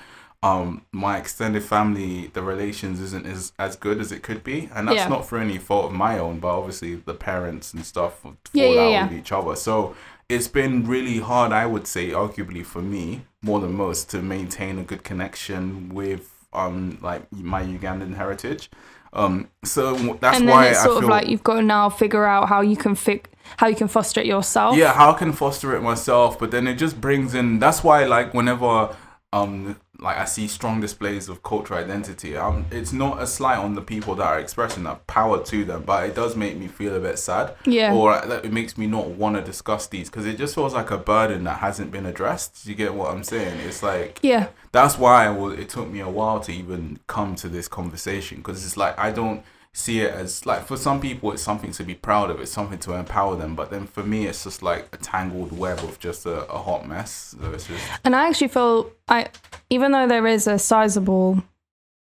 um, 0.44 0.82
my 0.92 1.18
extended 1.20 1.64
family, 1.64 2.28
the 2.34 2.42
relations 2.42 3.00
isn't 3.00 3.28
as, 3.28 3.54
as 3.60 3.76
good 3.76 4.00
as 4.00 4.12
it 4.12 4.24
could 4.24 4.44
be, 4.44 4.70
and 4.74 4.88
that's 4.88 4.96
Yeah. 5.04 5.08
not 5.08 5.26
for 5.28 5.38
any 5.38 5.58
fault 5.60 5.86
of 5.86 5.94
my 5.94 6.18
own, 6.18 6.40
but 6.40 6.50
obviously 6.58 6.96
the 6.96 7.14
parents 7.14 7.74
and 7.74 7.86
stuff 7.86 8.14
fall 8.22 8.36
Yeah, 8.54 8.66
yeah, 8.70 8.82
out 9.04 9.10
with 9.12 9.20
each 9.20 9.32
other. 9.32 9.56
So 9.56 9.96
it's 10.28 10.48
been 10.48 10.86
really 10.88 11.20
hard, 11.20 11.52
I 11.52 11.68
would 11.68 11.86
say, 11.86 12.10
arguably 12.10 12.66
for 12.66 12.82
me 12.82 13.26
more 13.44 13.60
than 13.60 13.74
most, 13.74 14.10
to 14.12 14.22
maintain 14.22 14.80
a 14.80 14.84
good 14.84 15.04
connection 15.04 15.90
with 15.94 16.32
um 16.54 16.98
like 17.02 17.32
my 17.32 17.64
Ugandan 17.64 18.16
heritage. 18.16 18.70
Um, 19.14 19.50
so 19.66 19.94
that's 20.22 20.38
and 20.40 20.48
then 20.48 20.56
why 20.56 20.68
it's 20.68 20.80
I 20.80 20.84
sort 20.86 21.00
feel 21.00 21.04
of 21.04 21.10
like 21.10 21.28
you've 21.28 21.44
got 21.44 21.56
to 21.56 21.62
now 21.62 21.90
figure 21.90 22.24
out 22.26 22.48
how 22.48 22.62
you 22.62 22.78
can 22.78 22.96
fig- 22.96 23.28
how 23.58 23.68
you 23.68 23.76
can 23.76 23.90
foster 23.90 24.22
it 24.22 24.26
yourself. 24.26 24.78
yeah 24.78 24.94
how 24.94 25.12
i 25.12 25.18
can 25.18 25.34
foster 25.34 25.76
it 25.76 25.82
myself 25.82 26.40
but 26.40 26.52
then 26.52 26.66
it 26.66 26.76
just 26.76 27.02
brings 27.02 27.34
in 27.34 27.60
that's 27.60 27.84
why 27.84 28.06
like 28.06 28.34
whenever 28.34 28.96
um 29.34 29.76
like 30.02 30.18
i 30.18 30.26
see 30.26 30.48
strong 30.48 30.82
displays 30.82 31.30
of 31.30 31.42
cultural 31.44 31.80
identity 31.80 32.36
um 32.36 32.66
it's 32.72 32.92
not 32.92 33.22
a 33.22 33.28
slight 33.28 33.58
on 33.58 33.76
the 33.76 33.82
people 33.82 34.16
that 34.16 34.26
are 34.26 34.40
expressing 34.40 34.84
that 34.84 35.06
power 35.08 35.42
to 35.44 35.64
them 35.64 35.84
but 35.86 36.04
it 36.10 36.16
does 36.16 36.36
make 36.36 36.58
me 36.58 36.68
feel 36.68 36.96
a 36.96 37.00
bit 37.00 37.18
sad 37.20 37.54
Yeah. 37.66 37.94
or 37.94 38.20
that 38.26 38.44
it 38.44 38.52
makes 38.52 38.78
me 38.78 38.88
not 38.88 39.08
want 39.10 39.36
to 39.36 39.42
discuss 39.42 39.88
these 39.88 40.10
because 40.10 40.26
it 40.26 40.38
just 40.38 40.56
feels 40.56 40.74
like 40.74 40.92
a 40.92 40.98
burden 40.98 41.44
that 41.44 41.60
hasn't 41.60 41.92
been 41.92 42.06
addressed 42.06 42.66
you 42.66 42.74
get 42.76 42.94
what 42.96 43.12
i'm 43.12 43.24
saying 43.24 43.60
it's 43.62 43.84
like 43.84 44.20
Yeah. 44.24 44.48
that's 44.72 44.98
why 44.98 45.32
it 45.54 45.70
took 45.70 45.88
me 45.90 46.00
a 46.00 46.10
while 46.10 46.40
to 46.42 46.52
even 46.52 47.00
come 47.08 47.36
to 47.36 47.48
this 47.48 47.68
conversation 47.68 48.38
because 48.38 48.66
it's 48.66 48.78
like 48.78 48.98
I 48.98 49.12
don't 49.12 49.44
see 49.74 50.02
it 50.02 50.14
as 50.14 50.46
like 50.46 50.66
for 50.66 50.76
some 50.76 51.00
people 51.00 51.32
it's 51.32 51.42
something 51.42 51.72
to 51.72 51.84
be 51.84 51.96
proud 51.96 52.30
of 52.30 52.42
it's 52.42 52.52
something 52.52 52.78
to 52.78 52.94
empower 52.94 53.38
them 53.38 53.56
but 53.56 53.72
then 53.72 53.88
for 53.88 54.04
me 54.04 54.28
it's 54.28 54.44
just 54.44 54.62
like 54.62 54.88
a 54.92 54.98
tangled 54.98 55.58
web 55.58 55.80
of 55.80 55.98
just 55.98 56.26
a, 56.26 56.46
a 56.52 56.58
hot 56.58 56.86
mess 56.86 57.34
so 57.40 57.52
just 57.54 57.70
And 58.04 58.14
I 58.14 58.28
actually 58.28 58.50
feel 58.50 58.92
I 59.08 59.30
even 59.70 59.94
though 59.94 60.08
there 60.08 60.28
is 60.28 60.46
a 60.46 60.60
sizable 60.60 61.42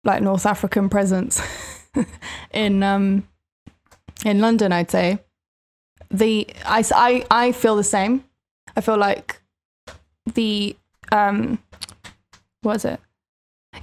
like 0.04 0.22
North 0.22 0.46
African 0.46 0.90
presence 0.90 1.42
in 2.52 2.84
um 2.84 3.26
in 4.26 4.42
London 4.42 4.74
I'd 4.74 4.92
say 4.92 5.20
the 6.12 6.48
I, 6.66 6.84
I 6.94 7.26
i 7.32 7.52
feel 7.52 7.76
the 7.76 7.84
same. 7.84 8.24
I 8.76 8.82
feel 8.82 8.98
like 8.98 9.42
the 10.34 10.76
um 11.12 11.60
what 12.62 12.78
is 12.78 12.86
it? 12.86 13.00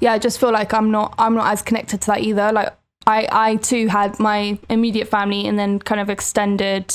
Yeah, 0.01 0.13
I 0.13 0.19
just 0.19 0.39
feel 0.39 0.53
like 0.53 0.73
I'm 0.75 0.91
not 0.91 1.15
I'm 1.19 1.35
not 1.35 1.53
as 1.53 1.63
connected 1.63 2.01
to 2.03 2.07
that 2.09 2.21
either. 2.21 2.53
Like 2.53 2.77
I 3.09 3.27
I 3.33 3.57
too 3.57 3.89
had 3.89 4.21
my 4.21 4.59
immediate 4.69 5.09
family 5.09 5.47
and 5.49 5.59
then 5.59 5.79
kind 5.79 6.01
of 6.01 6.11
extended 6.11 6.95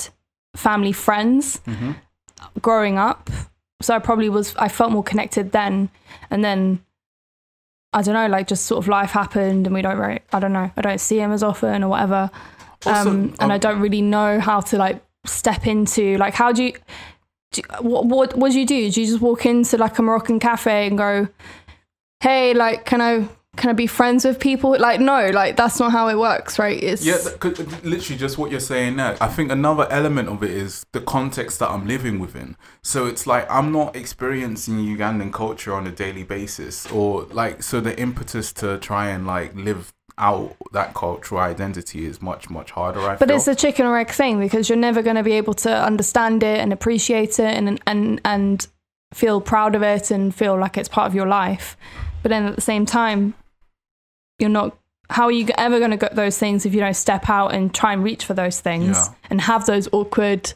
family 0.55 0.91
friends 0.91 1.59
growing 2.61 2.97
up. 2.97 3.29
So 3.81 3.95
I 3.95 3.99
probably 3.99 4.29
was 4.29 4.55
I 4.57 4.69
felt 4.69 4.91
more 4.91 5.03
connected 5.03 5.51
then 5.51 5.89
and 6.29 6.45
then 6.45 6.79
I 7.93 8.01
don't 8.01 8.13
know, 8.13 8.27
like 8.27 8.47
just 8.47 8.65
sort 8.65 8.83
of 8.83 8.87
life 8.87 9.11
happened 9.11 9.67
and 9.67 9.73
we 9.73 9.81
don't 9.81 9.97
really, 9.97 10.19
I 10.31 10.39
don't 10.39 10.53
know, 10.53 10.71
I 10.75 10.81
don't 10.81 10.99
see 10.99 11.19
him 11.19 11.31
as 11.31 11.43
often 11.43 11.83
or 11.83 11.89
whatever. 11.89 12.31
Also, 12.85 13.09
um, 13.09 13.35
and 13.39 13.51
I 13.51 13.55
um, 13.55 13.59
don't 13.59 13.79
really 13.79 14.01
know 14.01 14.39
how 14.39 14.61
to 14.61 14.77
like 14.77 15.03
step 15.25 15.67
into 15.67 16.17
like 16.17 16.33
how 16.33 16.51
do 16.51 16.63
you, 16.65 16.73
do 17.51 17.61
what, 17.81 18.05
what 18.05 18.35
what 18.35 18.51
do 18.51 18.59
you 18.59 18.65
do? 18.65 18.89
Do 18.91 19.01
you 19.01 19.07
just 19.07 19.21
walk 19.21 19.45
into 19.45 19.77
like 19.77 19.97
a 19.97 20.01
Moroccan 20.01 20.39
cafe 20.39 20.87
and 20.87 20.97
go, 20.97 21.27
Hey, 22.19 22.53
like 22.53 22.85
can 22.85 23.01
I 23.01 23.27
can 23.55 23.69
I 23.69 23.73
be 23.73 23.87
friends 23.87 24.25
with 24.25 24.39
people? 24.39 24.75
Like 24.77 24.99
no, 24.99 25.29
like 25.29 25.55
that's 25.55 25.79
not 25.79 25.91
how 25.91 26.07
it 26.07 26.17
works, 26.17 26.57
right? 26.57 26.81
It's 26.81 27.05
yeah 27.05 27.17
th- 27.17 27.59
uh, 27.59 27.63
literally 27.83 28.17
just 28.17 28.37
what 28.37 28.51
you're 28.51 28.59
saying 28.59 28.95
now 28.95 29.15
i 29.21 29.27
think 29.27 29.51
another 29.51 29.87
element 29.89 30.29
of 30.29 30.43
it 30.43 30.51
is 30.51 30.85
the 30.91 31.01
context 31.01 31.59
that 31.59 31.69
i'm 31.69 31.87
living 31.87 32.19
within 32.19 32.55
so 32.81 33.05
it's 33.05 33.27
like 33.27 33.49
i'm 33.49 33.71
not 33.71 33.95
experiencing 33.95 34.75
ugandan 34.77 35.31
culture 35.31 35.73
on 35.73 35.85
a 35.87 35.91
daily 35.91 36.23
basis 36.23 36.89
or 36.91 37.23
like 37.31 37.61
so 37.61 37.79
the 37.79 37.97
impetus 37.99 38.51
to 38.53 38.77
try 38.79 39.09
and 39.09 39.27
like 39.27 39.53
live 39.55 39.93
out 40.17 40.55
that 40.71 40.93
cultural 40.93 41.41
identity 41.41 42.05
is 42.05 42.21
much 42.21 42.49
much 42.49 42.71
harder 42.71 43.01
i 43.01 43.09
think. 43.09 43.19
But 43.19 43.29
feel. 43.29 43.37
it's 43.37 43.47
a 43.47 43.55
chicken 43.55 43.85
or 43.85 43.97
egg 43.97 44.09
thing 44.09 44.39
because 44.39 44.69
you're 44.69 44.77
never 44.77 45.01
going 45.01 45.15
to 45.15 45.23
be 45.23 45.33
able 45.33 45.55
to 45.55 45.71
understand 45.71 46.43
it 46.43 46.59
and 46.59 46.71
appreciate 46.71 47.39
it 47.39 47.53
and 47.57 47.81
and 47.87 48.21
and 48.23 48.67
feel 49.13 49.41
proud 49.41 49.75
of 49.75 49.83
it 49.83 50.11
and 50.11 50.33
feel 50.33 50.57
like 50.57 50.77
it's 50.77 50.89
part 50.89 51.07
of 51.07 51.15
your 51.15 51.27
life. 51.27 51.77
But 52.23 52.29
then 52.29 52.45
at 52.45 52.55
the 52.55 52.61
same 52.61 52.85
time, 52.85 53.35
you're 54.39 54.49
not. 54.49 54.77
How 55.09 55.25
are 55.25 55.31
you 55.31 55.47
ever 55.57 55.79
going 55.79 55.91
to 55.91 55.97
get 55.97 56.15
those 56.15 56.37
things 56.37 56.65
if 56.65 56.73
you 56.73 56.79
don't 56.79 56.95
step 56.95 57.29
out 57.29 57.53
and 57.53 57.73
try 57.73 57.93
and 57.93 58.03
reach 58.03 58.25
for 58.25 58.33
those 58.33 58.59
things 58.61 58.97
Yeah. 58.97 59.13
and 59.29 59.41
have 59.41 59.65
those 59.65 59.87
awkward, 59.91 60.53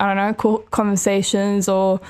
I 0.00 0.14
don't 0.14 0.16
know, 0.42 0.58
conversations 0.70 1.68
or 1.68 2.00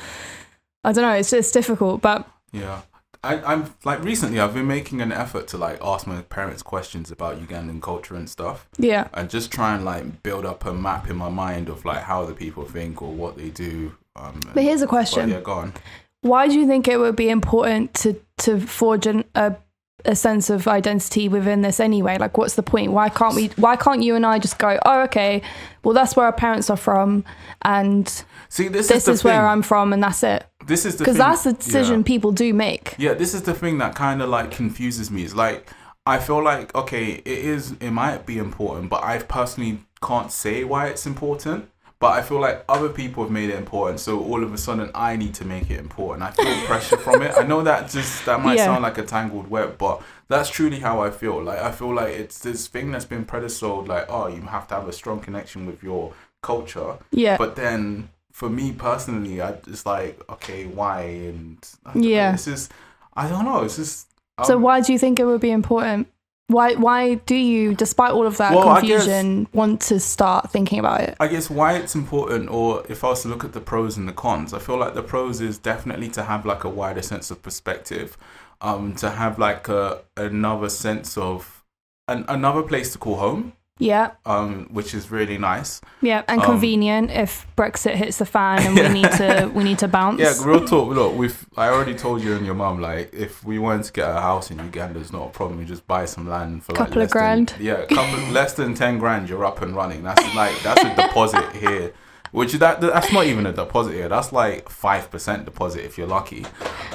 I 0.84 0.92
don't 0.92 1.02
know. 1.02 1.12
It's 1.14 1.32
it's 1.32 1.50
difficult, 1.50 2.00
but 2.00 2.26
Yeah. 2.52 2.82
I, 3.24 3.42
I'm 3.42 3.74
like 3.84 4.02
recently 4.04 4.38
I've 4.38 4.54
been 4.54 4.68
making 4.68 5.00
an 5.00 5.10
effort 5.10 5.48
to 5.48 5.58
like 5.58 5.80
ask 5.82 6.06
my 6.06 6.22
parents 6.22 6.62
questions 6.62 7.10
about 7.10 7.40
Ugandan 7.40 7.82
culture 7.82 8.14
and 8.14 8.30
stuff 8.30 8.68
yeah, 8.78 9.08
and 9.12 9.28
just 9.28 9.50
try 9.50 9.74
and 9.74 9.84
like 9.84 10.22
build 10.22 10.46
up 10.46 10.64
a 10.64 10.72
map 10.72 11.10
in 11.10 11.16
my 11.16 11.28
mind 11.28 11.68
of 11.68 11.84
like 11.84 12.04
how 12.04 12.24
the 12.24 12.32
people 12.32 12.64
think 12.64 13.02
or 13.02 13.10
what 13.12 13.36
they 13.36 13.48
do. 13.50 13.96
Um, 14.14 14.38
but 14.54 14.62
here's 14.62 14.82
a 14.82 14.86
but 14.86 14.90
question: 14.90 15.30
yeah, 15.30 15.40
go 15.40 15.52
on. 15.52 15.72
why 16.20 16.46
do 16.46 16.54
you 16.54 16.68
think 16.68 16.86
it 16.86 16.98
would 16.98 17.16
be 17.16 17.28
important 17.28 17.92
to 17.94 18.20
to 18.38 18.60
forge 18.60 19.08
an, 19.08 19.24
a 19.34 19.56
a 20.04 20.14
sense 20.14 20.48
of 20.50 20.68
identity 20.68 21.28
within 21.28 21.62
this 21.62 21.80
anyway? 21.80 22.18
Like, 22.18 22.38
what's 22.38 22.54
the 22.54 22.62
point? 22.62 22.92
Why 22.92 23.08
can't 23.08 23.34
we? 23.34 23.48
Why 23.56 23.76
can't 23.76 24.02
you 24.02 24.14
and 24.14 24.24
I 24.24 24.38
just 24.38 24.58
go? 24.58 24.78
Oh, 24.86 25.02
okay. 25.02 25.42
Well, 25.82 25.94
that's 25.94 26.16
where 26.16 26.26
our 26.26 26.32
parents 26.32 26.70
are 26.70 26.76
from, 26.76 27.24
and 27.62 28.08
See, 28.48 28.68
this, 28.68 28.88
this 28.88 29.08
is, 29.08 29.20
is 29.20 29.24
where. 29.24 29.46
I'm 29.46 29.62
from, 29.62 29.92
and 29.92 30.02
that's 30.02 30.22
it. 30.22 30.44
This 30.66 30.84
is 30.84 30.96
the 30.96 31.04
Because 31.04 31.16
that's 31.16 31.44
the 31.44 31.52
decision 31.54 31.98
Yeah. 32.00 32.06
people 32.06 32.32
do 32.32 32.52
make. 32.52 32.94
Yeah, 32.98 33.14
this 33.14 33.32
is 33.34 33.42
the 33.42 33.54
thing 33.54 33.78
that 33.78 33.94
kind 33.94 34.20
of 34.22 34.28
like 34.28 34.50
confuses 34.50 35.10
me. 35.10 35.22
Is 35.24 35.34
like 35.34 35.68
I 36.06 36.18
feel 36.18 36.42
like 36.42 36.74
okay, 36.74 37.12
it 37.12 37.26
is 37.26 37.72
it 37.80 37.90
might 37.90 38.26
be 38.26 38.38
important, 38.38 38.90
but 38.90 39.02
I 39.02 39.18
personally 39.18 39.80
can't 40.02 40.30
say 40.30 40.64
why 40.64 40.86
it's 40.88 41.06
important. 41.06 41.70
But 42.00 42.12
I 42.12 42.22
feel 42.22 42.38
like 42.40 42.64
other 42.68 42.88
people 42.88 43.24
have 43.24 43.32
made 43.32 43.50
it 43.50 43.56
important, 43.56 43.98
so 43.98 44.20
all 44.20 44.44
of 44.44 44.54
a 44.54 44.58
sudden 44.58 44.88
I 44.94 45.16
need 45.16 45.34
to 45.34 45.44
make 45.44 45.68
it 45.68 45.80
important. 45.80 46.22
I 46.22 46.30
feel 46.30 46.66
pressure 46.66 46.96
from 46.96 47.22
it. 47.22 47.34
I 47.36 47.42
know 47.42 47.62
that 47.62 47.90
just 47.90 48.24
that 48.26 48.40
might 48.40 48.56
Yeah. 48.56 48.66
sound 48.66 48.82
like 48.84 48.98
a 48.98 49.02
tangled 49.02 49.50
web, 49.50 49.78
but 49.78 50.00
that's 50.28 50.48
truly 50.48 50.78
how 50.78 51.00
I 51.02 51.10
feel. 51.10 51.42
Like 51.42 51.58
I 51.58 51.72
feel 51.72 51.92
like 51.92 52.10
it's 52.14 52.38
this 52.38 52.68
thing 52.68 52.92
that's 52.92 53.04
been 53.04 53.24
predisposed, 53.24 53.88
like 53.88 54.06
oh, 54.08 54.28
you 54.28 54.42
have 54.42 54.68
to 54.68 54.76
have 54.76 54.86
a 54.86 54.92
strong 54.92 55.18
connection 55.18 55.66
with 55.66 55.82
your 55.82 56.12
culture. 56.40 56.98
Yeah. 57.10 57.36
But 57.36 57.56
then 57.56 58.10
for 58.30 58.48
me 58.48 58.70
personally, 58.70 59.42
I 59.42 59.52
just 59.64 59.84
like 59.84 60.22
okay, 60.30 60.66
why? 60.66 61.00
And 61.02 61.58
don't 61.84 61.96
know, 61.96 62.08
Yeah. 62.08 62.34
it's 62.34 62.44
just 62.44 62.70
I 63.16 63.28
don't 63.28 63.44
know. 63.44 63.62
It's 63.64 63.74
just 63.74 64.06
so 64.44 64.54
um, 64.54 64.62
why 64.62 64.80
do 64.82 64.92
you 64.92 65.00
think 65.00 65.18
it 65.18 65.24
would 65.24 65.40
be 65.40 65.50
important? 65.50 66.06
Why 66.48 66.74
why 66.74 67.14
do 67.14 67.34
you, 67.34 67.74
despite 67.74 68.12
all 68.12 68.26
of 68.26 68.38
that 68.38 68.54
Well, 68.54 68.66
I 68.70 68.80
guess- 68.80 69.04
confusion, 69.04 69.48
want 69.52 69.82
to 69.82 70.00
start 70.00 70.50
thinking 70.50 70.78
about 70.78 71.00
it? 71.02 71.14
I 71.20 71.28
guess 71.28 71.50
why 71.50 71.74
it's 71.74 71.94
important, 71.94 72.48
or 72.50 72.84
if 72.88 73.04
I 73.04 73.08
was 73.08 73.22
to 73.22 73.28
look 73.28 73.44
at 73.44 73.52
the 73.52 73.60
pros 73.60 73.98
and 73.98 74.08
the 74.08 74.14
cons, 74.14 74.54
I 74.54 74.58
feel 74.58 74.78
like 74.78 74.94
the 74.94 75.02
pros 75.02 75.42
is 75.42 75.58
definitely 75.58 76.08
to 76.10 76.22
have 76.24 76.46
like 76.46 76.64
a 76.64 76.70
wider 76.70 77.02
sense 77.02 77.30
of 77.30 77.42
perspective, 77.42 78.16
um, 78.62 78.94
to 78.96 79.10
have 79.10 79.38
like 79.38 79.68
a 79.68 80.00
another 80.16 80.70
sense 80.70 81.18
of 81.18 81.62
an, 82.08 82.24
another 82.28 82.62
place 82.62 82.92
to 82.94 82.98
call 82.98 83.16
home, 83.16 83.52
Yeah, 83.78 84.10
um, 84.26 84.68
which 84.72 84.92
is 84.94 85.10
really 85.10 85.38
nice. 85.38 85.80
yeah, 86.02 86.22
and 86.28 86.40
Um, 86.40 86.46
convenient 86.46 87.10
if 87.12 87.46
Brexit 87.56 87.94
hits 87.94 88.18
the 88.18 88.26
fan 88.26 88.58
and 88.66 88.74
we 88.74 88.88
need 89.02 89.12
to 89.12 89.50
we 89.54 89.62
need 89.64 89.78
to 89.78 89.88
bounce. 89.88 90.20
Yeah, 90.20 90.34
real 90.44 90.64
talk. 90.66 90.88
Look, 90.94 91.16
we've 91.16 91.46
I 91.56 91.68
already 91.68 91.94
told 91.94 92.22
you 92.22 92.34
and 92.36 92.44
your 92.44 92.54
mum 92.56 92.80
like 92.80 93.14
if 93.14 93.44
we 93.44 93.58
wanted 93.58 93.84
to 93.84 93.92
get 93.92 94.08
a 94.08 94.20
house 94.20 94.50
in 94.50 94.58
Uganda, 94.58 94.98
it's 95.00 95.12
not 95.12 95.26
a 95.28 95.30
problem. 95.30 95.60
You 95.60 95.64
just 95.66 95.86
buy 95.86 96.06
some 96.06 96.28
land 96.28 96.64
for 96.64 96.72
like 96.72 96.78
Couple 96.78 96.94
of 96.94 96.98
less 97.04 97.12
than- 97.12 97.20
grand. 97.22 97.54
yeah, 97.60 97.84
couple 97.86 98.18
less 98.32 98.52
than 98.54 98.74
ten 98.74 98.98
grand, 98.98 99.28
you're 99.28 99.44
up 99.44 99.62
and 99.62 99.74
running. 99.76 100.02
That's 100.02 100.34
like 100.34 100.60
that's 100.62 100.82
a 100.82 100.94
deposit 100.96 101.52
here. 101.52 101.92
Which 102.32 102.52
that 102.54 102.80
that's 102.80 103.12
not 103.12 103.24
even 103.26 103.46
a 103.46 103.52
deposit 103.52 103.94
here. 103.94 104.08
That's 104.08 104.32
like 104.32 104.68
five 104.68 105.10
percent 105.10 105.44
deposit 105.44 105.84
if 105.84 105.96
you're 105.96 106.06
lucky. 106.06 106.44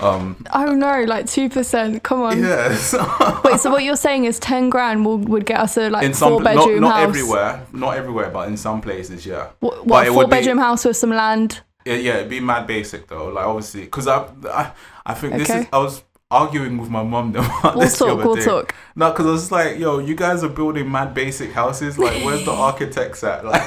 Um, 0.02 0.46
Oh 0.54 0.74
no, 0.74 1.04
like 1.04 1.26
two 1.26 1.50
percent. 1.50 2.04
Come 2.04 2.22
on. 2.22 2.39
Yes. 2.39 2.82
so- 2.91 3.41
Wait, 3.43 3.60
so 3.60 3.72
what 3.72 3.84
you're 3.84 3.96
saying 3.96 4.26
is 4.26 4.39
ten 4.39 4.69
grand 4.69 5.06
will, 5.06 5.17
would 5.17 5.46
get 5.46 5.60
us 5.60 5.78
a 5.78 5.89
like 5.89 6.06
in 6.06 6.13
some 6.13 6.34
four 6.34 6.41
not, 6.41 6.56
bedroom 6.56 6.82
not 6.82 6.93
house. 6.96 7.04
everywhere, 7.10 7.65
not 7.74 7.98
everywhere, 7.98 8.30
but 8.30 8.48
in 8.48 8.58
some 8.58 8.80
places, 8.82 9.26
yeah. 9.26 9.50
What, 9.60 9.86
what 9.86 10.08
four 10.08 10.17
would 10.17 10.28
be- 10.28 10.38
bedroom 10.38 10.58
house 10.60 10.86
with 10.86 10.98
some 10.98 11.10
land? 11.12 11.62
Yeah, 11.86 11.96
yeah, 11.96 12.15
it'd 12.17 12.30
be 12.30 12.39
mad 12.39 12.67
basic 12.67 13.08
though. 13.08 13.28
Like 13.30 13.46
obviously, 13.46 13.82
because 13.82 14.08
I, 14.08 14.26
I, 14.50 14.72
I 15.06 15.13
think 15.13 15.34
this 15.34 15.50
Okay. 15.50 15.62
is. 15.62 15.67
I 15.74 15.78
was 15.80 16.04
arguing 16.32 16.78
with 16.78 16.89
my 16.89 17.04
mum 17.04 17.30
about 17.36 17.76
We'll 17.76 17.84
this 17.84 18.00
the 18.00 18.06
talk. 18.06 18.13
other 18.15 18.26
We'll 18.26 18.36
day. 18.36 18.46
talk. 18.46 18.76
No, 18.96 19.12
because 19.12 19.26
I 19.26 19.30
was 19.32 19.52
like, 19.52 19.78
yo, 19.80 20.00
you 20.00 20.15
guys 20.15 20.43
are 20.43 20.50
building 20.50 20.91
mad 20.91 21.13
basic 21.13 21.52
houses. 21.52 21.98
Like, 22.00 22.24
where's 22.24 22.43
the 22.46 22.52
architects 22.69 23.24
at? 23.24 23.43
Like, 23.46 23.62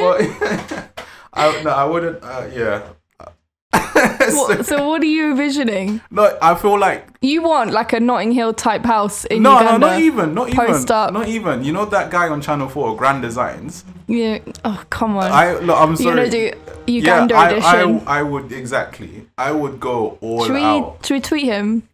well, 0.00 0.88
I, 1.32 1.62
no, 1.62 1.70
I 1.70 1.84
wouldn't. 1.84 2.22
Uh, 2.22 2.48
yeah. 2.52 2.88
What, 4.32 4.64
so 4.64 4.88
what 4.88 5.02
are 5.02 5.06
you 5.06 5.30
envisioning? 5.30 6.00
no, 6.10 6.36
I 6.40 6.54
feel 6.54 6.78
like 6.78 7.06
You 7.20 7.42
want 7.42 7.72
like 7.72 7.92
a 7.92 8.00
Notting 8.00 8.32
Hill 8.32 8.54
type 8.54 8.84
house 8.84 9.24
in 9.26 9.42
no, 9.42 9.58
Uganda? 9.58 9.78
no, 9.78 9.86
not 9.88 10.00
even, 10.00 10.34
not 10.34 10.48
even, 10.48 10.66
Post 10.66 10.90
up. 10.90 11.12
not 11.12 11.28
even. 11.28 11.64
You 11.64 11.72
know 11.72 11.84
that 11.86 12.10
guy 12.10 12.28
on 12.28 12.40
Channel 12.40 12.68
Four, 12.68 12.96
Grand 12.96 13.22
Designs. 13.22 13.84
Yeah. 14.06 14.38
Oh 14.64 14.82
come 14.90 15.16
on. 15.16 15.30
I 15.30 15.54
look, 15.58 15.76
I'm 15.76 15.96
sorry. 15.96 16.30
You're 16.30 16.30
gonna 16.30 16.30
do 16.30 16.92
Uganda 16.92 17.34
yeah, 17.34 17.40
I, 17.40 17.50
edition. 17.50 18.00
I, 18.06 18.18
I 18.18 18.22
would 18.22 18.52
exactly. 18.52 19.26
I 19.36 19.52
would 19.52 19.80
go 19.80 20.18
all 20.20 20.44
should 20.44 20.54
we 20.54 20.62
out. 20.62 21.04
should 21.04 21.14
we 21.14 21.20
tweet 21.20 21.44
him? 21.44 21.88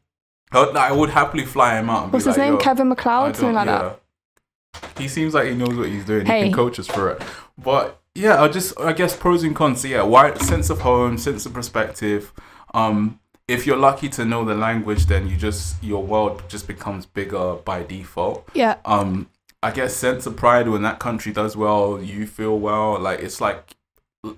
I 0.52 0.60
would, 0.60 0.76
I 0.76 0.92
would 0.92 1.10
happily 1.10 1.44
fly 1.44 1.78
him 1.78 1.90
out. 1.90 2.12
What's 2.12 2.24
his 2.24 2.38
like, 2.38 2.50
name? 2.50 2.58
Kevin 2.58 2.90
I 2.90 2.94
McCloud, 2.94 3.36
something 3.36 3.54
like 3.54 3.66
that. 3.66 4.00
He 4.98 5.08
seems 5.08 5.34
like 5.34 5.48
he 5.48 5.54
knows 5.54 5.74
what 5.74 5.88
he's 5.88 6.04
doing. 6.04 6.26
He 6.26 6.32
can 6.32 6.52
coach 6.52 6.78
us 6.78 6.86
for 6.86 7.10
it. 7.10 7.22
But 7.58 8.00
yeah, 8.14 8.42
I 8.42 8.48
just 8.48 8.78
I 8.80 8.92
guess 8.92 9.16
pros 9.16 9.42
and 9.42 9.54
cons. 9.54 9.82
So, 9.82 9.88
yeah, 9.88 10.02
why 10.02 10.34
sense 10.34 10.70
of 10.70 10.80
home, 10.80 11.18
sense 11.18 11.46
of 11.46 11.54
perspective. 11.54 12.32
Um, 12.74 13.20
if 13.48 13.66
you're 13.66 13.76
lucky 13.76 14.08
to 14.10 14.24
know 14.24 14.44
the 14.44 14.54
language, 14.54 15.06
then 15.06 15.28
you 15.28 15.36
just 15.36 15.82
your 15.82 16.02
world 16.02 16.42
just 16.48 16.66
becomes 16.66 17.06
bigger 17.06 17.54
by 17.54 17.82
default. 17.82 18.48
Yeah. 18.54 18.76
Um, 18.84 19.28
I 19.62 19.70
guess 19.70 19.94
sense 19.94 20.26
of 20.26 20.36
pride 20.36 20.68
when 20.68 20.82
that 20.82 20.98
country 20.98 21.32
does 21.32 21.56
well, 21.56 22.00
you 22.00 22.26
feel 22.26 22.58
well. 22.58 22.98
Like 22.98 23.20
it's 23.20 23.40
like 23.40 23.76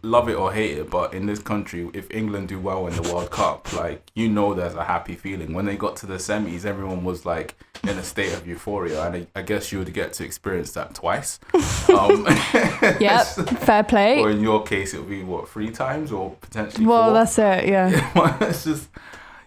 love 0.02 0.28
it 0.28 0.34
or 0.36 0.52
hate 0.52 0.78
it, 0.78 0.90
but 0.90 1.14
in 1.14 1.26
this 1.26 1.38
country, 1.38 1.88
if 1.94 2.10
England 2.10 2.48
do 2.48 2.58
well 2.58 2.86
in 2.86 2.94
the 2.94 3.02
World 3.12 3.30
Cup, 3.30 3.72
like 3.72 4.02
you 4.14 4.28
know, 4.28 4.54
there's 4.54 4.74
a 4.74 4.84
happy 4.84 5.14
feeling. 5.14 5.52
When 5.54 5.64
they 5.66 5.76
got 5.76 5.96
to 5.96 6.06
the 6.06 6.14
semis, 6.16 6.64
everyone 6.64 7.04
was 7.04 7.24
like 7.26 7.54
in 7.84 7.90
a 7.98 8.02
state 8.02 8.32
of 8.34 8.46
euphoria, 8.46 9.02
and 9.06 9.16
I, 9.16 9.26
I 9.40 9.42
guess 9.42 9.70
you 9.72 9.78
would 9.78 9.92
get 9.94 10.12
to 10.14 10.24
experience 10.24 10.72
that 10.72 10.94
twice. 10.94 11.38
Um, 11.88 12.26
Yep. 13.00 13.26
Fair 13.66 13.82
play. 13.82 14.20
or 14.20 14.30
in 14.30 14.40
your 14.42 14.62
case, 14.62 14.92
it 14.94 14.98
would 15.00 15.08
be 15.08 15.22
what 15.24 15.48
three 15.48 15.70
times 15.70 16.12
or 16.12 16.32
potentially 16.40 16.84
Well, 16.86 17.04
four. 17.04 17.12
that's 17.14 17.38
it. 17.38 17.68
Yeah. 17.68 18.38
it's 18.42 18.64
just 18.64 18.88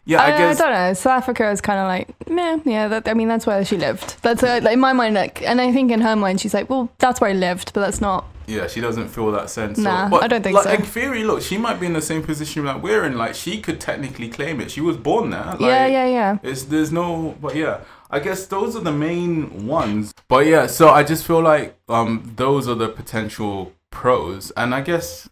yeah. 0.06 0.22
I, 0.22 0.32
I, 0.32 0.50
I 0.50 0.54
don't 0.54 0.72
know. 0.72 0.94
South 0.94 1.18
Africa 1.24 1.50
is 1.52 1.62
kind 1.62 1.80
of 1.80 1.88
like, 1.88 2.30
meh, 2.30 2.60
yeah. 2.66 2.88
That, 2.88 3.08
I 3.08 3.14
mean, 3.14 3.28
that's 3.28 3.46
where 3.46 3.64
she 3.66 3.78
lived. 3.78 4.22
That's 4.22 4.44
uh, 4.44 4.60
like, 4.64 4.74
in 4.74 4.80
my 4.80 4.94
mind, 4.94 5.16
like, 5.16 5.42
and 5.44 5.62
I 5.62 5.72
think 5.72 5.92
in 5.92 6.02
her 6.02 6.16
mind, 6.16 6.42
she's 6.42 6.54
like, 6.54 6.70
well, 6.70 6.90
that's 7.00 7.22
where 7.22 7.30
I 7.30 7.34
lived, 7.34 7.74
but 7.74 7.82
that's 7.82 8.02
not. 8.02 8.26
Yeah, 8.48 8.68
she 8.68 8.82
doesn't 8.82 9.08
feel 9.08 9.32
that 9.32 9.50
sense. 9.50 9.78
of- 9.78 9.84
Nah, 9.86 10.10
but, 10.10 10.24
I 10.24 10.28
don't 10.28 10.42
think 10.44 10.56
like, 10.56 10.64
so. 10.66 10.72
In 10.72 10.82
theory, 10.82 11.24
look, 11.24 11.42
she 11.42 11.58
might 11.58 11.80
be 11.80 11.86
in 11.86 11.94
the 11.94 12.02
same 12.02 12.22
position 12.24 12.66
that 12.66 12.82
we're 12.82 13.06
in. 13.06 13.18
Like, 13.18 13.36
she 13.36 13.62
could 13.62 13.80
technically 13.80 14.28
claim 14.28 14.60
it. 14.60 14.72
She 14.72 14.82
was 14.82 14.98
born 14.98 15.30
there. 15.30 15.46
Like, 15.46 15.62
yeah, 15.62 15.86
yeah, 15.86 16.08
yeah. 16.08 16.38
It's 16.44 16.64
there's 16.64 16.92
no, 16.92 17.38
but 17.40 17.56
yeah, 17.56 17.82
I 18.10 18.20
guess 18.20 18.46
those 18.48 18.76
are 18.76 18.82
the 18.82 18.92
main 18.92 19.68
ones. 19.68 20.14
But 20.28 20.48
yeah, 20.48 20.68
so 20.68 20.90
I 20.90 21.04
just 21.04 21.26
feel 21.26 21.42
like 21.42 21.76
um 21.88 22.34
those 22.36 22.68
are 22.68 22.76
the 22.76 22.90
potential 22.90 23.72
pros, 23.90 24.52
and 24.58 24.76
I 24.76 24.82
guess 24.82 25.30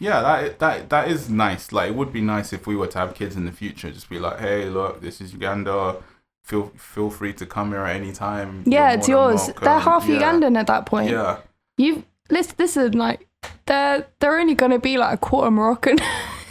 yeah, 0.00 0.20
that 0.20 0.58
that 0.58 0.90
that 0.90 1.08
is 1.08 1.28
nice. 1.30 1.72
Like, 1.72 1.90
it 1.90 1.94
would 1.96 2.12
be 2.12 2.20
nice 2.20 2.52
if 2.52 2.66
we 2.66 2.76
were 2.76 2.86
to 2.88 2.98
have 2.98 3.14
kids 3.14 3.36
in 3.36 3.44
the 3.46 3.52
future. 3.52 3.90
Just 3.90 4.08
be 4.08 4.18
like, 4.18 4.38
hey, 4.40 4.66
look, 4.68 5.00
this 5.00 5.20
is 5.20 5.32
Uganda. 5.32 5.96
Feel 6.44 6.72
feel 6.76 7.10
free 7.10 7.32
to 7.34 7.46
come 7.46 7.70
here 7.72 7.80
at 7.84 7.96
any 7.96 8.12
time. 8.12 8.62
Yeah, 8.66 8.92
it's 8.92 9.08
yours. 9.08 9.40
welcome. 9.46 9.64
They're 9.64 9.78
half 9.80 10.06
Yeah. 10.08 10.20
Ugandan 10.20 10.56
at 10.58 10.66
that 10.68 10.86
point. 10.86 11.10
Yeah. 11.10 11.38
You 11.76 12.04
listen. 12.30 12.54
Listen, 12.58 12.92
like 12.92 13.26
they're 13.66 14.06
they're 14.20 14.38
only 14.38 14.54
gonna 14.54 14.78
be 14.78 14.96
like 14.98 15.14
a 15.14 15.18
quarter 15.18 15.50
Moroccan, 15.50 15.98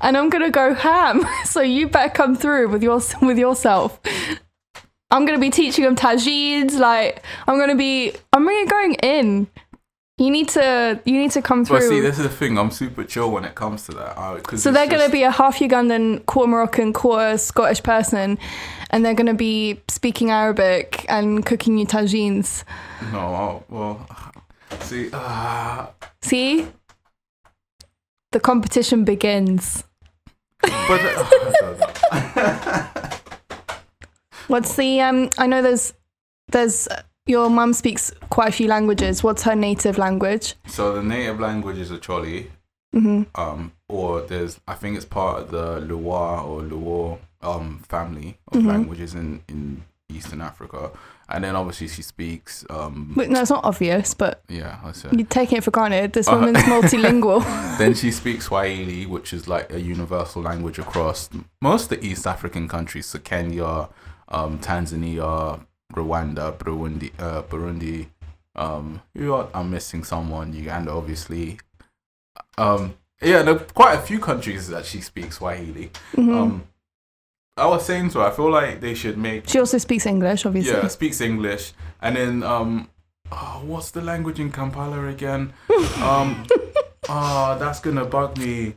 and 0.00 0.16
I'm 0.16 0.30
gonna 0.30 0.50
go 0.50 0.74
ham. 0.74 1.24
So 1.44 1.60
you 1.60 1.86
better 1.88 2.08
come 2.12 2.34
through 2.34 2.68
with 2.68 2.82
your 2.82 3.00
with 3.20 3.38
yourself. 3.38 4.00
I'm 5.10 5.26
gonna 5.26 5.38
be 5.38 5.50
teaching 5.50 5.84
them 5.84 5.94
tagines. 5.96 6.78
Like 6.78 7.22
I'm 7.46 7.58
gonna 7.58 7.76
be. 7.76 8.14
I'm 8.32 8.46
really 8.48 8.68
going 8.68 8.94
in. 9.02 9.46
You 10.18 10.30
need 10.30 10.48
to. 10.50 11.00
You 11.04 11.18
need 11.18 11.30
to 11.32 11.42
come 11.42 11.64
through. 11.64 11.78
But 11.78 11.88
see, 11.88 12.00
this 12.00 12.18
is 12.18 12.24
the 12.24 12.28
thing. 12.28 12.58
I'm 12.58 12.70
super 12.70 13.02
chill 13.02 13.30
when 13.30 13.44
it 13.44 13.54
comes 13.54 13.86
to 13.86 13.92
that. 13.92 14.14
'cause 14.44 14.62
So 14.62 14.70
they're 14.70 14.86
going 14.86 15.04
to 15.04 15.10
be 15.10 15.22
a 15.22 15.30
half 15.30 15.58
Ugandan, 15.58 16.24
quarter 16.26 16.50
Moroccan, 16.50 16.92
quarter 16.92 17.38
Scottish 17.38 17.82
person, 17.82 18.38
and 18.90 19.04
they're 19.04 19.14
going 19.14 19.26
to 19.26 19.34
be 19.34 19.80
speaking 19.88 20.30
Arabic 20.30 21.06
and 21.08 21.44
cooking 21.46 21.78
you 21.78 21.86
tagines. 21.86 22.62
no. 23.12 23.18
oh, 23.18 23.64
Well, 23.68 24.06
see, 24.80 25.08
uh, 25.12 25.86
See? 26.20 26.68
The 28.32 28.40
competition 28.40 29.04
begins. 29.04 29.84
but 30.60 30.70
uh, 30.70 31.86
I. 32.12 32.88
What's 34.48 34.76
the 34.76 35.00
um 35.00 35.30
I 35.38 35.46
know 35.46 35.62
there's 35.62 35.94
there's 36.48 36.86
your 37.32 37.48
mum 37.58 37.72
speaks 37.82 38.04
quite 38.36 38.48
a 38.52 38.56
few 38.60 38.68
languages. 38.76 39.22
What's 39.26 39.42
her 39.48 39.56
native 39.68 39.96
language? 40.06 40.46
so 40.66 40.82
the 40.98 41.02
native 41.02 41.38
language 41.48 41.78
is 41.84 41.90
Acholi, 41.90 42.38
Mhm. 42.94 43.26
um, 43.44 43.72
or 43.88 44.08
there's 44.30 44.54
I 44.72 44.74
think 44.80 44.96
it's 44.98 45.06
part 45.20 45.34
of 45.42 45.44
the 45.56 45.66
Luwa 45.88 46.44
or 46.48 46.56
Luo 46.72 47.18
um 47.50 47.68
family 47.94 48.30
of 48.52 48.60
Mhm. 48.60 48.66
languages 48.74 49.14
in 49.20 49.28
in 49.52 49.60
Eastern 50.16 50.42
Africa, 50.50 50.90
and 51.32 51.42
then 51.44 51.54
obviously 51.60 51.88
she 51.88 52.02
speaks 52.02 52.52
um 52.76 52.96
But 53.16 53.30
no, 53.30 53.40
it's 53.40 53.50
not 53.56 53.64
obvious, 53.64 54.08
but 54.14 54.34
yeah 54.48 54.76
you're 55.12 55.26
taking 55.40 55.56
it 55.58 55.64
for 55.64 55.70
granted. 55.78 56.12
This 56.12 56.28
Uh, 56.28 56.34
woman's 56.36 56.62
multilingual. 56.74 57.40
then 57.82 57.94
she 57.94 58.10
speaks 58.12 58.42
Swahili, 58.48 59.06
which 59.14 59.32
is 59.32 59.48
like 59.54 59.66
a 59.72 59.80
universal 59.94 60.42
language 60.50 60.78
across 60.78 61.30
most 61.62 61.82
of 61.84 61.90
the 62.00 62.00
East 62.08 62.26
African 62.34 62.68
countries, 62.68 63.06
so 63.06 63.18
Kenya, 63.18 63.88
um, 64.28 64.58
Tanzania, 64.68 65.60
Rwanda, 65.92 66.56
Burundi, 66.56 67.10
uh, 67.18 67.42
Burundi, 67.42 68.06
Um, 68.54 69.00
who 69.16 69.32
are, 69.32 69.48
I'm 69.54 69.70
missing 69.70 70.04
someone. 70.04 70.52
Uganda, 70.52 70.92
obviously. 70.92 71.58
Um, 72.58 72.94
yeah, 73.22 73.42
there 73.42 73.54
are 73.56 73.58
quite 73.60 73.94
a 73.94 74.02
few 74.02 74.18
countries 74.18 74.68
that 74.68 74.84
she 74.84 75.00
speaks 75.00 75.36
Swahili. 75.36 75.90
Mhm. 76.16 76.36
Um, 76.36 76.62
I 77.56 77.66
was 77.66 77.84
saying 77.86 78.10
to 78.10 78.18
her, 78.20 78.26
I 78.26 78.30
feel 78.30 78.50
like 78.50 78.80
they 78.80 78.94
should 78.94 79.16
make 79.16 79.48
she 79.48 79.58
also 79.58 79.78
speaks 79.78 80.04
English, 80.06 80.44
obviously. 80.46 80.72
yeah 80.72 80.88
speaks 80.88 81.20
English, 81.20 81.72
and 82.00 82.16
then 82.16 82.42
um, 82.42 82.88
oh, 83.30 83.62
what's 83.64 83.90
the 83.90 84.00
language 84.00 84.38
in 84.40 84.50
Kampala 84.50 85.06
again? 85.06 85.52
Um, 86.02 86.44
oh, 87.08 87.56
that's 87.58 87.80
gonna 87.80 88.04
bug 88.04 88.36
me. 88.38 88.76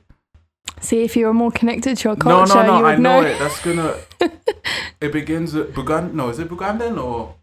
See, 0.82 1.04
if 1.04 1.16
you 1.16 1.26
were 1.28 1.34
more 1.34 1.52
connected 1.52 1.98
to 1.98 2.10
your 2.10 2.16
culture, 2.16 2.54
no, 2.56 2.62
no, 2.66 2.78
you 2.78 2.84
would 2.84 2.94
I 2.94 2.96
know, 2.98 3.22
know. 3.22 3.28
it. 3.28 3.40
That's 3.40 3.60
gonna. 3.62 3.96
it 5.02 5.12
begins 5.12 5.54
with 5.54 5.74
Buganda. 5.74 6.14
No, 6.14 6.30
is 6.30 6.40
it 6.40 6.50
Bugandan 6.50 7.02
or? 7.02 7.36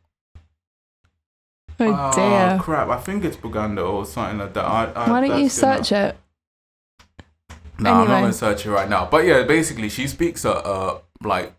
Oh 1.81 1.93
Ah, 1.93 2.13
dear. 2.13 2.61
crap! 2.63 2.89
I 2.89 2.99
think 2.99 3.25
it's 3.25 3.37
Buganda 3.37 3.89
or 3.89 4.05
something 4.07 4.39
like 4.39 4.53
that. 4.55 4.65
I, 4.65 4.85
I, 4.95 5.11
Why 5.11 5.21
don't 5.27 5.39
you 5.39 5.49
that's 5.49 5.61
gonna- 5.61 5.85
search 5.85 5.93
it? 5.93 6.17
No, 7.79 7.93
I'm 7.93 8.09
not 8.09 8.21
gonna 8.21 8.33
search 8.33 8.67
it 8.67 8.71
right 8.71 8.89
now. 8.89 9.07
But 9.11 9.25
yeah, 9.25 9.43
basically, 9.43 9.89
she 9.89 10.07
speaks 10.07 10.45
uh, 10.45 10.53
uh 10.53 10.99
like 11.25 11.53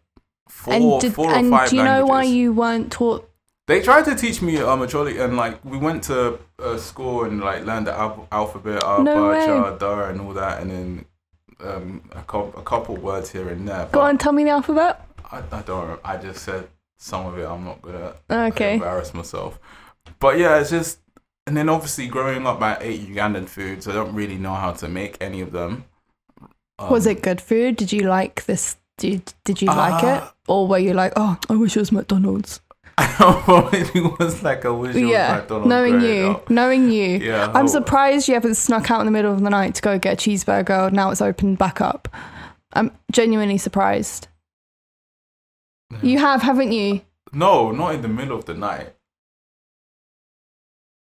four, 0.47 0.73
and 0.73 1.01
did, 1.01 1.13
four 1.13 1.29
or 1.31 1.35
and 1.35 1.49
five 1.49 1.69
do 1.69 1.75
you 1.75 1.83
know 1.83 1.89
languages. 2.05 2.09
why 2.09 2.23
you 2.23 2.53
weren't 2.53 2.91
taught? 2.91 3.29
They 3.67 3.81
tried 3.81 4.05
to 4.05 4.15
teach 4.15 4.41
me 4.41 4.57
um 4.57 4.79
Acholi, 4.81 5.19
and 5.19 5.35
like 5.35 5.63
we 5.65 5.77
went 5.77 6.03
to 6.03 6.39
uh, 6.59 6.77
school 6.77 7.23
and 7.25 7.41
like 7.41 7.65
learned 7.65 7.87
the 7.87 7.93
al- 7.93 8.27
alphabet, 8.31 8.81
No 9.03 9.31
and 9.31 10.21
all 10.21 10.33
that, 10.33 10.61
and 10.61 10.69
then 10.71 11.05
um 11.63 12.01
a, 12.11 12.21
co- 12.23 12.53
a 12.57 12.61
couple 12.61 12.95
words 12.97 13.31
here 13.31 13.49
and 13.49 13.67
there. 13.67 13.87
Go 13.91 14.01
on, 14.01 14.17
tell 14.17 14.31
me 14.33 14.43
the 14.43 14.51
alphabet. 14.51 15.07
I, 15.31 15.41
I 15.51 15.61
don't. 15.61 15.99
I 16.03 16.17
just 16.17 16.43
said 16.43 16.67
some 16.97 17.25
of 17.25 17.37
it. 17.37 17.45
I'm 17.45 17.63
not 17.65 17.81
gonna 17.81 18.13
Okay. 18.29 18.75
embarrass 18.75 19.13
myself. 19.13 19.59
But 20.19 20.37
yeah, 20.37 20.59
it's 20.59 20.69
just, 20.69 20.99
and 21.47 21.55
then 21.57 21.69
obviously 21.69 22.07
growing 22.07 22.45
up, 22.45 22.61
I 22.61 22.77
ate 22.81 23.01
Ugandan 23.09 23.47
food, 23.47 23.83
so 23.83 23.91
I 23.91 23.93
don't 23.93 24.13
really 24.13 24.37
know 24.37 24.53
how 24.53 24.71
to 24.73 24.87
make 24.87 25.17
any 25.21 25.41
of 25.41 25.51
them. 25.51 25.85
Um, 26.79 26.89
Was 26.91 27.05
it 27.05 27.21
good 27.21 27.39
food? 27.41 27.75
Did 27.77 27.91
you 27.93 28.01
like 28.01 28.45
this? 28.45 28.77
Did, 28.97 29.33
did 29.43 29.61
you 29.61 29.67
like 29.69 30.03
it? 30.03 30.21
Uh, 30.23 30.29
Or 30.47 30.67
were 30.67 30.77
you 30.77 30.93
like, 30.93 31.13
oh, 31.15 31.37
I 31.49 31.55
wish 31.55 31.75
it 31.75 31.79
was 31.79 31.91
McDonald's? 31.91 32.61
it 32.99 34.19
was 34.19 34.43
like 34.43 34.65
a 34.65 34.73
wish 34.73 34.93
was 34.93 35.03
yeah. 35.03 35.37
McDonald's 35.37 35.69
Knowing 35.69 36.01
you. 36.01 36.27
up. 36.31 36.49
Knowing 36.49 36.91
you. 36.91 37.17
Yeah, 37.17 37.51
I'm 37.53 37.65
oh, 37.65 37.67
surprised 37.67 38.27
you 38.27 38.35
haven't 38.35 38.55
snuck 38.55 38.91
out 38.91 38.99
in 38.99 39.05
the 39.05 39.11
middle 39.11 39.33
of 39.33 39.41
the 39.41 39.49
night 39.49 39.75
to 39.75 39.81
go 39.81 39.97
get 39.97 40.13
a 40.13 40.29
cheeseburger. 40.29 40.91
Now 40.91 41.09
it's 41.09 41.21
opened 41.21 41.57
back 41.57 41.81
up. 41.81 42.07
I'm 42.73 42.91
genuinely 43.11 43.57
surprised. 43.57 44.27
You 46.01 46.19
have, 46.19 46.41
haven't 46.41 46.71
you? 46.71 47.01
No, 47.31 47.71
not 47.71 47.95
in 47.95 48.01
the 48.01 48.07
middle 48.07 48.37
of 48.37 48.45
the 48.45 48.53
night. 48.53 48.95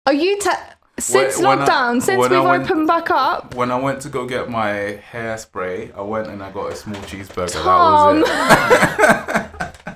Are 0.07 0.13
you 0.13 0.39
te- 0.39 0.51
since 0.99 1.39
when 1.39 1.59
lockdown? 1.59 2.03
since 2.03 2.19
when 2.19 2.33
I 2.33 2.41
we've 2.41 2.49
went- 2.49 2.71
opened 2.71 2.87
back 2.87 3.11
up? 3.11 3.55
When 3.55 3.71
I 3.71 3.77
went 3.77 4.01
to 4.03 4.09
go 4.09 4.27
get 4.27 4.49
my 4.49 5.01
hairspray, 5.13 5.97
I 5.97 6.01
went 6.03 6.29
and 6.29 6.43
I 6.43 6.51
got 6.51 6.73
a 6.73 6.77
small 6.77 7.01
cheeseburger. 7.03 7.63
Tom. 7.63 8.21
That 8.21 9.59
was 9.59 9.71
it. 9.87 9.96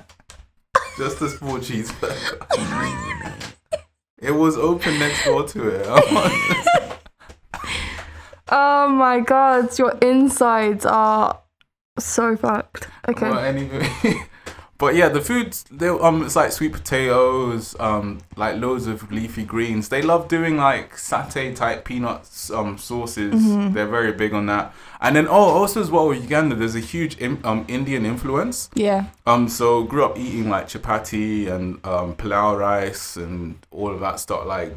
Just 1.01 1.19
a 1.23 1.29
small 1.29 1.57
cheeseburger. 1.57 2.45
it 4.21 4.29
was 4.29 4.55
open 4.55 4.99
next 4.99 5.25
door 5.25 5.47
to 5.47 5.67
it. 5.69 5.87
Oh 8.53 8.89
my 8.89 9.21
god, 9.21 9.79
your 9.79 9.97
insides 10.01 10.85
are 10.85 11.39
so 11.97 12.35
fucked. 12.35 12.89
Okay. 13.07 13.29
Well, 13.29 13.39
anyway, 13.39 13.89
but 14.77 14.93
yeah, 14.93 15.07
the 15.07 15.21
foods 15.21 15.63
they 15.71 15.87
um 15.87 16.23
it's 16.23 16.35
like 16.35 16.51
sweet 16.51 16.73
potatoes, 16.73 17.77
um 17.79 18.19
like 18.35 18.57
loads 18.57 18.87
of 18.87 19.09
leafy 19.09 19.45
greens. 19.45 19.87
They 19.87 20.01
love 20.01 20.27
doing 20.27 20.57
like 20.57 20.97
satay 20.97 21.55
type 21.55 21.85
peanuts 21.85 22.51
um 22.51 22.77
sauces. 22.77 23.33
Mm-hmm. 23.33 23.73
They're 23.73 23.87
very 23.87 24.11
big 24.11 24.33
on 24.33 24.47
that. 24.47 24.73
And 25.03 25.15
then 25.15 25.27
oh 25.27 25.33
also 25.59 25.81
as 25.81 25.89
well 25.89 26.07
with 26.07 26.21
Uganda, 26.21 26.55
there's 26.55 26.75
a 26.75 26.79
huge 26.79 27.21
um 27.21 27.65
Indian 27.67 28.05
influence. 28.05 28.69
Yeah. 28.75 29.05
Um 29.25 29.47
so 29.49 29.83
grew 29.83 30.05
up 30.05 30.17
eating 30.17 30.49
like 30.49 30.67
chapati 30.67 31.47
and 31.49 31.83
um 31.85 32.15
pilau 32.15 32.55
rice 32.55 33.15
and 33.17 33.57
all 33.71 33.91
of 33.91 33.99
that 34.01 34.19
stuff 34.19 34.45
like 34.45 34.75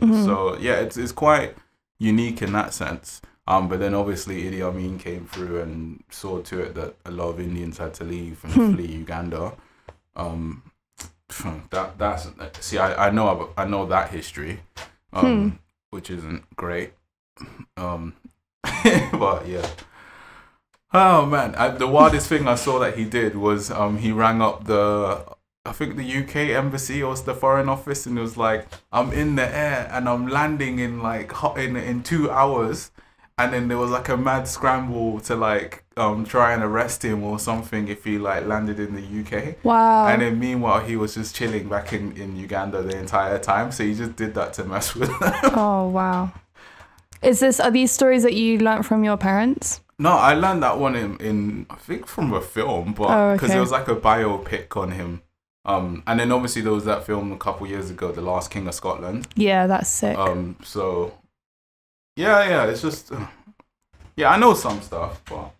Mhm. 0.00 0.24
so 0.24 0.56
yeah, 0.58 0.74
it's 0.74 0.96
it's 0.96 1.12
quite 1.12 1.56
unique 1.98 2.42
in 2.42 2.52
that 2.52 2.72
sense. 2.74 3.20
Um, 3.46 3.68
but 3.68 3.78
then 3.78 3.94
obviously 3.94 4.42
Idi 4.44 4.62
Amin 4.62 4.98
came 4.98 5.26
through 5.26 5.60
and 5.60 6.02
saw 6.10 6.40
to 6.40 6.60
it 6.60 6.74
that 6.76 6.94
a 7.04 7.10
lot 7.10 7.28
of 7.28 7.38
Indians 7.40 7.76
had 7.78 7.92
to 7.94 8.04
leave 8.04 8.42
and 8.44 8.52
Hmm. 8.54 8.74
flee 8.74 8.86
Uganda. 8.86 9.52
Um, 10.16 10.62
that 11.70 11.98
that's 11.98 12.28
see, 12.60 12.78
I, 12.78 13.08
I 13.08 13.10
know 13.10 13.50
I 13.56 13.64
know 13.66 13.86
that 13.86 14.10
history, 14.10 14.60
um, 15.12 15.24
Hmm. 15.24 15.48
which 15.90 16.10
isn't 16.10 16.44
great. 16.56 16.92
Um, 17.76 18.14
but 19.18 19.46
yeah. 19.46 19.66
Oh 20.92 21.26
man, 21.26 21.54
I, 21.56 21.68
the 21.68 21.88
wildest 21.88 22.28
thing 22.28 22.46
I 22.46 22.54
saw 22.54 22.78
that 22.78 22.96
he 22.96 23.04
did 23.04 23.36
was 23.36 23.70
um 23.70 23.98
he 23.98 24.12
rang 24.12 24.40
up 24.40 24.64
the 24.64 25.24
I 25.66 25.72
think 25.72 25.96
the 25.96 26.18
UK 26.18 26.50
embassy 26.50 27.02
or 27.02 27.16
the 27.16 27.34
foreign 27.34 27.68
office 27.68 28.06
and 28.06 28.18
it 28.18 28.20
was 28.20 28.36
like 28.36 28.66
I'm 28.92 29.12
in 29.12 29.34
the 29.36 29.48
air 29.56 29.88
and 29.90 30.08
I'm 30.08 30.28
landing 30.28 30.78
in 30.78 31.02
like 31.02 31.32
ho- 31.32 31.54
in 31.54 31.76
in 31.76 32.02
two 32.02 32.30
hours, 32.30 32.90
and 33.38 33.52
then 33.52 33.68
there 33.68 33.78
was 33.78 33.90
like 33.90 34.08
a 34.08 34.16
mad 34.16 34.46
scramble 34.46 35.20
to 35.20 35.34
like 35.34 35.84
um 35.96 36.24
try 36.24 36.52
and 36.52 36.62
arrest 36.62 37.04
him 37.04 37.24
or 37.24 37.38
something 37.38 37.88
if 37.88 38.04
he 38.04 38.18
like 38.18 38.46
landed 38.46 38.78
in 38.78 38.94
the 38.94 39.02
UK. 39.20 39.64
Wow. 39.64 40.06
And 40.06 40.22
then 40.22 40.38
meanwhile 40.38 40.80
he 40.84 40.96
was 40.96 41.14
just 41.14 41.34
chilling 41.34 41.68
back 41.68 41.92
in 41.92 42.16
in 42.16 42.36
Uganda 42.36 42.82
the 42.82 42.96
entire 42.96 43.38
time, 43.38 43.72
so 43.72 43.84
he 43.84 43.94
just 43.94 44.14
did 44.16 44.34
that 44.34 44.52
to 44.54 44.64
mess 44.64 44.94
with 44.94 45.08
them. 45.18 45.34
oh 45.56 45.88
wow. 45.88 46.32
Is 47.24 47.40
this 47.40 47.60
are 47.60 47.70
these 47.70 47.90
stories 47.90 48.22
that 48.22 48.34
you 48.34 48.58
learnt 48.58 48.84
from 48.84 49.04
your 49.04 49.16
parents? 49.16 49.80
No, 49.98 50.10
I 50.10 50.34
learned 50.34 50.62
that 50.62 50.78
one 50.78 50.96
in, 50.96 51.16
in 51.18 51.66
I 51.70 51.76
think 51.76 52.06
from 52.06 52.32
a 52.32 52.40
film, 52.40 52.92
but 52.94 53.08
Oh, 53.10 53.32
because 53.34 53.50
okay. 53.50 53.58
it 53.58 53.60
was 53.60 53.70
like 53.70 53.88
a 53.88 53.94
biopic 53.96 54.76
on 54.76 54.90
him. 54.92 55.22
Um, 55.64 56.02
and 56.06 56.20
then 56.20 56.30
obviously 56.32 56.60
there 56.62 56.72
was 56.72 56.84
that 56.84 57.06
film 57.06 57.32
a 57.32 57.38
couple 57.38 57.66
years 57.66 57.90
ago, 57.90 58.12
The 58.12 58.20
Last 58.20 58.50
King 58.50 58.66
of 58.68 58.74
Scotland. 58.74 59.26
Yeah, 59.34 59.66
that's 59.66 59.88
sick. 59.88 60.18
Um, 60.18 60.56
so 60.62 61.14
yeah, 62.16 62.48
yeah, 62.48 62.64
it's 62.66 62.82
just 62.82 63.12
yeah, 64.16 64.30
I 64.30 64.36
know 64.36 64.54
some 64.54 64.80
stuff, 64.82 65.22
but 65.24 65.50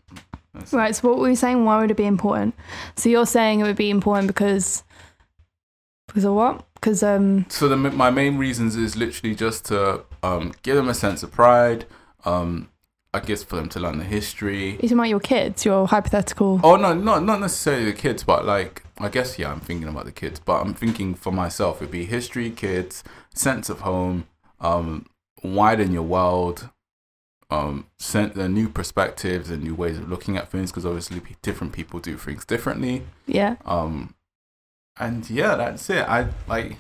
Right, 0.73 0.95
so 0.95 1.09
what 1.09 1.19
were 1.19 1.29
you 1.29 1.35
saying? 1.37 1.65
Why 1.65 1.81
would 1.81 1.91
it 1.91 1.97
be 1.97 2.05
important? 2.07 2.55
So 2.97 3.09
you're 3.09 3.27
saying 3.27 3.61
it 3.61 3.65
would 3.65 3.75
be 3.77 3.91
important 3.91 4.29
because 4.29 4.85
because 6.07 6.25
of 6.25 6.35
what? 6.35 6.65
Because 6.75 7.03
um 7.03 7.47
so 7.49 7.69
the 7.69 7.77
my 7.77 8.11
main 8.11 8.37
reasons 8.39 8.77
is 8.77 8.95
literally 8.97 9.35
just 9.35 9.65
to 9.67 10.03
um 10.25 10.53
give 10.63 10.77
them 10.77 10.89
a 10.89 10.95
sense 10.95 11.23
of 11.23 11.31
pride. 11.33 11.87
Um, 12.25 12.71
I 13.13 13.21
guess 13.21 13.45
for 13.45 13.55
them 13.55 13.69
to 13.69 13.79
learn 13.79 13.99
the 13.99 14.05
history. 14.05 14.73
talking 14.73 14.93
about 14.93 15.09
your 15.09 15.21
kids, 15.21 15.65
your 15.65 15.87
hypothetical. 15.87 16.61
Oh 16.65 16.77
no, 16.77 16.95
not 16.95 17.23
not 17.23 17.41
necessarily 17.41 17.85
the 17.85 17.93
kids, 17.93 18.25
but 18.25 18.45
like 18.45 18.83
I 18.99 19.09
guess 19.09 19.39
yeah, 19.39 19.53
I'm 19.53 19.61
thinking 19.61 19.89
about 19.89 20.07
the 20.07 20.13
kids, 20.13 20.41
but 20.41 20.61
I'm 20.61 20.75
thinking 20.75 21.15
for 21.15 21.33
myself 21.33 21.77
it'd 21.81 21.93
be 21.93 22.07
history, 22.07 22.51
kids, 22.51 23.05
sense 23.33 23.69
of 23.69 23.81
home, 23.81 24.27
um, 24.61 25.07
widen 25.45 25.93
your 25.93 26.03
world, 26.03 26.71
um, 27.51 27.87
sent 27.99 28.35
the 28.35 28.49
new 28.49 28.69
perspectives 28.69 29.49
and 29.51 29.63
new 29.63 29.77
ways 29.77 29.99
of 29.99 30.09
looking 30.09 30.37
at 30.37 30.51
things 30.51 30.73
because 30.73 30.87
obviously 30.87 31.23
different 31.43 31.73
people 31.73 32.01
do 32.01 32.17
things 32.17 32.45
differently. 32.45 33.03
Yeah. 33.27 33.57
Um, 33.65 34.15
and 34.99 35.29
yeah, 35.31 35.55
that's 35.55 35.89
it. 35.89 36.05
I 36.09 36.29
like 36.49 36.79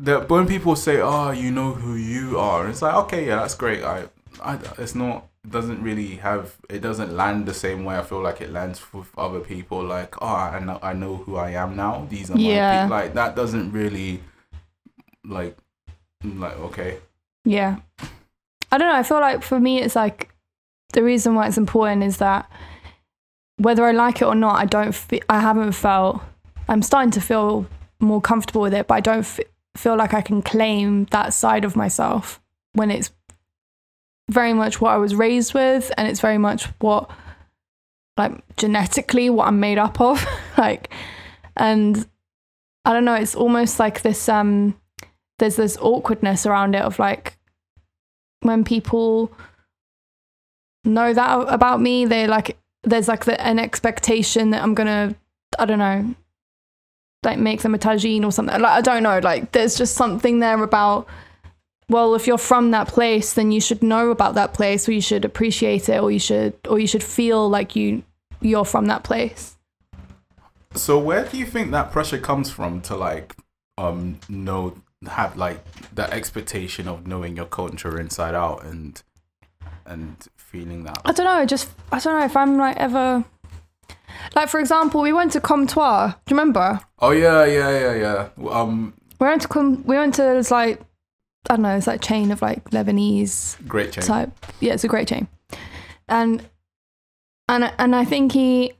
the 0.00 0.20
when 0.20 0.46
people 0.46 0.76
say, 0.76 1.00
"Oh, 1.00 1.30
you 1.30 1.50
know 1.50 1.72
who 1.72 1.94
you 1.94 2.38
are," 2.38 2.68
it's 2.68 2.82
like, 2.82 2.94
okay, 2.94 3.26
yeah, 3.26 3.36
that's 3.36 3.54
great. 3.54 3.82
I, 3.84 4.04
I, 4.42 4.58
it's 4.78 4.94
not. 4.94 5.26
It 5.44 5.50
doesn't 5.50 5.82
really 5.82 6.16
have. 6.16 6.56
It 6.68 6.80
doesn't 6.80 7.16
land 7.16 7.46
the 7.46 7.54
same 7.54 7.84
way. 7.84 7.96
I 7.98 8.02
feel 8.02 8.20
like 8.20 8.40
it 8.40 8.52
lands 8.52 8.80
with 8.92 9.08
other 9.18 9.40
people. 9.40 9.82
Like, 9.82 10.20
oh, 10.22 10.26
I 10.26 10.58
know, 10.60 10.78
I 10.82 10.92
know 10.92 11.16
who 11.16 11.36
I 11.36 11.50
am 11.50 11.74
now. 11.76 12.06
These 12.08 12.30
are 12.30 12.34
my 12.34 12.40
Yeah. 12.40 12.82
people. 12.84 12.96
Like 12.96 13.14
that 13.14 13.34
doesn't 13.36 13.72
really, 13.72 14.20
like, 15.24 15.56
like 16.22 16.56
okay. 16.58 16.98
Yeah. 17.44 17.76
I 18.70 18.76
don't 18.78 18.88
know. 18.88 18.96
I 18.98 19.02
feel 19.02 19.20
like 19.20 19.42
for 19.42 19.58
me, 19.58 19.80
it's 19.80 19.96
like 19.96 20.28
the 20.92 21.02
reason 21.02 21.34
why 21.34 21.46
it's 21.48 21.56
important 21.56 22.02
is 22.02 22.18
that 22.18 22.50
whether 23.56 23.84
I 23.84 23.92
like 23.92 24.20
it 24.22 24.26
or 24.26 24.34
not, 24.34 24.56
I 24.56 24.66
don't. 24.66 24.94
Fe- 24.94 25.22
I 25.28 25.40
haven't 25.40 25.72
felt. 25.72 26.20
I'm 26.68 26.82
starting 26.82 27.10
to 27.12 27.20
feel 27.20 27.66
more 28.00 28.20
comfortable 28.20 28.60
with 28.60 28.74
it, 28.74 28.86
but 28.86 28.94
I 28.94 29.00
don't 29.00 29.20
f- 29.20 29.40
feel 29.78 29.96
like 29.96 30.14
I 30.14 30.20
can 30.20 30.42
claim 30.42 31.06
that 31.06 31.32
side 31.32 31.64
of 31.64 31.76
myself 31.76 32.40
when 32.74 32.90
it's 32.90 33.10
very 34.30 34.52
much 34.52 34.80
what 34.80 34.90
I 34.90 34.98
was 34.98 35.14
raised 35.14 35.54
with, 35.54 35.90
and 35.96 36.06
it's 36.06 36.20
very 36.20 36.38
much 36.38 36.66
what, 36.80 37.10
like, 38.16 38.32
genetically 38.56 39.30
what 39.30 39.48
I'm 39.48 39.60
made 39.60 39.78
up 39.78 40.00
of. 40.00 40.24
like, 40.58 40.92
and 41.56 42.06
I 42.84 42.92
don't 42.92 43.04
know. 43.04 43.14
It's 43.14 43.34
almost 43.34 43.78
like 43.78 44.02
this. 44.02 44.28
Um, 44.28 44.78
there's 45.38 45.56
this 45.56 45.76
awkwardness 45.80 46.46
around 46.46 46.74
it 46.74 46.82
of 46.82 46.98
like 46.98 47.38
when 48.40 48.64
people 48.64 49.32
know 50.84 51.12
that 51.12 51.40
about 51.48 51.80
me 51.80 52.04
they 52.04 52.26
like 52.26 52.56
there's 52.82 53.08
like 53.08 53.24
the, 53.24 53.40
an 53.40 53.58
expectation 53.58 54.50
that 54.50 54.62
i'm 54.62 54.74
gonna 54.74 55.14
i 55.58 55.64
don't 55.64 55.78
know 55.78 56.14
like 57.28 57.38
make 57.38 57.60
them 57.60 57.74
a 57.74 57.78
tagine 57.78 58.24
or 58.24 58.32
something. 58.32 58.58
Like 58.60 58.72
I 58.72 58.80
don't 58.80 59.02
know. 59.02 59.18
Like 59.18 59.52
there's 59.52 59.76
just 59.76 59.94
something 59.94 60.40
there 60.40 60.62
about. 60.62 61.06
Well, 61.90 62.14
if 62.14 62.26
you're 62.26 62.36
from 62.52 62.70
that 62.72 62.88
place, 62.88 63.32
then 63.32 63.50
you 63.50 63.62
should 63.62 63.82
know 63.82 64.10
about 64.10 64.34
that 64.34 64.52
place, 64.52 64.86
or 64.88 64.92
you 64.92 65.00
should 65.00 65.24
appreciate 65.24 65.88
it, 65.88 66.02
or 66.02 66.10
you 66.10 66.18
should, 66.18 66.54
or 66.68 66.78
you 66.78 66.86
should 66.86 67.02
feel 67.02 67.48
like 67.48 67.76
you 67.76 68.02
you're 68.40 68.64
from 68.64 68.86
that 68.86 69.04
place. 69.04 69.56
So 70.74 70.98
where 70.98 71.24
do 71.24 71.38
you 71.38 71.46
think 71.46 71.70
that 71.70 71.90
pressure 71.92 72.18
comes 72.18 72.50
from 72.50 72.80
to 72.82 72.96
like 72.96 73.36
um 73.76 74.18
know 74.28 74.74
have 75.06 75.36
like 75.36 75.60
that 75.94 76.10
expectation 76.10 76.88
of 76.88 77.06
knowing 77.06 77.36
your 77.36 77.46
culture 77.46 78.00
inside 78.00 78.34
out 78.34 78.64
and 78.64 79.02
and 79.86 80.28
feeling 80.36 80.84
that? 80.84 81.00
I 81.04 81.12
don't 81.12 81.26
know. 81.26 81.44
Just 81.46 81.68
I 81.92 81.98
don't 81.98 82.18
know 82.18 82.24
if 82.24 82.36
I'm 82.36 82.56
like 82.56 82.76
ever. 82.76 83.24
Like 84.34 84.48
for 84.48 84.60
example, 84.60 85.00
we 85.00 85.12
went 85.12 85.32
to 85.32 85.40
Comptoir. 85.40 86.14
Do 86.26 86.34
you 86.34 86.38
remember? 86.38 86.80
Oh 87.00 87.10
yeah, 87.10 87.44
yeah, 87.44 87.70
yeah, 87.70 87.94
yeah. 88.38 88.50
Um, 88.50 88.94
We 89.20 89.26
went 89.26 89.42
to 89.42 89.48
Com- 89.48 89.84
we 89.84 89.96
went 89.96 90.14
to 90.14 90.22
this 90.22 90.50
like 90.50 90.80
I 91.48 91.54
don't 91.54 91.62
know, 91.62 91.76
it's 91.76 91.86
like 91.86 92.00
chain 92.02 92.30
of 92.30 92.42
like 92.42 92.64
Lebanese 92.70 93.56
great 93.66 93.92
chain 93.92 94.04
type. 94.04 94.30
Yeah, 94.60 94.74
it's 94.74 94.84
a 94.84 94.88
great 94.88 95.08
chain, 95.08 95.28
and 96.08 96.44
and 97.48 97.72
and 97.78 97.96
I 97.96 98.04
think 98.04 98.32
he 98.32 98.72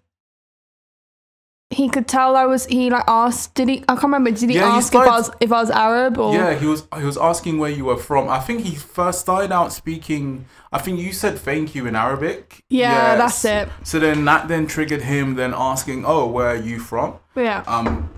he 1.70 1.88
could 1.90 2.08
tell 2.08 2.34
I 2.34 2.46
was. 2.46 2.64
He 2.66 2.88
like 2.88 3.04
asked. 3.06 3.54
Did 3.54 3.68
he? 3.68 3.78
I 3.82 3.92
can't 3.92 4.04
remember. 4.04 4.30
Did 4.30 4.48
he 4.48 4.56
Yeah, 4.56 4.70
he 4.72 4.76
ask 4.78 4.94
if 4.94 5.00
I 5.00 5.06
was 5.06 5.30
if 5.40 5.52
I 5.52 5.60
was 5.60 5.70
Arab 5.70 6.18
or? 6.18 6.34
Yeah, 6.34 6.54
he 6.54 6.66
was 6.66 6.86
he 6.96 7.04
was 7.04 7.18
asking 7.18 7.58
where 7.58 7.70
you 7.70 7.84
were 7.84 7.98
from. 7.98 8.28
I 8.28 8.38
think 8.40 8.62
he 8.62 8.74
first 8.74 9.20
started 9.20 9.52
out 9.52 9.72
speaking. 9.72 10.46
I 10.72 10.78
think 10.78 10.98
you 10.98 11.12
said 11.12 11.38
thank 11.38 11.74
you 11.74 11.86
in 11.86 11.94
Arabic. 11.94 12.64
Yeah, 12.70 13.16
Yes. 13.16 13.18
that's 13.42 13.44
it. 13.44 13.68
So 13.86 13.98
then 13.98 14.24
that 14.24 14.48
then 14.48 14.66
triggered 14.66 15.02
him 15.02 15.34
then 15.34 15.52
asking, 15.54 16.04
"Oh, 16.06 16.26
where 16.26 16.48
are 16.48 16.56
you 16.56 16.78
from?" 16.78 17.14
Yeah. 17.36 17.62
Um, 17.66 18.08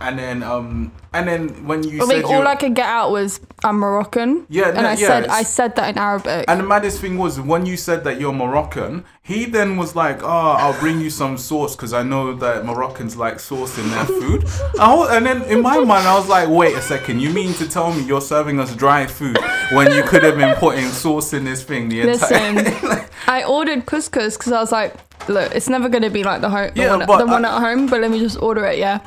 and 0.00 0.18
then 0.18 0.42
um, 0.42 0.92
and 1.14 1.26
then 1.26 1.66
when 1.66 1.82
you 1.82 1.96
I 2.02 2.06
said 2.06 2.08
think 2.08 2.24
all 2.26 2.40
you, 2.40 2.46
I 2.46 2.56
could 2.56 2.74
get 2.74 2.86
out 2.86 3.10
was 3.10 3.40
I'm 3.64 3.76
Moroccan. 3.78 4.46
Yeah, 4.50 4.68
and 4.68 4.76
no, 4.82 4.88
I 4.88 4.92
yeah, 4.92 5.06
said 5.06 5.22
it's- 5.24 5.38
I 5.38 5.42
said 5.42 5.76
that 5.76 5.88
in 5.90 5.98
Arabic. 5.98 6.44
And 6.48 6.60
the 6.60 6.64
maddest 6.64 7.00
thing 7.00 7.16
was 7.16 7.40
when 7.40 7.64
you 7.64 7.76
said 7.78 8.04
that 8.04 8.20
you're 8.20 8.32
Moroccan, 8.34 9.04
he 9.22 9.46
then 9.46 9.76
was 9.78 9.96
like, 9.96 10.22
"Oh, 10.22 10.28
I'll 10.60 10.78
bring 10.78 11.00
you 11.00 11.08
some 11.08 11.38
sauce 11.38 11.74
because 11.74 11.92
I 11.94 12.02
know 12.02 12.34
that 12.34 12.64
Moroccans 12.66 13.16
like 13.16 13.40
sauce 13.40 13.78
in 13.78 13.88
their 13.90 14.04
food." 14.04 14.44
I 14.78 14.94
wa- 14.94 15.08
and 15.10 15.24
then 15.24 15.42
in 15.44 15.62
my 15.62 15.78
mind, 15.80 16.06
I 16.06 16.14
was 16.18 16.28
like, 16.28 16.48
"Wait 16.48 16.76
a 16.76 16.82
second, 16.82 17.20
you 17.20 17.30
mean 17.30 17.54
to 17.54 17.66
tell 17.68 17.92
me 17.92 18.02
you're 18.02 18.20
serving 18.20 18.60
us 18.60 18.74
dry 18.76 19.06
food 19.06 19.38
when 19.72 19.90
you 19.92 20.02
could 20.02 20.22
have 20.22 20.36
been 20.36 20.54
putting 20.56 20.88
sauce 20.88 21.32
in 21.32 21.44
this 21.44 21.62
thing 21.64 21.88
the 21.88 22.02
entire?" 22.02 22.52
Listen, 22.52 23.04
I 23.26 23.44
ordered 23.44 23.86
couscous 23.86 24.36
because 24.36 24.52
I 24.52 24.60
was 24.60 24.72
like, 24.72 24.94
look, 25.28 25.54
it's 25.54 25.68
never 25.70 25.88
gonna 25.88 26.10
be 26.10 26.22
like 26.22 26.42
the 26.42 26.50
home, 26.50 26.70
the, 26.74 26.80
Yeah, 26.82 26.96
one, 26.96 27.06
but 27.06 27.18
the 27.18 27.26
one 27.26 27.44
I- 27.46 27.56
at 27.56 27.60
home, 27.62 27.86
but 27.86 28.00
let 28.02 28.10
me 28.10 28.18
just 28.20 28.40
order 28.42 28.66
it, 28.66 28.78
yeah. 28.78 29.00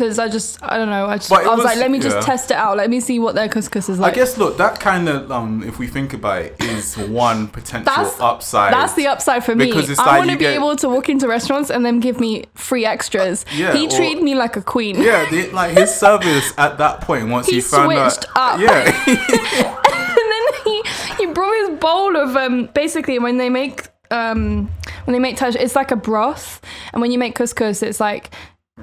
Because 0.00 0.18
I 0.18 0.28
just, 0.28 0.58
I 0.62 0.78
don't 0.78 0.88
know, 0.88 1.04
I 1.06 1.18
just, 1.18 1.30
I 1.30 1.42
was, 1.46 1.58
was- 1.58 1.64
like, 1.66 1.76
let 1.76 1.90
me 1.90 1.98
just 1.98 2.16
yeah. 2.16 2.22
test 2.22 2.50
it 2.50 2.56
out. 2.56 2.78
Let 2.78 2.88
me 2.88 3.00
see 3.00 3.18
what 3.18 3.34
their 3.34 3.48
couscous 3.50 3.90
is 3.90 3.98
like. 3.98 4.14
I 4.14 4.16
guess 4.16 4.38
look, 4.38 4.56
that 4.56 4.80
kind 4.80 5.10
of 5.10 5.30
um, 5.30 5.62
if 5.62 5.78
we 5.78 5.88
think 5.88 6.14
about 6.14 6.40
it, 6.42 6.56
is 6.64 6.96
one 7.22 7.48
potential 7.48 7.84
That's- 7.94 8.18
upside. 8.18 8.72
That's 8.72 8.94
the 8.94 9.08
upside 9.08 9.44
for 9.44 9.54
me. 9.54 9.66
Because 9.66 9.90
it's 9.90 10.00
I 10.00 10.06
like 10.06 10.18
want 10.20 10.30
to 10.30 10.36
be 10.38 10.44
get- 10.44 10.54
able 10.54 10.74
to 10.76 10.88
walk 10.88 11.10
into 11.10 11.28
restaurants 11.28 11.68
and 11.70 11.84
then 11.84 12.00
give 12.00 12.18
me 12.18 12.46
free 12.54 12.86
extras. 12.86 13.44
Yeah, 13.54 13.74
he 13.76 13.86
or- 13.86 13.90
treated 13.90 14.22
me 14.22 14.34
like 14.34 14.56
a 14.56 14.62
queen. 14.62 14.96
Yeah, 15.02 15.28
the, 15.30 15.50
like 15.50 15.76
his 15.76 15.94
service 16.04 16.52
at 16.56 16.78
that 16.78 17.02
point 17.02 17.28
once 17.28 17.46
He 17.46 17.56
he, 17.56 17.60
found 17.60 17.92
switched 17.92 18.24
out. 18.36 18.54
up. 18.54 18.60
Yeah, 18.60 19.04
and 19.06 20.30
then 20.32 20.44
he 20.64 20.82
he 21.18 21.26
brought 21.26 21.54
his 21.68 21.78
bowl 21.78 22.16
of 22.16 22.36
um 22.36 22.70
basically 22.72 23.18
when 23.18 23.36
they 23.36 23.50
make 23.50 23.88
um 24.10 24.70
when 25.04 25.12
they 25.12 25.18
make 25.18 25.36
taj 25.36 25.54
it's 25.56 25.76
like 25.76 25.90
a 25.90 25.96
broth 25.96 26.60
and 26.92 27.00
when 27.02 27.10
you 27.10 27.18
make 27.18 27.34
couscous 27.36 27.82
it's 27.82 28.00
like 28.00 28.30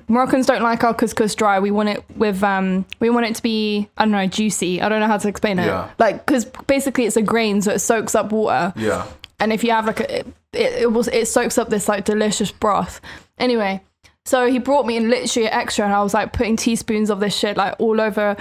Moroccans 0.07 0.45
don't 0.45 0.63
like 0.63 0.83
our 0.83 0.93
couscous 0.93 1.36
dry. 1.36 1.60
We 1.60 1.71
want 1.71 1.89
it 1.89 2.03
with 2.15 2.43
um 2.43 2.86
we 2.99 3.10
want 3.10 3.25
it 3.25 3.36
to 3.36 3.43
be 3.43 3.89
I 3.97 4.05
don't 4.05 4.12
know 4.12 4.27
juicy. 4.27 4.81
I 4.81 4.89
don't 4.89 4.99
know 4.99 5.07
how 5.07 5.17
to 5.17 5.27
explain 5.27 5.60
it. 5.60 5.65
Yeah. 5.65 5.89
Like 5.99 6.25
because 6.25 6.45
basically 6.67 7.05
it's 7.05 7.17
a 7.17 7.21
grain 7.21 7.62
so 7.62 7.71
it 7.71 7.79
soaks 7.79 8.15
up 8.15 8.31
water 8.31 8.73
yeah. 8.75 9.07
and 9.39 9.51
if 9.51 9.63
you 9.63 9.71
have 9.71 9.86
like 9.86 9.99
a 9.99 10.19
it, 10.19 10.25
it, 10.53 10.91
was 10.91 11.07
it 11.07 11.27
soaks 11.27 11.57
up 11.57 11.69
this 11.69 11.88
like 11.88 12.05
delicious 12.05 12.51
broth 12.51 13.01
anyway 13.38 13.81
so 14.25 14.49
he 14.49 14.60
brought 14.60 14.86
me 14.86 14.97
in 14.97 15.10
literally 15.10 15.47
an 15.47 15.53
extra 15.53 15.86
and 15.86 15.93
i 15.93 16.01
was 16.01 16.13
like 16.13 16.33
putting 16.33 16.55
teaspoons 16.55 17.10
of 17.10 17.19
this 17.19 17.36
shit 17.36 17.57
like 17.57 17.75
all 17.79 17.99
over 17.99 18.36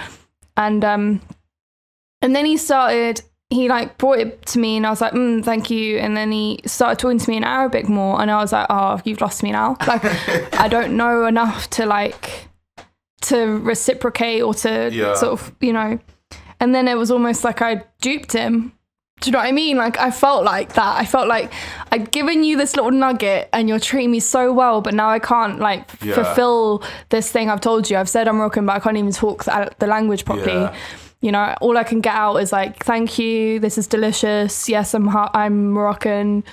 and 0.55 0.83
um 0.83 1.21
and 2.21 2.35
then 2.35 2.45
he 2.45 2.57
started 2.57 3.21
he 3.49 3.69
like 3.69 3.97
brought 3.97 4.19
it 4.19 4.45
to 4.45 4.59
me 4.59 4.75
and 4.77 4.85
i 4.85 4.89
was 4.89 4.99
like 4.99 5.13
mm, 5.13 5.43
thank 5.43 5.69
you 5.69 5.97
and 5.99 6.17
then 6.17 6.31
he 6.31 6.59
started 6.65 6.99
talking 6.99 7.17
to 7.17 7.29
me 7.29 7.37
in 7.37 7.43
arabic 7.45 7.87
more 7.87 8.21
and 8.21 8.29
i 8.29 8.37
was 8.41 8.51
like 8.51 8.67
oh 8.69 8.99
you've 9.05 9.21
lost 9.21 9.41
me 9.41 9.51
now 9.51 9.77
like 9.87 10.03
i 10.59 10.67
don't 10.67 10.95
know 10.97 11.25
enough 11.25 11.69
to 11.69 11.85
like 11.85 12.49
to 13.21 13.57
reciprocate 13.59 14.41
or 14.41 14.53
to 14.53 14.89
Yeah. 14.91 15.13
sort 15.15 15.33
of 15.33 15.55
you 15.61 15.71
know 15.73 15.97
and 16.59 16.75
then 16.75 16.87
it 16.87 16.95
was 16.97 17.09
almost 17.09 17.43
like 17.43 17.61
i 17.61 17.83
duped 18.01 18.33
him 18.33 18.73
do 19.19 19.29
you 19.29 19.31
know 19.31 19.39
what 19.39 19.47
I 19.47 19.51
mean? 19.51 19.77
Like 19.77 19.97
I 19.97 20.11
felt 20.11 20.43
like 20.43 20.73
that. 20.73 20.95
I 20.95 21.03
felt 21.03 21.27
like 21.27 21.51
I'd 21.91 22.11
given 22.11 22.43
you 22.43 22.55
this 22.55 22.75
little 22.75 22.91
nugget 22.91 23.49
and 23.51 23.67
you're 23.67 23.79
treating 23.79 24.11
me 24.11 24.19
so 24.19 24.53
well, 24.53 24.79
but 24.79 24.93
now 24.93 25.09
I 25.09 25.17
can't 25.17 25.57
like 25.59 25.89
Yeah. 26.03 26.13
fulfill 26.13 26.83
this 27.09 27.31
thing 27.31 27.49
I've 27.49 27.59
told 27.59 27.89
you. 27.89 27.97
I've 27.97 28.07
said 28.09 28.27
I'm 28.27 28.35
Moroccan, 28.35 28.67
but 28.67 28.75
I 28.75 28.79
can't 28.79 28.95
even 28.95 29.11
talk 29.11 29.45
the, 29.45 29.71
the 29.79 29.87
language 29.87 30.23
properly. 30.23 30.51
Yeah. 30.53 30.75
You 31.21 31.31
know, 31.31 31.55
all 31.61 31.77
I 31.77 31.83
can 31.83 31.99
get 32.01 32.13
out 32.15 32.37
is 32.37 32.51
like, 32.51 32.83
"Thank 32.83 33.17
you. 33.17 33.59
This 33.59 33.77
is 33.77 33.87
delicious. 33.87 34.69
Yes, 34.69 34.93
I'm 34.93 35.07
ha- 35.07 35.31
I'm 35.33 35.71
Moroccan." 35.71 36.43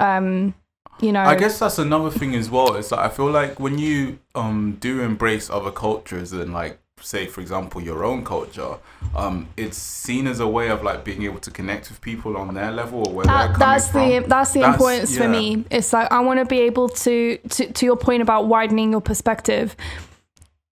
Um, 0.00 0.54
you 1.00 1.12
know, 1.12 1.20
I 1.22 1.34
guess 1.36 1.58
that's 1.58 1.78
another 1.78 2.10
thing 2.10 2.34
as 2.34 2.48
well. 2.50 2.74
It's 2.76 2.90
like 2.90 3.00
I 3.00 3.08
feel 3.08 3.30
like 3.30 3.60
when 3.60 3.78
you 3.78 4.18
um 4.34 4.76
do 4.80 5.02
embrace 5.02 5.50
other 5.50 5.70
cultures 5.70 6.32
and 6.32 6.52
like 6.54 6.78
say 7.00 7.26
for 7.26 7.42
example 7.42 7.82
your 7.82 8.02
own 8.04 8.24
culture, 8.24 8.76
um, 9.14 9.46
it's 9.58 9.76
seen 9.76 10.26
as 10.26 10.40
a 10.40 10.46
way 10.48 10.70
of 10.70 10.82
like 10.82 11.04
being 11.04 11.22
able 11.24 11.40
to 11.40 11.50
connect 11.50 11.90
with 11.90 12.00
people 12.00 12.36
on 12.36 12.54
their 12.54 12.70
level 12.72 13.06
or 13.06 13.12
where 13.12 13.26
they're 13.26 13.34
that, 13.34 13.44
coming 13.52 13.58
that's 13.58 13.88
from. 13.90 14.08
the 14.08 14.18
that's 14.26 14.52
the 14.52 14.60
That's- 14.60 14.74
importance 14.74 15.18
for 15.18 15.28
me. 15.28 15.64
It's 15.70 15.92
like 15.92 16.10
I 16.10 16.20
want 16.20 16.38
to 16.38 16.46
be 16.46 16.60
able 16.60 16.88
to, 16.88 17.36
to 17.36 17.72
to 17.72 17.84
your 17.86 17.96
point 17.96 18.22
about 18.22 18.46
widening 18.46 18.92
your 18.92 19.02
perspective. 19.02 19.76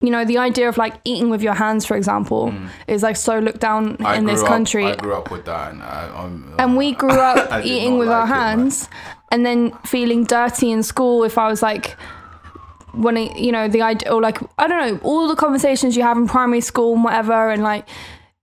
You 0.02 0.12
know, 0.12 0.26
the 0.26 0.38
idea 0.38 0.70
of 0.70 0.78
like 0.78 0.94
eating 1.06 1.32
with 1.32 1.42
your 1.42 1.56
hands, 1.56 1.84
for 1.84 1.98
example, 1.98 2.54
is 2.88 3.02
like 3.02 3.16
so 3.16 3.40
looked 3.40 3.60
down 3.62 3.98
Mm. 3.98 4.06
I 4.06 4.16
in 4.18 4.26
this 4.26 4.42
up- 4.42 4.48
country. 4.48 4.86
I 4.86 4.96
grew 4.96 5.16
up 5.16 5.32
with 5.32 5.46
that, 5.46 5.72
and 5.72 5.82
I, 5.82 6.08
um, 6.16 6.54
and 6.60 6.78
we 6.78 6.92
grew 6.94 7.10
up 7.10 7.52
eating 7.66 7.98
with 7.98 8.08
our 8.08 8.22
like 8.22 8.30
it, 8.30 8.34
man. 8.36 8.60
hands 8.60 8.90
and 9.32 9.44
then 9.46 9.72
feeling 9.86 10.24
dirty 10.24 10.70
in 10.72 10.84
school 10.84 11.24
if 11.24 11.38
I 11.40 11.48
was 11.48 11.62
like 11.64 11.98
wanting 12.94 13.36
you 13.38 13.52
know 13.52 13.68
the 13.68 13.82
idea 13.82 14.12
or 14.14 14.22
like 14.22 14.38
I 14.60 14.68
don't 14.68 14.80
know 14.94 15.00
all 15.04 15.28
the 15.28 15.36
conversations 15.36 15.98
you 15.98 16.04
have 16.04 16.16
in 16.18 16.28
primary 16.28 16.62
school 16.62 16.94
and 16.94 17.04
whatever 17.04 17.50
and 17.52 17.62
like 17.64 17.88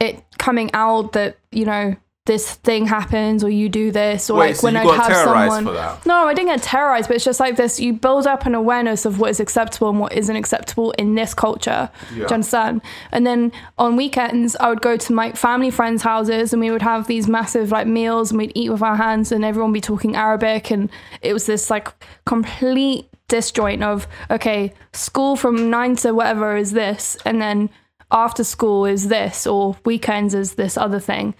it 0.00 0.22
coming 0.38 0.70
out 0.74 1.12
that 1.12 1.38
you 1.52 1.64
know 1.64 1.96
this 2.26 2.54
thing 2.54 2.86
happens 2.86 3.44
or 3.44 3.50
you 3.50 3.68
do 3.68 3.90
this 3.90 4.30
or 4.30 4.38
Wait, 4.38 4.46
like 4.46 4.56
so 4.56 4.66
when 4.66 4.76
I 4.78 4.84
have 4.94 5.14
someone 5.14 5.64
no, 6.06 6.26
I 6.26 6.32
didn't 6.32 6.48
get 6.48 6.62
terrorized, 6.62 7.08
but 7.08 7.16
it's 7.16 7.24
just 7.24 7.38
like 7.38 7.56
this. 7.56 7.78
You 7.78 7.92
build 7.92 8.26
up 8.26 8.46
an 8.46 8.54
awareness 8.54 9.04
of 9.04 9.20
what 9.20 9.28
is 9.28 9.40
acceptable 9.40 9.90
and 9.90 10.00
what 10.00 10.14
isn't 10.14 10.34
acceptable 10.34 10.92
in 10.92 11.16
this 11.16 11.34
culture. 11.34 11.90
Do 12.08 12.16
you 12.16 12.26
understand? 12.26 12.80
And 13.12 13.26
then 13.26 13.52
on 13.76 13.96
weekends, 13.96 14.56
I 14.56 14.70
would 14.70 14.80
go 14.80 14.96
to 14.96 15.12
my 15.12 15.32
family 15.32 15.70
friends' 15.70 16.02
houses 16.02 16.54
and 16.54 16.60
we 16.60 16.70
would 16.70 16.80
have 16.80 17.06
these 17.08 17.28
massive 17.28 17.70
like 17.70 17.86
meals 17.86 18.30
and 18.30 18.38
we'd 18.38 18.52
eat 18.54 18.70
with 18.70 18.80
our 18.80 18.96
hands 18.96 19.30
and 19.30 19.44
everyone 19.44 19.72
would 19.72 19.76
be 19.76 19.82
talking 19.82 20.16
Arabic. 20.16 20.70
And 20.70 20.90
it 21.20 21.34
was 21.34 21.44
this 21.44 21.68
like 21.68 21.92
complete 22.24 23.06
disjoint 23.28 23.82
of, 23.82 24.06
okay, 24.30 24.72
school 24.94 25.36
from 25.36 25.68
nine 25.68 25.94
to 25.96 26.12
whatever 26.12 26.56
is 26.56 26.72
this. 26.72 27.18
And 27.26 27.42
then 27.42 27.68
after 28.10 28.44
school 28.44 28.86
is 28.86 29.08
this 29.08 29.46
or 29.46 29.76
weekends 29.84 30.34
is 30.34 30.54
this 30.54 30.78
other 30.78 31.00
thing 31.00 31.34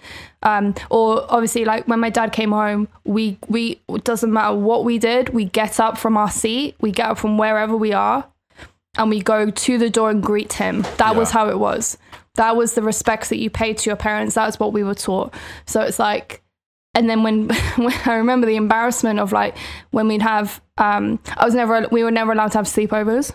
um, 0.45 0.73
or 0.89 1.25
obviously 1.29 1.65
like 1.65 1.85
when 1.87 1.99
my 1.99 2.09
dad 2.09 2.31
came 2.31 2.51
home 2.51 2.87
we 3.03 3.37
we 3.49 3.81
it 3.89 4.05
doesn't 4.05 4.31
matter 4.31 4.55
what 4.55 4.85
we 4.85 4.97
did 4.97 5.29
we 5.29 5.45
get 5.45 5.79
up 5.79 5.97
from 5.97 6.15
our 6.15 6.31
seat 6.31 6.75
we 6.79 6.91
get 6.91 7.09
up 7.09 7.17
from 7.17 7.37
wherever 7.37 7.75
we 7.75 7.91
are 7.91 8.25
and 8.97 9.09
we 9.09 9.21
go 9.21 9.49
to 9.49 9.77
the 9.77 9.89
door 9.89 10.09
and 10.09 10.23
greet 10.23 10.53
him. 10.53 10.85
That 10.97 11.15
was 11.15 11.31
how 11.31 11.49
it 11.49 11.59
was. 11.59 11.97
That 12.35 12.55
was 12.55 12.73
the 12.73 12.81
respect 12.81 13.29
that 13.29 13.37
you 13.37 13.49
paid 13.49 13.77
to 13.79 13.89
your 13.89 13.97
parents. 13.97 14.35
That's 14.35 14.59
what 14.59 14.73
we 14.73 14.83
were 14.83 14.95
taught. 14.95 15.33
So 15.65 15.81
it's 15.81 15.99
like 15.99 16.41
and 16.93 17.09
then 17.09 17.23
when, 17.23 17.49
when 17.75 17.93
I 18.05 18.15
remember 18.15 18.47
the 18.47 18.55
embarrassment 18.55 19.19
of 19.19 19.31
like 19.31 19.57
when 19.91 20.07
we'd 20.07 20.21
have 20.21 20.61
um 20.77 21.19
I 21.37 21.45
was 21.45 21.55
never 21.55 21.87
we 21.91 22.03
were 22.03 22.11
never 22.11 22.31
allowed 22.31 22.51
to 22.53 22.57
have 22.59 22.67
sleepovers. 22.67 23.33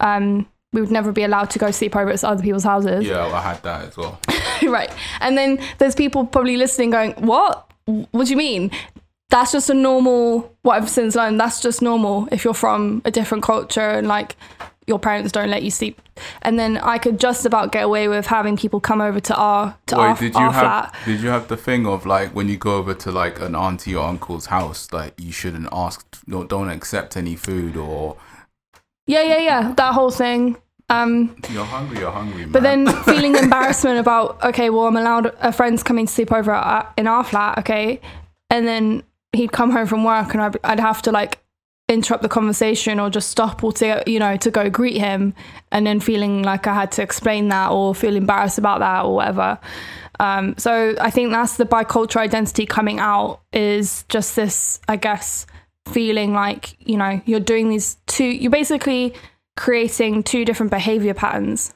Um 0.00 0.46
we 0.72 0.80
would 0.80 0.92
never 0.92 1.10
be 1.10 1.24
allowed 1.24 1.50
to 1.50 1.58
go 1.58 1.70
sleep 1.72 1.96
over 1.96 2.10
at 2.10 2.22
other 2.22 2.42
people's 2.42 2.62
houses. 2.62 3.04
Yeah, 3.04 3.26
I 3.26 3.40
had 3.40 3.62
that 3.64 3.88
as 3.88 3.96
well. 3.96 4.20
right. 4.68 4.92
And 5.20 5.36
then 5.36 5.58
there's 5.78 5.94
people 5.94 6.26
probably 6.26 6.56
listening 6.56 6.90
going 6.90 7.12
what? 7.14 7.70
What 7.86 8.26
do 8.26 8.30
you 8.30 8.36
mean? 8.36 8.70
That's 9.30 9.52
just 9.52 9.70
a 9.70 9.74
normal 9.74 10.56
what 10.62 10.74
i've 10.74 10.90
since 10.90 11.14
learned 11.14 11.38
that's 11.40 11.60
just 11.60 11.80
normal 11.80 12.28
if 12.32 12.44
you're 12.44 12.52
from 12.52 13.00
a 13.04 13.10
different 13.10 13.44
culture 13.44 13.80
and 13.80 14.08
like 14.08 14.36
your 14.86 14.98
parents 14.98 15.30
don't 15.30 15.50
let 15.50 15.62
you 15.62 15.70
sleep. 15.70 16.02
And 16.42 16.58
then 16.58 16.76
i 16.78 16.98
could 16.98 17.18
just 17.20 17.46
about 17.46 17.72
get 17.72 17.84
away 17.84 18.08
with 18.08 18.26
having 18.26 18.56
people 18.56 18.80
come 18.80 19.00
over 19.00 19.20
to 19.20 19.34
our 19.36 19.76
to 19.86 19.96
Wait, 19.96 20.02
our, 20.02 20.16
did 20.16 20.34
you 20.34 20.40
our 20.40 20.52
have 20.52 20.62
flat. 20.62 20.94
did 21.04 21.20
you 21.20 21.28
have 21.28 21.48
the 21.48 21.56
thing 21.56 21.86
of 21.86 22.04
like 22.06 22.34
when 22.34 22.48
you 22.48 22.56
go 22.56 22.76
over 22.76 22.92
to 22.94 23.10
like 23.10 23.40
an 23.40 23.54
auntie 23.54 23.94
or 23.94 24.04
uncle's 24.06 24.46
house, 24.46 24.92
like 24.92 25.14
you 25.16 25.32
shouldn't 25.32 25.68
ask, 25.72 26.04
no, 26.26 26.44
don't 26.44 26.68
accept 26.68 27.16
any 27.16 27.36
food 27.36 27.76
or 27.76 28.16
yeah 29.06 29.22
yeah 29.22 29.38
yeah. 29.38 29.72
That 29.76 29.94
whole 29.94 30.10
thing 30.10 30.56
Um, 30.90 31.36
You're 31.48 31.64
hungry. 31.64 32.00
You're 32.00 32.10
hungry, 32.10 32.40
man. 32.40 32.52
but 32.52 32.62
then 32.62 32.86
feeling 33.04 33.36
embarrassment 33.36 33.98
about 33.98 34.42
okay, 34.44 34.70
well, 34.70 34.86
I'm 34.86 34.96
allowed 34.96 35.34
a 35.40 35.52
friend's 35.52 35.82
coming 35.82 36.06
to 36.06 36.12
sleep 36.12 36.32
over 36.32 36.50
at, 36.50 36.92
in 36.98 37.06
our 37.06 37.24
flat, 37.24 37.58
okay, 37.58 38.00
and 38.50 38.66
then 38.66 39.04
he'd 39.32 39.52
come 39.52 39.70
home 39.70 39.86
from 39.86 40.02
work 40.02 40.34
and 40.34 40.42
I'd, 40.42 40.56
I'd 40.64 40.80
have 40.80 41.00
to 41.02 41.12
like 41.12 41.38
interrupt 41.88 42.22
the 42.22 42.28
conversation 42.28 43.00
or 43.00 43.10
just 43.10 43.30
stop 43.30 43.62
or 43.64 43.72
to 43.72 44.02
you 44.06 44.18
know 44.18 44.36
to 44.38 44.50
go 44.50 44.68
greet 44.68 44.96
him, 44.96 45.32
and 45.70 45.86
then 45.86 46.00
feeling 46.00 46.42
like 46.42 46.66
I 46.66 46.74
had 46.74 46.92
to 46.92 47.02
explain 47.02 47.48
that 47.48 47.70
or 47.70 47.94
feel 47.94 48.16
embarrassed 48.16 48.58
about 48.58 48.80
that 48.80 49.04
or 49.04 49.14
whatever. 49.14 49.58
Um, 50.18 50.54
so 50.58 50.94
I 51.00 51.10
think 51.10 51.30
that's 51.30 51.56
the 51.56 51.64
bicultural 51.64 52.20
identity 52.20 52.66
coming 52.66 52.98
out 52.98 53.40
is 53.54 54.04
just 54.10 54.36
this, 54.36 54.78
I 54.86 54.96
guess, 54.96 55.46
feeling 55.88 56.34
like 56.34 56.76
you 56.80 56.96
know 56.96 57.22
you're 57.26 57.40
doing 57.40 57.68
these 57.68 57.96
two. 58.06 58.24
You're 58.24 58.50
basically 58.50 59.14
creating 59.60 60.22
two 60.22 60.42
different 60.46 60.70
behavior 60.72 61.12
patterns. 61.12 61.74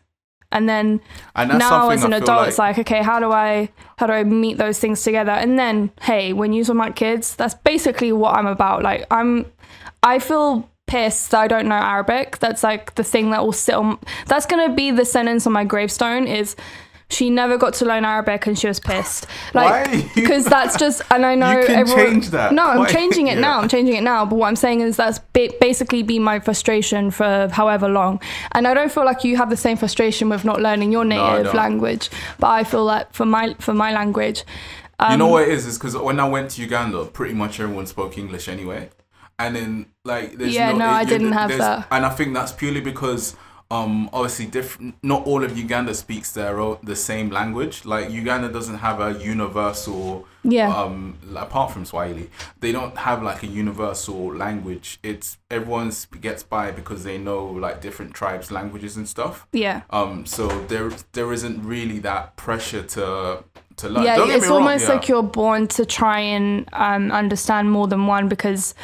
And 0.51 0.67
then 0.67 1.03
And 1.37 1.59
now 1.59 1.91
as 1.91 2.03
an 2.03 2.15
adult 2.15 2.39
like- 2.39 2.49
it's 2.49 2.59
like 2.59 2.79
okay 2.79 3.03
how 3.03 3.19
do 3.21 3.31
i 3.31 3.69
how 3.99 4.07
do 4.07 4.15
i 4.15 4.25
meet 4.25 4.57
those 4.57 4.79
things 4.79 5.03
together? 5.03 5.33
And 5.33 5.59
then 5.59 5.91
hey 6.01 6.33
when 6.33 6.53
you 6.55 6.65
talk 6.65 6.77
about 6.77 6.97
kids 6.97 7.37
that's 7.37 7.55
basically 7.55 8.11
what 8.13 8.37
i'm 8.37 8.47
about. 8.47 8.83
Like 8.83 9.05
i'm 9.11 9.45
i 10.03 10.19
feel 10.19 10.67
pissed 10.87 11.31
that 11.33 11.41
i 11.41 11.49
don't 11.49 11.69
know 11.69 11.75
arabic. 11.95 12.39
That's 12.39 12.63
like 12.63 12.95
the 12.95 13.05
thing 13.05 13.31
that 13.33 13.45
will 13.45 13.53
sit 13.67 13.75
on 13.75 13.99
that's 14.29 14.47
going 14.47 14.67
to 14.67 14.75
be 14.75 14.91
the 14.91 15.05
sentence 15.05 15.47
on 15.47 15.53
my 15.53 15.65
gravestone 15.65 16.27
is 16.27 16.57
she 17.11 17.31
never 17.31 17.57
got 17.59 17.75
to 17.75 17.85
learn 17.85 18.05
Arabic 18.05 18.47
and 18.47 18.59
she 18.59 18.67
was 18.67 18.81
pissed. 18.81 19.27
Like, 19.55 20.13
because 20.15 20.45
that's 20.47 20.77
just, 20.77 21.03
and 21.11 21.25
I 21.25 21.35
know 21.43 21.61
You 21.61 21.67
can 21.67 21.77
everyone. 21.77 22.07
change 22.13 22.29
that 22.31 22.53
No, 22.53 22.65
I'm 22.65 22.87
changing 22.87 23.29
it 23.29 23.35
yeah. 23.35 23.41
now. 23.41 23.61
I'm 23.61 23.69
changing 23.69 23.95
it 23.97 24.03
now. 24.03 24.25
But 24.27 24.37
what 24.37 24.49
I'm 24.49 24.57
saying 24.57 24.81
is 24.81 24.97
that's 24.97 25.19
ba- 25.33 25.51
basically 25.61 26.03
been 26.03 26.23
my 26.23 26.41
frustration 26.41 27.11
for 27.11 27.49
however 27.53 27.89
long. 27.89 28.21
And 28.53 28.67
I 28.67 28.75
don't 28.75 28.91
feel 28.91 29.05
like 29.05 29.23
you 29.23 29.37
have 29.37 29.51
the 29.51 29.57
same 29.57 29.77
frustration 29.77 30.29
with 30.29 30.45
not 30.45 30.61
learning 30.61 30.91
your 30.93 31.05
native 31.05 31.45
don't. 31.47 31.55
language. 31.55 32.11
But 32.41 32.49
I 32.49 32.65
feel 32.65 32.85
like 32.85 33.13
for 33.13 33.27
my 33.27 33.55
for 33.61 33.75
my 33.75 33.93
language, 33.93 34.45
you 35.01 35.07
um, 35.07 35.19
know 35.19 35.29
what 35.29 35.43
it 35.43 35.49
is? 35.51 35.67
Is 35.67 35.77
because 35.79 35.97
when 35.97 36.19
I 36.19 36.29
went 36.29 36.51
to 36.53 36.63
Uganda, 36.63 37.05
pretty 37.07 37.35
much 37.35 37.61
everyone 37.61 37.87
spoke 37.87 38.17
English 38.19 38.49
anyway. 38.49 38.91
And 39.39 39.55
then 39.57 39.87
like, 40.05 40.37
there's 40.39 40.55
Yeah, 40.55 40.73
no, 40.73 40.87
it- 40.87 40.89
I 40.89 41.05
didn't 41.05 41.33
have 41.33 41.51
that. 41.59 41.87
And 41.91 42.07
I 42.07 42.11
think 42.11 42.35
that's 42.35 42.53
purely 42.53 42.81
because 42.81 43.37
um 43.75 44.11
obviously 44.13 44.47
different. 44.47 44.95
Not 45.03 45.27
all 45.27 45.43
of 45.43 45.57
Uganda 45.59 45.95
speaks 45.95 46.33
their 46.33 46.61
own, 46.61 46.79
the 46.83 46.97
same 46.97 47.31
language. 47.31 47.85
Like 47.85 48.11
Uganda 48.11 48.49
doesn't 48.49 48.79
have 48.79 49.01
a 49.01 49.11
universal. 49.23 50.27
Yeah. 50.47 50.69
Um, 50.77 51.19
apart 51.35 51.73
from 51.73 51.85
Swahili, 51.87 52.31
they 52.61 52.71
don't 52.71 52.97
have 52.99 53.23
like 53.23 53.43
a 53.43 53.47
universal 53.47 54.35
language. 54.35 54.99
It's 55.03 55.39
everyone 55.51 55.91
gets 56.21 56.43
by 56.43 56.71
because 56.71 57.03
they 57.03 57.19
know 57.19 57.47
like 57.47 57.81
different 57.81 58.13
tribes' 58.15 58.51
languages 58.51 58.97
and 58.97 59.09
stuff. 59.09 59.47
yeah. 59.53 59.83
Um, 59.91 60.27
so 60.27 60.47
there 60.67 60.91
there 61.13 61.33
isn't 61.33 61.65
really 61.65 61.99
that 62.01 62.37
pressure 62.37 62.83
to 62.83 63.45
to 63.77 63.89
learn. 63.89 64.05
yeah, 64.05 64.25
it's 64.29 64.47
wrong, 64.47 64.63
almost 64.63 64.85
yeah. 64.85 64.95
like 64.95 65.09
you're 65.09 65.23
born 65.23 65.67
to 65.69 65.85
try 65.85 66.21
and 66.21 66.69
um, 66.73 67.11
understand 67.11 67.71
more 67.71 67.89
than 67.89 68.07
one 68.07 68.29
because 68.29 68.75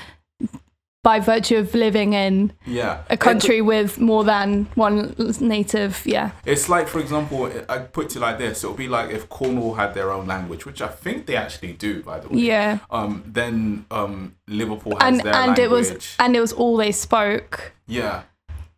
by 1.03 1.19
virtue 1.19 1.57
of 1.57 1.75
living 1.75 2.13
in 2.13 2.53
yeah 2.67 3.03
a 3.09 3.17
country 3.17 3.63
with 3.63 3.99
more 3.99 4.23
than 4.25 4.67
one 4.75 5.15
native, 5.41 6.03
yeah, 6.05 6.33
It's 6.45 6.69
like, 6.69 6.89
for 6.89 6.99
example, 7.01 7.51
I 7.69 7.79
put 7.79 8.15
it 8.17 8.21
like 8.21 8.39
this: 8.39 8.65
it 8.65 8.69
would 8.69 8.77
be 8.77 8.89
like 8.89 9.11
if 9.11 9.29
Cornwall 9.29 9.75
had 9.75 9.95
their 9.95 10.11
own 10.13 10.27
language, 10.27 10.67
which 10.67 10.83
I 10.83 10.89
think 10.89 11.27
they 11.27 11.37
actually 11.37 11.73
do, 11.73 12.03
by 12.03 12.21
the 12.21 12.29
way. 12.29 12.41
yeah, 12.41 12.79
Um, 12.91 13.25
then 13.27 13.87
um, 13.91 14.37
Liverpool 14.47 14.97
has 15.01 15.03
and 15.03 15.21
their 15.21 15.35
and 15.35 15.57
language. 15.59 15.59
it 15.65 15.71
was 15.71 16.17
and 16.19 16.37
it 16.37 16.41
was 16.41 16.53
all 16.53 16.77
they 16.77 16.93
spoke. 16.93 17.73
Yeah. 17.87 18.23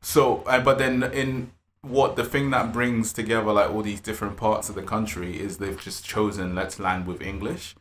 So, 0.01 0.43
uh, 0.47 0.61
but 0.61 0.79
then 0.79 1.03
in 1.03 1.51
what 1.83 2.14
the 2.14 2.25
thing 2.25 2.51
that 2.51 2.73
brings 2.73 3.12
together 3.12 3.53
like 3.53 3.68
all 3.70 3.83
these 3.83 4.01
different 4.01 4.37
parts 4.37 4.68
of 4.68 4.77
the 4.77 4.83
country 4.83 5.41
is 5.41 5.59
they've 5.59 5.81
just 5.81 6.05
chosen 6.05 6.55
let's 6.55 6.79
land 6.79 7.07
with 7.09 7.20
English. 7.20 7.75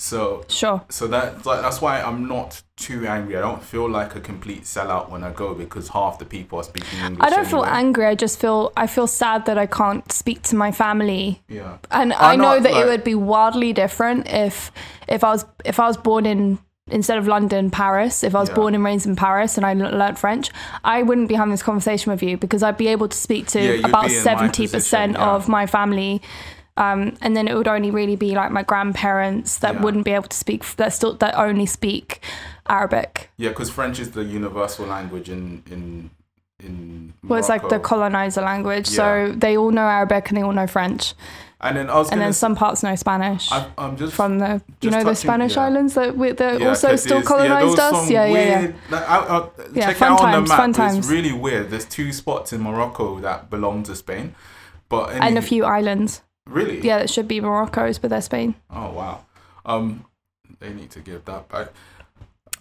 So 0.00 0.44
Sure. 0.48 0.80
so 0.88 1.08
that 1.08 1.44
like 1.44 1.60
that's 1.60 1.80
why 1.80 2.00
I'm 2.00 2.28
not 2.28 2.62
too 2.76 3.04
angry. 3.08 3.36
I 3.36 3.40
don't 3.40 3.62
feel 3.62 3.90
like 3.90 4.14
a 4.14 4.20
complete 4.20 4.62
sellout 4.62 5.10
when 5.10 5.24
I 5.24 5.30
go 5.32 5.54
because 5.54 5.88
half 5.88 6.20
the 6.20 6.24
people 6.24 6.60
are 6.60 6.62
speaking 6.62 7.00
English. 7.00 7.18
I 7.20 7.30
don't 7.30 7.46
feel 7.48 7.64
angry. 7.64 8.06
I 8.06 8.14
just 8.14 8.38
feel 8.40 8.72
I 8.76 8.86
feel 8.86 9.08
sad 9.08 9.44
that 9.46 9.58
I 9.58 9.66
can't 9.66 10.10
speak 10.12 10.42
to 10.44 10.56
my 10.56 10.70
family. 10.70 11.42
Yeah. 11.48 11.78
And 11.90 12.12
I 12.12 12.32
I 12.32 12.36
know 12.36 12.54
know, 12.54 12.60
that 12.60 12.72
like- 12.72 12.84
it 12.84 12.86
would 12.88 13.04
be 13.04 13.16
wildly 13.16 13.72
different 13.72 14.28
if 14.32 14.70
if 15.08 15.24
I 15.24 15.30
was 15.30 15.44
if 15.64 15.80
I 15.80 15.88
was 15.88 15.96
born 15.96 16.26
in 16.26 16.58
instead 16.90 17.18
of 17.18 17.26
London, 17.26 17.68
Paris. 17.70 18.22
If 18.22 18.34
I 18.36 18.38
was 18.40 18.48
Yeah. 18.50 18.54
born 18.54 18.74
and 18.76 18.84
raised 18.84 19.04
in 19.06 19.16
Paris 19.16 19.56
and 19.58 19.66
I 19.66 19.72
learnt 19.74 20.16
French, 20.18 20.50
I 20.84 21.02
wouldn't 21.02 21.28
be 21.28 21.34
having 21.34 21.50
this 21.50 21.62
conversation 21.62 22.12
with 22.12 22.22
you 22.22 22.36
because 22.38 22.62
I'd 22.62 22.78
be 22.78 22.86
able 22.88 23.08
to 23.08 23.16
speak 23.16 23.48
to 23.48 23.60
Yeah, 23.60 23.86
about 23.88 24.06
be 24.06 24.12
in 24.12 24.18
my 24.18 24.22
seventy 24.30 24.62
position, 24.62 24.78
percent 24.78 25.12
yeah. 25.14 25.34
of 25.34 25.48
my 25.48 25.66
family. 25.66 26.22
Um, 26.78 27.14
and 27.20 27.36
then 27.36 27.48
it 27.48 27.54
would 27.56 27.66
only 27.66 27.90
really 27.90 28.14
be 28.16 28.36
like 28.36 28.52
my 28.52 28.62
grandparents 28.62 29.58
that 29.58 29.74
Yeah. 29.74 29.82
wouldn't 29.82 30.04
be 30.04 30.12
able 30.12 30.28
to 30.28 30.36
speak 30.36 30.60
that 30.76 30.92
still 30.92 31.14
that 31.16 31.34
only 31.36 31.66
speak 31.66 32.20
Arabic. 32.68 33.30
Yeah, 33.36 33.48
because 33.50 33.70
French 33.70 33.98
is 33.98 34.12
the 34.12 34.22
universal 34.24 34.86
language 34.86 35.28
in 35.28 35.62
in 35.70 36.10
in. 36.60 37.12
Morocco. 37.22 37.28
Well, 37.28 37.38
it's 37.40 37.48
like 37.48 37.68
the 37.68 37.78
colonizer 37.80 38.42
language, 38.42 38.88
Yeah. 38.90 38.96
so 38.96 39.34
they 39.36 39.56
all 39.56 39.70
know 39.72 39.86
Arabic 39.88 40.28
and 40.28 40.36
they 40.36 40.42
all 40.42 40.52
know 40.52 40.66
French, 40.66 41.14
and 41.60 41.76
then 41.76 41.88
I 41.90 42.00
and 42.12 42.20
then 42.20 42.32
some 42.32 42.54
parts 42.54 42.82
know 42.82 42.94
Spanish. 42.96 43.50
I, 43.50 43.66
I'm 43.76 43.96
just 43.96 44.12
from 44.14 44.38
the 44.38 44.60
you 44.80 44.90
know 44.90 45.02
the 45.02 45.14
Spanish 45.14 45.56
yeah. 45.56 45.64
islands 45.66 45.94
that 45.94 46.16
we, 46.16 46.32
that 46.32 46.60
Yeah, 46.60 46.68
also 46.68 46.94
still 46.96 47.20
there's- 47.20 47.24
yeah, 47.24 47.36
colonized 47.48 47.78
us. 47.78 48.10
Yeah, 48.10 48.26
yeah, 48.26 48.60
yeah. 48.60 48.72
Like, 48.90 49.08
I, 49.08 49.16
I, 49.18 49.48
Yeah, 49.72 49.86
check 49.86 49.96
fun 49.96 50.12
it 50.12 50.14
out 50.14 50.20
on 50.20 50.32
times, 50.32 50.48
the 50.48 50.52
map. 50.54 50.58
fun 50.60 50.70
It's 50.70 50.78
times. 50.78 51.08
really 51.10 51.32
weird. 51.32 51.70
There's 51.70 51.84
two 51.86 52.12
spots 52.12 52.52
in 52.52 52.60
Morocco 52.60 53.18
that 53.20 53.50
belong 53.50 53.82
to 53.84 53.94
Spain, 53.96 54.34
but 54.88 55.10
And 55.10 55.36
a 55.38 55.42
few 55.42 55.64
islands. 55.64 56.22
Really. 56.48 56.80
Yeah, 56.80 56.98
that 56.98 57.10
should 57.10 57.28
be 57.28 57.40
Morocco's, 57.40 57.98
but 57.98 58.10
they're 58.10 58.20
Spain. 58.22 58.54
Oh 58.70 58.90
wow. 58.92 59.24
Um, 59.66 60.04
they 60.60 60.72
need 60.72 60.90
to 60.92 61.00
give 61.00 61.24
that 61.26 61.48
back. 61.48 61.68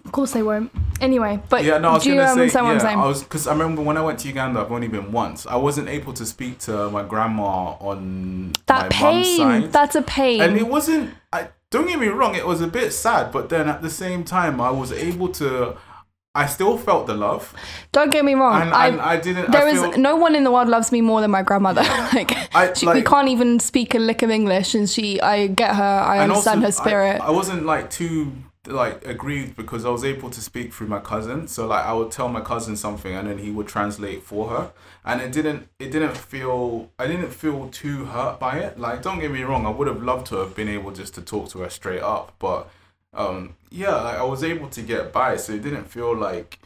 Of 0.05 0.11
course 0.13 0.31
they 0.31 0.43
won't. 0.43 0.71
Anyway, 1.01 1.41
but 1.49 1.63
yeah, 1.65 1.79
no, 1.79 1.89
I 1.89 1.93
was 1.95 2.03
do 2.03 2.09
you 2.11 2.15
gonna 2.15 2.27
say. 2.27 2.31
understand 2.33 2.65
what 2.65 2.71
I'm 2.71 2.77
Yeah, 2.77 2.83
saying? 2.83 2.99
I 2.99 3.05
was 3.07 3.23
because 3.23 3.45
I 3.47 3.51
remember 3.51 3.81
when 3.81 3.97
I 3.97 4.01
went 4.01 4.19
to 4.19 4.27
Uganda. 4.29 4.61
I've 4.61 4.71
only 4.71 4.87
been 4.87 5.11
once. 5.11 5.45
I 5.45 5.57
wasn't 5.57 5.89
able 5.89 6.13
to 6.13 6.25
speak 6.25 6.59
to 6.59 6.89
my 6.89 7.03
grandma 7.03 7.75
on 7.81 8.53
that 8.67 8.89
pain. 8.91 9.37
side. 9.37 9.71
That's 9.73 9.95
a 9.95 10.01
pain. 10.01 10.39
and 10.41 10.57
it 10.57 10.67
wasn't 10.67 11.13
I 11.33 11.49
don't 11.69 11.87
get 11.87 11.99
me 11.99 12.07
wrong 12.07 12.33
it 12.35 12.47
was 12.47 12.61
a 12.61 12.67
bit 12.67 12.91
sad 12.93 13.29
but 13.33 13.49
then 13.49 13.67
at 13.67 13.81
the 13.81 13.89
same 13.89 14.23
time 14.23 14.61
I 14.61 14.71
was 14.71 14.93
able 14.93 15.27
to 15.33 15.75
I 16.43 16.45
still 16.45 16.77
felt 16.77 17.07
the 17.07 17.15
love 17.15 17.53
Don't 17.91 18.11
get 18.11 18.23
me 18.23 18.33
wrong. 18.35 18.61
and, 18.61 18.71
I, 18.73 18.87
and 18.87 19.01
I 19.01 19.17
didn't 19.27 19.51
there 19.51 19.65
I 19.65 19.69
is 19.71 19.81
feel, 19.81 19.97
no 19.97 20.15
one 20.15 20.35
in 20.35 20.43
the 20.43 20.51
world 20.51 20.69
loves 20.69 20.91
me 20.91 21.01
more 21.01 21.19
than 21.21 21.31
my 21.31 21.41
grandmother. 21.41 21.81
like, 22.13 22.31
I- 22.55 22.73
she, 22.73 22.85
we 22.87 23.01
can't 23.01 23.29
even 23.29 23.59
speak 23.59 23.95
a 23.95 23.99
lick 23.99 24.21
of 24.21 24.29
English, 24.29 24.75
and 24.75 24.89
she, 24.89 25.19
I 25.21 25.47
get 25.47 25.75
her. 25.75 25.83
I 25.83 26.19
understand 26.19 26.63
also, 26.63 26.67
her 26.67 26.71
spirit. 26.71 27.21
I, 27.21 27.27
I 27.27 27.31
wasn't 27.31 27.65
like 27.65 27.89
too 27.89 28.31
like 28.67 29.05
aggrieved 29.07 29.55
because 29.55 29.85
I 29.85 29.89
was 29.89 30.03
able 30.03 30.29
to 30.29 30.41
speak 30.41 30.73
through 30.73 30.87
my 30.87 30.99
cousin 30.99 31.47
so 31.47 31.65
like 31.67 31.85
I 31.85 31.93
would 31.93 32.11
tell 32.11 32.27
my 32.27 32.41
cousin 32.41 32.75
something 32.75 33.13
and 33.15 33.25
then 33.29 33.37
he 33.37 33.49
would 33.49 33.67
translate 33.67 34.23
for 34.23 34.49
her 34.49 34.71
and 35.05 35.21
it 35.21 35.31
didn't 35.31 35.69
it 35.79 35.89
didn't 35.89 36.17
feel 36.17 36.89
I 36.99 37.07
didn't 37.07 37.31
feel 37.31 37.69
too 37.69 38.05
hurt 38.05 38.39
by 38.41 38.59
it 38.59 38.77
like 38.77 39.01
don't 39.01 39.19
get 39.19 39.31
me 39.31 39.43
wrong 39.43 39.65
I 39.65 39.69
would 39.69 39.87
have 39.87 40.03
loved 40.03 40.27
to 40.27 40.35
have 40.35 40.53
been 40.53 40.67
able 40.67 40.91
just 40.91 41.15
to 41.15 41.21
talk 41.21 41.47
to 41.51 41.59
her 41.59 41.69
straight 41.69 42.01
up 42.01 42.33
but 42.39 42.69
um 43.13 43.55
yeah 43.71 43.95
like 43.95 44.17
I 44.17 44.23
was 44.23 44.43
able 44.43 44.69
to 44.69 44.81
get 44.81 45.11
by 45.13 45.37
so 45.37 45.53
it 45.53 45.61
didn't 45.63 45.85
feel 45.85 46.15
like 46.15 46.59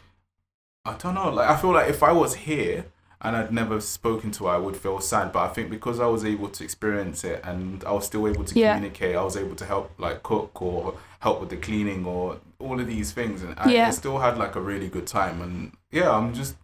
I 0.84 0.94
don't 0.94 1.14
know 1.14 1.30
like 1.30 1.48
I 1.48 1.56
feel 1.56 1.72
like 1.72 1.88
if 1.88 2.02
I 2.02 2.12
was 2.12 2.34
here 2.34 2.86
and 3.20 3.36
I'd 3.36 3.52
never 3.52 3.80
spoken 3.80 4.32
to 4.32 4.46
her 4.46 4.50
I 4.50 4.56
would 4.58 4.76
feel 4.76 4.98
sad 5.00 5.32
but 5.32 5.48
I 5.48 5.52
think 5.52 5.70
because 5.70 6.00
I 6.00 6.06
was 6.06 6.24
able 6.24 6.48
to 6.48 6.64
experience 6.64 7.22
it 7.24 7.40
and 7.44 7.84
I 7.84 7.92
was 7.92 8.06
still 8.06 8.26
able 8.26 8.44
to 8.44 8.58
Yeah. 8.58 8.74
communicate 8.74 9.14
I 9.16 9.22
was 9.22 9.36
able 9.36 9.54
to 9.56 9.64
help 9.64 9.92
like 9.98 10.22
cook 10.24 10.60
or 10.60 10.94
help 11.20 11.40
with 11.40 11.50
the 11.50 11.56
cleaning 11.56 12.04
or 12.04 12.38
all 12.58 12.80
of 12.80 12.86
these 12.86 13.12
things 13.12 13.42
and 13.42 13.54
I, 13.58 13.70
Yeah. 13.70 13.86
I 13.88 13.90
still 13.90 14.18
had 14.18 14.36
like 14.38 14.56
a 14.56 14.60
really 14.60 14.88
good 14.88 15.06
time 15.06 15.40
and 15.40 15.72
yeah 15.92 16.10
I'm 16.10 16.34
just 16.34 16.56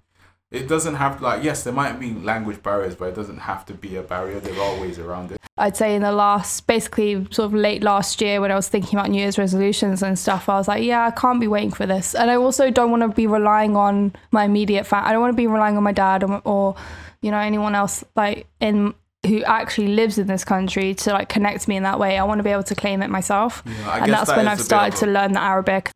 it 0.51 0.67
doesn't 0.67 0.95
have 0.95 1.21
like 1.21 1.43
yes 1.43 1.65
there 1.65 1.73
might 1.73 1.99
be 2.01 2.15
language 2.15 2.63
barriers 2.63 2.95
but 2.95 3.07
it 3.07 3.15
doesn't 3.15 3.39
have 3.39 3.67
to 3.67 3.75
be 3.75 3.97
a 3.97 4.03
barrier 4.03 4.41
there 4.41 4.59
are 4.61 4.81
ways 4.81 4.99
around 4.99 5.33
it 5.33 5.39
I'd 5.59 5.77
say 5.77 5.95
in 5.95 6.03
the 6.03 6.13
last, 6.13 6.67
basically 6.67 7.27
sort 7.31 7.47
of 7.47 7.55
late 7.55 7.83
last 7.83 8.21
year 8.21 8.41
when 8.41 8.53
I 8.53 8.55
was 8.55 8.69
thinking 8.69 8.99
about 8.99 9.11
New 9.11 9.21
Year's 9.21 9.39
resolutions 9.39 10.03
and 10.03 10.19
stuff, 10.19 10.49
I 10.49 10.57
was 10.57 10.69
like, 10.69 10.85
yeah, 10.85 11.07
I 11.07 11.11
can't 11.11 11.41
be 11.41 11.49
waiting 11.49 11.73
for 11.73 11.85
this. 11.85 12.15
And 12.15 12.31
I 12.31 12.37
also 12.37 12.71
don't 12.71 12.91
want 12.91 13.03
to 13.03 13.09
be 13.09 13.27
relying 13.27 13.77
on 13.77 14.15
my 14.31 14.45
immediate 14.45 14.87
family. 14.87 15.09
I 15.09 15.13
don't 15.13 15.21
want 15.21 15.33
to 15.33 15.37
be 15.37 15.47
relying 15.47 15.77
on 15.77 15.83
my 15.83 15.93
dad 15.93 16.23
or, 16.23 16.41
or, 16.45 16.77
you 17.23 17.31
know, 17.31 17.39
anyone 17.39 17.75
else 17.75 18.05
like 18.15 18.47
in 18.61 18.95
who 19.27 19.43
actually 19.43 19.89
lives 19.89 20.17
in 20.17 20.29
this 20.29 20.45
country 20.45 20.95
to 20.95 21.11
like 21.13 21.29
connect 21.29 21.67
me 21.67 21.77
in 21.77 21.83
that 21.83 21.99
way. 21.99 22.17
I 22.17 22.25
want 22.25 22.39
to 22.39 22.45
be 22.45 22.51
able 22.51 22.63
to 22.63 22.75
claim 22.77 23.03
it 23.03 23.11
myself. 23.11 23.65
Yeah, 23.67 24.05
and 24.05 24.13
that's 24.13 24.29
that 24.29 24.37
when 24.37 24.47
I've 24.47 24.61
started 24.61 24.97
to 25.01 25.07
learn 25.07 25.33
the 25.33 25.41
Arabic. 25.41 25.91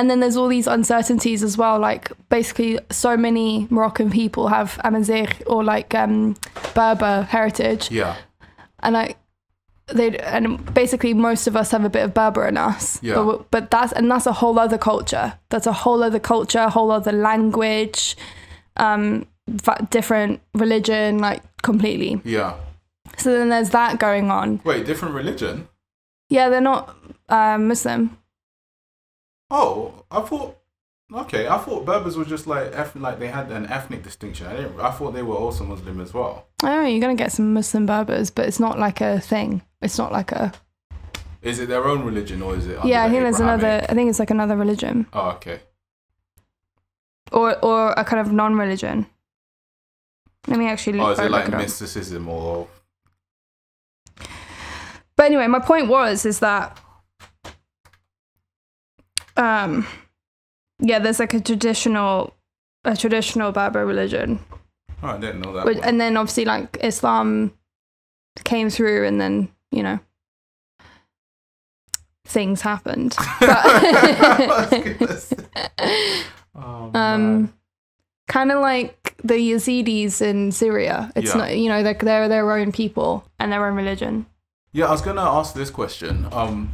And 0.00 0.08
then 0.08 0.20
there's 0.20 0.36
all 0.36 0.48
these 0.48 0.66
uncertainties 0.66 1.42
as 1.42 1.58
well. 1.58 1.78
Like 1.78 2.10
basically, 2.30 2.78
so 2.90 3.18
many 3.18 3.66
Moroccan 3.68 4.10
people 4.10 4.48
have 4.48 4.80
Amazigh 4.82 5.42
or 5.46 5.62
like 5.62 5.94
um, 5.94 6.36
Berber 6.74 7.22
heritage, 7.28 7.90
yeah 7.90 8.16
and 8.82 8.96
I 8.96 9.14
they 9.92 10.16
and 10.18 10.72
basically 10.72 11.14
most 11.14 11.46
of 11.46 11.56
us 11.56 11.72
have 11.72 11.84
a 11.84 11.90
bit 11.90 12.04
of 12.04 12.14
Berber 12.14 12.46
in 12.46 12.56
us. 12.56 13.02
Yeah. 13.02 13.14
But 13.16 13.50
but 13.50 13.70
that's 13.70 13.92
and 13.92 14.10
that's 14.10 14.26
a 14.26 14.32
whole 14.32 14.58
other 14.58 14.78
culture. 14.78 15.34
That's 15.48 15.66
a 15.66 15.72
whole 15.72 16.02
other 16.02 16.20
culture, 16.20 16.68
whole 16.68 16.90
other 16.90 17.12
language. 17.12 18.16
Um, 18.76 19.26
different 19.90 20.40
religion, 20.54 21.18
like 21.18 21.42
completely. 21.62 22.20
Yeah. 22.24 22.54
So 23.16 23.36
then 23.36 23.48
there's 23.48 23.70
that 23.70 23.98
going 23.98 24.30
on. 24.30 24.60
Wait, 24.64 24.86
different 24.86 25.14
religion? 25.14 25.68
Yeah, 26.28 26.48
they're 26.48 26.60
not 26.60 26.96
uh, 27.28 27.58
Muslim. 27.58 28.16
Oh, 29.50 30.04
I 30.10 30.20
thought. 30.22 30.56
Okay, 31.12 31.48
I 31.48 31.58
thought 31.58 31.84
Berbers 31.84 32.16
were 32.16 32.24
just 32.24 32.46
like 32.46 32.72
eth- 32.72 32.94
like 32.94 33.18
they 33.18 33.26
had 33.28 33.50
an 33.50 33.66
ethnic 33.66 34.04
distinction. 34.04 34.46
I 34.46 34.54
didn't. 34.56 34.78
I 34.80 34.92
thought 34.92 35.10
they 35.12 35.22
were 35.24 35.34
also 35.34 35.64
Muslim 35.64 36.00
as 36.00 36.14
well. 36.14 36.46
Oh, 36.62 36.84
you're 36.86 37.00
gonna 37.00 37.16
get 37.16 37.32
some 37.32 37.52
Muslim 37.52 37.84
Berbers, 37.84 38.30
but 38.30 38.46
it's 38.46 38.60
not 38.60 38.78
like 38.78 39.00
a 39.00 39.18
thing. 39.20 39.62
It's 39.82 39.98
not 39.98 40.12
like 40.12 40.30
a. 40.30 40.52
Is 41.42 41.58
it 41.58 41.68
their 41.68 41.84
own 41.84 42.04
religion 42.04 42.42
or 42.42 42.54
is 42.54 42.66
it? 42.68 42.78
yeah, 42.84 43.02
I 43.04 43.08
think 43.10 43.22
there's 43.22 43.40
another. 43.40 43.84
I 43.88 43.94
think 43.94 44.08
it's 44.08 44.18
like 44.20 44.30
another 44.30 44.56
religion 44.56 45.06
Oh, 45.12 45.30
okay. 45.30 45.58
or 47.32 47.58
or 47.64 47.90
a 47.96 48.04
kind 48.04 48.20
of 48.20 48.32
non-religion. 48.32 49.06
Let 50.46 50.58
me 50.60 50.68
actually. 50.68 51.00
Oh, 51.00 51.10
is 51.10 51.18
it 51.18 51.30
like 51.30 51.50
mysticism 51.50 52.28
or? 52.28 52.68
But 55.16 55.26
anyway, 55.26 55.48
my 55.48 55.58
point 55.60 55.88
was 55.88 56.24
is 56.24 56.38
that 56.38 56.78
um 59.40 59.86
yeah, 60.78 60.98
there's 60.98 61.18
like 61.18 61.34
a 61.34 61.40
traditional 61.40 62.34
a 62.84 62.96
traditional 62.96 63.52
Berber 63.52 63.84
religion. 63.84 64.38
Oh, 65.02 65.08
I 65.08 65.18
didn't 65.18 65.40
know 65.40 65.52
that. 65.54 65.64
Which, 65.66 65.78
and 65.82 66.00
then 66.00 66.16
obviously 66.16 66.44
like 66.44 66.76
Islam 66.82 67.52
came 68.44 68.70
through 68.70 69.06
and 69.06 69.20
then, 69.20 69.48
you 69.70 69.82
know, 69.82 69.98
things 72.26 72.60
happened. 72.60 73.14
I 73.18 74.46
was 74.48 74.70
But 74.70 74.98
gonna 74.98 75.16
say. 75.20 76.22
Oh, 76.54 76.90
um 76.94 77.52
kind 78.28 78.52
of 78.52 78.60
like 78.60 79.16
the 79.24 79.34
Yazidis 79.34 80.22
in 80.22 80.52
Syria. 80.52 81.10
It's 81.16 81.34
Yeah. 81.34 81.40
not 81.40 81.56
you 81.56 81.68
know, 81.68 81.82
they're, 81.82 81.94
they're 81.94 82.28
their 82.28 82.50
own 82.52 82.72
people 82.72 83.24
and 83.38 83.50
their 83.52 83.66
own 83.66 83.74
religion. 83.76 84.26
Yeah, 84.72 84.86
I 84.86 84.90
was 84.92 85.02
gonna 85.02 85.22
ask 85.22 85.54
this 85.54 85.70
question. 85.70 86.26
Um, 86.32 86.70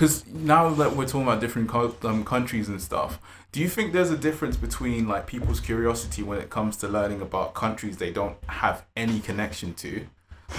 because 0.00 0.26
now 0.28 0.70
that 0.70 0.96
we're 0.96 1.04
talking 1.04 1.24
about 1.24 1.40
different 1.40 1.68
co- 1.68 1.94
um, 2.04 2.24
countries 2.24 2.70
and 2.70 2.80
stuff, 2.80 3.20
do 3.52 3.60
you 3.60 3.68
think 3.68 3.92
there's 3.92 4.10
a 4.10 4.16
difference 4.16 4.56
between 4.56 5.06
like 5.06 5.26
people's 5.26 5.60
curiosity 5.60 6.22
when 6.22 6.38
it 6.38 6.48
comes 6.48 6.78
to 6.78 6.88
learning 6.88 7.20
about 7.20 7.52
countries 7.52 7.98
they 7.98 8.10
don't 8.10 8.38
have 8.46 8.86
any 8.96 9.20
connection 9.20 9.74
to 9.74 10.06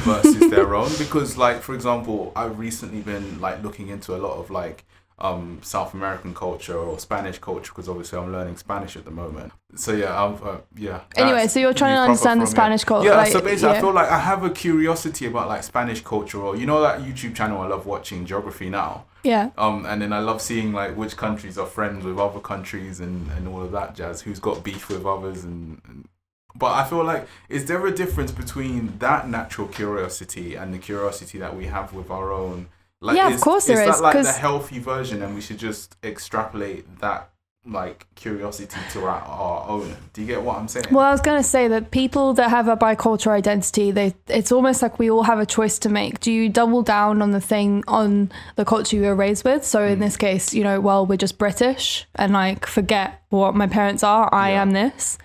versus 0.04 0.52
their 0.52 0.76
own? 0.82 0.92
Because 1.00 1.39
like 1.39 1.64
for 1.64 1.74
example, 1.74 2.32
I've 2.36 2.60
recently 2.60 3.02
been 3.02 3.42
like 3.42 3.64
looking 3.64 3.88
into 3.88 4.16
a 4.16 4.20
lot 4.20 4.38
of 4.38 4.52
like 4.52 4.86
um 5.18 5.58
South 5.64 5.96
American 5.96 6.36
culture 6.36 6.78
or 6.78 7.00
Spanish 7.00 7.39
culture 7.39 7.72
because 7.72 7.89
obviously 7.89 8.20
I'm 8.20 8.32
learning 8.32 8.58
Spanish 8.58 8.96
at 8.96 9.06
the 9.06 9.12
moment. 9.12 9.54
So 9.74 9.92
yeah, 9.92 10.24
I'm 10.24 10.36
uh, 10.44 10.58
yeah. 10.76 11.00
Anyway, 11.16 11.48
so 11.48 11.60
you're 11.60 11.74
trying 11.74 11.96
to 11.96 12.02
understand 12.02 12.44
the. 12.44 12.46
Spanish 12.46 12.84
culture. 12.84 13.10
Yeah, 13.10 13.16
like, 13.16 13.32
so 13.32 13.42
basically, 13.42 13.72
yeah. 13.72 13.78
I 13.80 13.82
feel 13.82 13.92
like 13.92 14.12
I 14.12 14.20
have 14.20 14.44
a 14.44 14.52
curiosity 14.52 15.26
about 15.26 15.48
like 15.48 15.64
Spanish 15.64 16.02
culture, 16.02 16.38
or 16.38 16.56
you 16.56 16.68
know 16.68 16.80
that 16.84 17.02
YouTube 17.02 17.36
channel 17.36 17.60
I 17.62 17.66
love 17.66 17.88
watching, 17.88 18.28
Geography 18.28 18.70
Now. 18.70 19.06
Yeah. 19.24 19.51
Um, 19.57 19.86
and 19.86 20.01
then 20.01 20.13
I 20.13 20.19
love 20.19 20.41
seeing 20.41 20.74
like 20.74 20.95
which 20.95 21.15
countries 21.17 21.57
are 21.57 21.65
friends 21.67 22.03
with 22.05 22.17
other 22.19 22.39
countries 22.39 22.99
and 22.99 23.30
and 23.32 23.47
all 23.47 23.61
of 23.61 23.72
that 23.72 23.95
jazz. 23.95 24.22
Who's 24.22 24.39
got 24.39 24.63
beef 24.63 24.89
with 24.89 25.05
others 25.05 25.43
and. 25.43 25.82
and 25.88 26.07
but 26.53 26.74
I 26.74 26.84
feel 26.84 27.05
like, 27.05 27.28
is 27.47 27.65
there 27.67 27.86
a 27.88 27.95
difference 27.95 28.32
between 28.32 28.97
that 28.99 29.30
natural 29.30 29.69
curiosity 29.69 30.55
and 30.55 30.74
the 30.74 30.80
curiosity 30.80 31.38
that 31.38 31.55
we 31.55 31.67
have 31.67 31.93
with 31.93 32.11
our 32.11 32.34
own? 32.34 32.67
Like, 32.99 33.15
Yeah, 33.15 33.28
of 33.30 33.36
is, 33.36 33.41
course 33.41 33.63
is 33.69 33.78
there 33.78 33.86
that 33.86 33.95
is, 33.95 34.01
like 34.01 34.22
the 34.22 34.32
healthy 34.34 34.80
version, 34.80 35.22
and 35.22 35.34
we 35.34 35.39
should 35.39 35.57
just 35.57 35.95
extrapolate 36.03 36.99
that 36.99 37.30
like 37.66 38.07
curiosity 38.16 38.76
to 38.91 39.01
our, 39.05 39.22
our 39.22 39.70
own? 39.70 39.95
Do 40.14 40.22
you 40.22 40.28
get 40.28 40.41
what 40.41 40.57
I'm 40.57 40.68
saying? 40.68 40.88
Well, 40.91 41.05
I 41.05 41.12
was 41.12 41.22
going 41.22 41.38
to 41.41 41.47
say 41.47 41.68
that 41.68 41.91
people 41.91 42.34
that 42.34 42.49
have 42.49 42.68
a 42.68 42.76
bicultural 42.76 43.32
identity, 43.34 43.91
they 43.91 44.16
it's 44.28 44.51
almost 44.51 44.82
like 44.82 44.97
we 44.97 45.12
all 45.12 45.24
have 45.24 45.39
a 45.39 45.45
choice 45.45 45.78
to 45.80 45.89
make. 45.89 46.20
Do 46.20 46.32
you 46.32 46.49
double 46.49 46.82
down 46.82 47.22
on 47.22 47.32
the 47.32 47.41
thing 47.41 47.84
on 47.88 48.32
the 48.55 48.66
culture 48.66 48.95
you 48.95 49.03
were 49.03 49.16
raised 49.16 49.45
with? 49.45 49.64
So 49.64 49.84
in 49.84 49.97
Mm. 49.97 50.01
this 50.01 50.18
case, 50.18 50.53
you 50.53 50.64
know, 50.64 50.80
well, 50.82 51.05
we're 51.05 51.18
just 51.18 51.38
British 51.38 52.07
and 52.16 52.34
like 52.34 52.66
forget 52.66 53.22
what 53.30 53.53
my 53.55 53.68
parents 53.68 54.03
are. 54.03 54.28
I 54.34 54.51
Yeah. 54.51 54.62
am 54.64 54.72
this. 54.72 55.18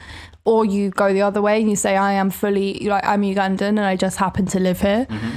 Or 0.44 0.64
you 0.64 0.90
go 0.90 1.12
the 1.12 1.22
other 1.22 1.40
way 1.42 1.60
and 1.60 1.68
you 1.70 1.74
say 1.76 1.96
I 1.96 2.12
am 2.12 2.30
fully 2.30 2.80
like 2.80 3.04
I'm 3.04 3.22
Ugandan 3.22 3.62
and 3.62 3.80
I 3.80 3.96
just 3.96 4.18
happen 4.18 4.46
to 4.46 4.60
live 4.60 4.80
here. 4.82 5.06
Mhm. 5.08 5.32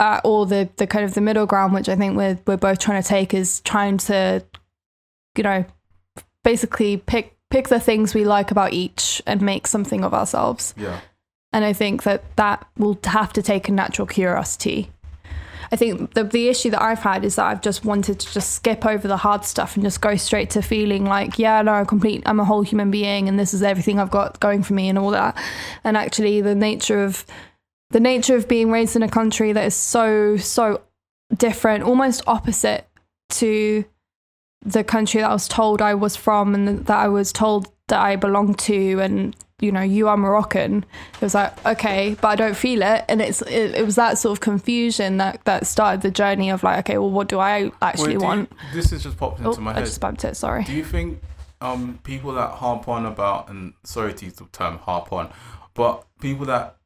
Uh, 0.00 0.20
or 0.24 0.46
the 0.46 0.68
the 0.76 0.86
kind 0.86 1.04
of 1.04 1.14
the 1.14 1.20
middle 1.20 1.44
ground, 1.44 1.74
which 1.74 1.88
I 1.88 1.96
think 1.96 2.16
we're 2.16 2.38
we're 2.46 2.56
both 2.56 2.78
trying 2.78 3.02
to 3.02 3.08
take, 3.08 3.34
is 3.34 3.60
trying 3.62 3.98
to, 3.98 4.44
you 5.36 5.42
know, 5.42 5.64
basically 6.44 6.96
pick 6.96 7.36
pick 7.50 7.68
the 7.68 7.80
things 7.80 8.14
we 8.14 8.24
like 8.24 8.50
about 8.50 8.72
each 8.72 9.22
and 9.26 9.40
make 9.40 9.66
something 9.66 10.04
of 10.04 10.12
ourselves. 10.12 10.74
Yeah. 10.76 11.00
And 11.52 11.64
I 11.64 11.72
think 11.72 12.02
that 12.02 12.36
that 12.36 12.66
will 12.76 12.98
have 13.04 13.32
to 13.34 13.42
take 13.42 13.68
a 13.68 13.72
natural 13.72 14.06
curiosity. 14.06 14.90
I 15.70 15.76
think 15.76 16.14
the 16.14 16.24
the 16.24 16.48
issue 16.48 16.70
that 16.70 16.82
I've 16.82 17.00
had 17.00 17.24
is 17.24 17.36
that 17.36 17.46
I've 17.46 17.60
just 17.60 17.84
wanted 17.84 18.20
to 18.20 18.32
just 18.32 18.54
skip 18.54 18.86
over 18.86 19.06
the 19.06 19.16
hard 19.16 19.44
stuff 19.44 19.76
and 19.76 19.84
just 19.84 20.00
go 20.00 20.16
straight 20.16 20.50
to 20.50 20.62
feeling 20.62 21.04
like, 21.04 21.38
yeah, 21.38 21.60
no, 21.62 21.72
I'm 21.72 21.86
complete. 21.86 22.22
I'm 22.26 22.40
a 22.40 22.44
whole 22.44 22.62
human 22.62 22.90
being, 22.90 23.28
and 23.28 23.38
this 23.38 23.52
is 23.52 23.62
everything 23.62 23.98
I've 23.98 24.10
got 24.10 24.40
going 24.40 24.62
for 24.62 24.74
me, 24.74 24.88
and 24.88 24.98
all 24.98 25.10
that. 25.10 25.36
And 25.84 25.96
actually, 25.96 26.40
the 26.40 26.54
nature 26.54 27.04
of 27.04 27.26
the 27.90 28.00
nature 28.00 28.36
of 28.36 28.48
being 28.48 28.70
raised 28.70 28.96
in 28.96 29.02
a 29.02 29.08
country 29.08 29.52
that 29.52 29.64
is 29.64 29.74
so 29.74 30.36
so 30.36 30.82
different, 31.36 31.84
almost 31.84 32.22
opposite 32.26 32.86
to 33.30 33.84
the 34.64 34.82
country 34.84 35.20
that 35.20 35.30
I 35.30 35.32
was 35.32 35.48
told 35.48 35.80
I 35.82 35.94
was 35.94 36.16
from 36.16 36.54
and 36.54 36.86
that 36.86 36.98
I 36.98 37.08
was 37.08 37.32
told 37.32 37.68
that 37.88 38.00
I 38.00 38.16
belonged 38.16 38.58
to 38.60 39.00
and 39.00 39.34
you 39.60 39.72
know 39.72 39.80
you 39.82 40.08
are 40.08 40.16
Moroccan. 40.16 40.84
It 41.14 41.20
was 41.20 41.34
like 41.34 41.64
okay 41.66 42.16
but 42.20 42.28
I 42.28 42.36
don't 42.36 42.56
feel 42.56 42.82
it. 42.82 43.04
And 43.08 43.20
it's 43.22 43.42
it, 43.42 43.74
it 43.74 43.84
was 43.86 43.96
that 43.96 44.18
sort 44.18 44.36
of 44.36 44.40
confusion 44.40 45.16
that 45.18 45.44
that 45.44 45.66
started 45.66 46.02
the 46.02 46.10
journey 46.10 46.50
of 46.50 46.62
like 46.62 46.78
okay 46.80 46.98
well 46.98 47.10
what 47.10 47.28
do 47.28 47.38
I 47.38 47.70
actually 47.82 48.14
Wait, 48.16 48.18
do 48.18 48.24
you- 48.24 48.28
want? 48.28 48.52
this 48.72 48.90
has 48.90 49.02
just 49.02 49.16
popped 49.16 49.38
into 49.38 49.50
oh 49.50 49.56
my 49.60 49.72
head. 49.72 49.82
I 49.82 49.86
just 49.86 50.00
bumped 50.00 50.24
it 50.24 50.36
sorry. 50.36 50.64
Do 50.64 50.72
you 50.72 50.84
think 50.84 51.20
um 51.60 51.98
people 52.04 52.32
that 52.34 52.50
harp 52.52 52.88
on 52.88 53.06
about 53.06 53.48
and 53.50 53.74
sorry 53.84 54.12
to 54.14 54.24
use 54.26 54.34
the 54.34 54.44
term 54.52 54.78
harp 54.78 55.12
on, 55.12 55.30
but 55.74 56.04
people 56.20 56.46
that 56.46 56.76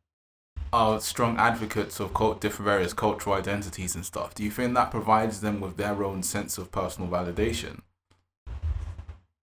are 0.72 1.00
strong 1.00 1.36
advocates 1.36 2.00
of 2.00 2.14
cult, 2.14 2.40
different 2.40 2.66
various 2.66 2.92
cultural 2.92 3.36
identities 3.36 3.94
and 3.94 4.04
stuff, 4.04 4.34
do 4.34 4.42
you 4.42 4.50
think 4.50 4.74
that 4.74 4.90
provides 4.90 5.40
them 5.40 5.60
with 5.60 5.76
their 5.76 6.02
own 6.02 6.22
sense 6.22 6.58
of 6.58 6.72
personal 6.72 7.10
validation? 7.10 7.80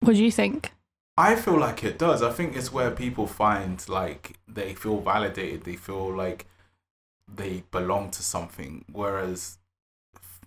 what 0.02 0.16
do 0.16 0.24
you 0.24 0.32
think 0.32 0.72
I 1.18 1.36
feel 1.36 1.60
like 1.60 1.84
it 1.84 2.00
does. 2.00 2.24
I 2.24 2.32
think 2.32 2.56
it's 2.56 2.72
where 2.72 2.90
people 2.90 3.28
find 3.28 3.88
like 3.88 4.38
they 4.48 4.74
feel 4.74 5.02
validated, 5.02 5.66
they 5.66 5.76
feel 5.76 6.16
like 6.16 6.48
they 7.28 7.64
belong 7.70 8.12
to 8.12 8.24
something, 8.24 8.86
whereas 8.92 9.60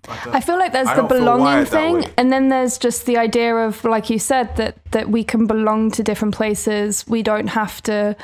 I, 0.09 0.31
I 0.33 0.41
feel 0.41 0.59
like 0.59 0.73
there's 0.73 0.89
I 0.89 0.97
the 0.97 1.03
belonging 1.03 1.67
thing, 1.67 2.07
and 2.17 2.33
then 2.33 2.49
there's 2.49 2.79
just 2.79 3.07
the 3.07 3.19
idea 3.19 3.55
of, 3.55 3.85
like 3.85 4.11
you 4.11 4.19
said, 4.19 4.57
that 4.57 4.85
that 4.91 5.11
we 5.11 5.23
can 5.23 5.47
belong 5.47 5.91
to 5.93 6.03
different 6.03 6.35
places. 6.35 7.07
We 7.07 7.23
don't 7.23 7.49
have 7.49 7.83
to, 7.83 8.17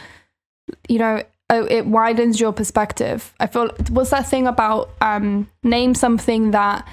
you 0.88 0.98
know, 0.98 1.22
it 1.54 1.86
widens 1.86 2.40
your 2.40 2.52
perspective. 2.52 3.34
I 3.40 3.46
feel 3.46 3.70
what's 3.90 4.10
that 4.10 4.28
thing 4.28 4.46
about 4.46 4.90
um, 5.00 5.48
name 5.62 5.94
something 5.94 6.52
that 6.52 6.86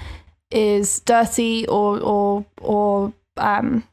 is 0.50 1.00
dirty 1.00 1.66
or 1.68 2.00
or 2.00 2.44
or 2.60 3.12
um, 3.36 3.84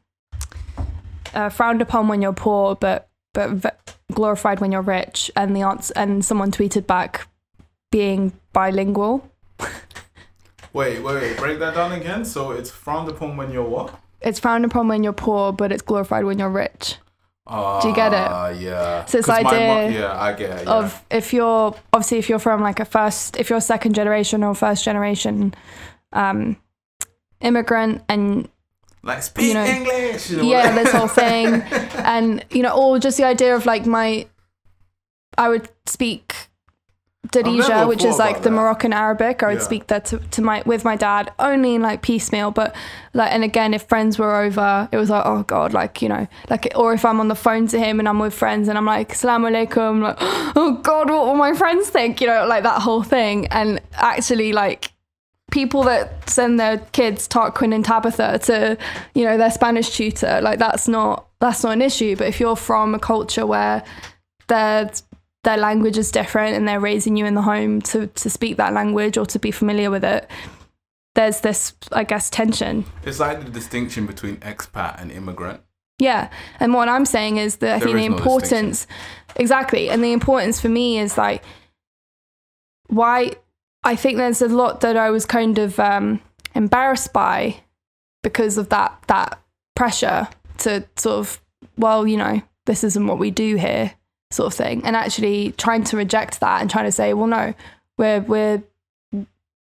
uh, 1.34 1.48
frowned 1.48 1.82
upon 1.82 2.08
when 2.08 2.22
you're 2.22 2.32
poor, 2.32 2.74
but 2.74 3.08
but 3.32 3.50
v- 3.50 3.68
glorified 4.12 4.60
when 4.60 4.72
you're 4.72 4.82
rich. 4.82 5.30
And 5.36 5.54
the 5.56 5.62
answer, 5.62 5.92
and 5.96 6.24
someone 6.24 6.50
tweeted 6.50 6.86
back, 6.86 7.28
being 7.90 8.32
bilingual. 8.52 9.30
wait, 10.72 11.00
wait, 11.00 11.02
wait, 11.02 11.36
break 11.36 11.58
that 11.58 11.74
down 11.74 11.92
again. 11.92 12.24
So 12.24 12.50
it's 12.52 12.70
frowned 12.70 13.08
upon 13.08 13.36
when 13.36 13.50
you're 13.50 13.68
what? 13.68 14.00
it's 14.26 14.40
frowned 14.40 14.64
upon 14.64 14.88
when 14.88 15.04
you're 15.04 15.12
poor, 15.12 15.52
but 15.52 15.70
it's 15.70 15.82
glorified 15.82 16.24
when 16.24 16.38
you're 16.38 16.50
rich. 16.50 16.96
Uh, 17.46 17.80
Do 17.80 17.88
you 17.88 17.94
get 17.94 18.12
it? 18.12 18.60
Yeah. 18.60 19.04
So 19.04 19.18
it's 19.18 19.28
my 19.28 19.38
idea 19.38 20.00
yeah, 20.00 20.20
I 20.20 20.32
get 20.32 20.50
it. 20.50 20.66
Yeah. 20.66 20.74
Of 20.74 21.04
if 21.10 21.32
you're 21.32 21.74
obviously 21.92 22.18
if 22.18 22.28
you're 22.28 22.40
from 22.40 22.60
like 22.60 22.80
a 22.80 22.84
first, 22.84 23.36
if 23.36 23.50
you're 23.50 23.60
second 23.60 23.94
generation 23.94 24.42
or 24.42 24.54
first 24.54 24.84
generation 24.84 25.54
um, 26.12 26.56
immigrant, 27.40 28.02
and 28.08 28.48
like 29.02 29.22
speak 29.22 29.48
you 29.48 29.54
know, 29.54 29.64
English. 29.64 30.30
yeah, 30.30 30.74
this 30.74 30.90
whole 30.90 31.08
thing, 31.08 31.46
and 32.04 32.44
you 32.50 32.62
know, 32.62 32.74
or 32.76 32.98
just 32.98 33.16
the 33.16 33.24
idea 33.24 33.54
of 33.54 33.64
like 33.64 33.86
my, 33.86 34.26
I 35.38 35.48
would 35.48 35.68
speak 35.86 36.34
Darija, 37.32 37.86
which 37.88 38.04
is 38.04 38.18
like 38.18 38.38
the 38.42 38.50
that. 38.50 38.50
Moroccan 38.50 38.92
Arabic. 38.92 39.42
I 39.42 39.48
would 39.48 39.58
Yeah. 39.58 39.64
speak 39.64 39.86
that 39.88 40.04
to, 40.06 40.18
to 40.18 40.42
my 40.42 40.62
with 40.66 40.84
my 40.84 40.96
dad 40.96 41.32
only 41.38 41.74
in 41.74 41.82
like 41.82 42.02
piecemeal, 42.02 42.50
but 42.50 42.74
like 43.14 43.32
and 43.32 43.44
again, 43.44 43.74
if 43.74 43.82
friends 43.82 44.18
were 44.18 44.36
over, 44.36 44.88
it 44.92 44.96
was 44.96 45.10
like 45.10 45.24
oh 45.26 45.42
god, 45.42 45.72
like 45.72 46.02
you 46.02 46.08
know, 46.08 46.26
like 46.50 46.72
or 46.76 46.92
if 46.92 47.04
I'm 47.04 47.20
on 47.20 47.28
the 47.28 47.34
phone 47.34 47.66
to 47.68 47.78
him 47.78 47.98
and 47.98 48.08
I'm 48.08 48.18
with 48.18 48.34
friends 48.34 48.68
and 48.68 48.76
I'm 48.78 48.86
like 48.86 49.10
Assalamu 49.12 49.50
alaikum, 49.50 50.02
like 50.02 50.16
oh 50.20 50.78
god, 50.82 51.10
what 51.10 51.26
will 51.26 51.34
my 51.36 51.54
friends 51.54 51.88
think? 51.88 52.20
You 52.20 52.26
know, 52.28 52.46
like 52.46 52.62
that 52.62 52.82
whole 52.82 53.02
thing, 53.02 53.46
and 53.48 53.80
actually 53.94 54.52
like 54.52 54.92
people 55.52 55.82
that 55.84 56.28
send 56.28 56.58
their 56.60 56.78
kids 56.92 57.28
Tarquin 57.28 57.72
and 57.74 57.84
Tabitha 57.84 58.40
to, 58.40 58.76
you 59.14 59.24
know, 59.24 59.38
their 59.38 59.50
Spanish 59.50 59.96
tutor, 59.96 60.40
like 60.42 60.58
that's 60.58 60.88
not 60.88 61.26
that's 61.40 61.62
not 61.62 61.72
an 61.72 61.82
issue. 61.82 62.16
But 62.16 62.28
if 62.28 62.40
you're 62.40 62.56
from 62.56 62.94
a 62.94 62.98
culture 62.98 63.46
where 63.46 63.82
their 64.48 64.90
their 65.46 65.56
language 65.56 65.96
is 65.96 66.10
different 66.10 66.56
and 66.56 66.66
they're 66.66 66.80
raising 66.80 67.16
you 67.16 67.24
in 67.24 67.34
the 67.34 67.42
home 67.42 67.80
to 67.80 68.08
to 68.08 68.28
speak 68.28 68.56
that 68.56 68.72
language 68.74 69.16
or 69.16 69.24
to 69.26 69.38
be 69.38 69.52
familiar 69.52 69.90
with 69.90 70.04
it, 70.04 70.28
there's 71.14 71.40
this, 71.40 71.72
I 71.92 72.04
guess, 72.04 72.28
tension. 72.28 72.84
It's 73.04 73.20
like 73.20 73.44
the 73.44 73.50
distinction 73.50 74.06
between 74.06 74.36
expat 74.38 75.00
and 75.00 75.10
immigrant. 75.10 75.60
Yeah. 75.98 76.30
And 76.60 76.74
what 76.74 76.88
I'm 76.88 77.06
saying 77.06 77.38
is 77.38 77.56
that 77.56 77.76
I 77.76 77.78
There 77.78 77.88
think 77.88 77.96
the 77.96 78.02
is 78.02 78.10
no 78.10 78.16
importance, 78.16 78.86
exactly. 79.36 79.88
And 79.88 80.04
the 80.04 80.12
importance 80.12 80.60
for 80.60 80.68
me 80.68 80.98
is 80.98 81.16
like, 81.16 81.42
why 82.88 83.32
I 83.84 83.96
think 83.96 84.18
there's 84.18 84.42
a 84.42 84.48
lot 84.48 84.80
that 84.80 84.96
I 84.96 85.10
was 85.10 85.24
kind 85.24 85.58
of 85.58 85.78
um, 85.78 86.20
embarrassed 86.54 87.12
by 87.12 87.60
because 88.22 88.58
of 88.58 88.68
that, 88.70 89.00
that 89.06 89.40
pressure 89.76 90.28
to 90.58 90.84
sort 90.96 91.18
of, 91.18 91.40
well, 91.78 92.06
you 92.06 92.16
know, 92.16 92.42
this 92.66 92.82
isn't 92.84 93.06
what 93.06 93.18
we 93.18 93.30
do 93.30 93.56
here, 93.56 93.94
sort 94.30 94.52
of 94.52 94.54
thing. 94.54 94.84
And 94.84 94.96
actually 94.96 95.52
trying 95.52 95.84
to 95.84 95.96
reject 95.96 96.40
that 96.40 96.60
and 96.60 96.70
trying 96.70 96.86
to 96.86 96.92
say, 96.92 97.14
well, 97.14 97.26
no, 97.26 97.54
we're, 97.98 98.20
we're, 98.20 98.62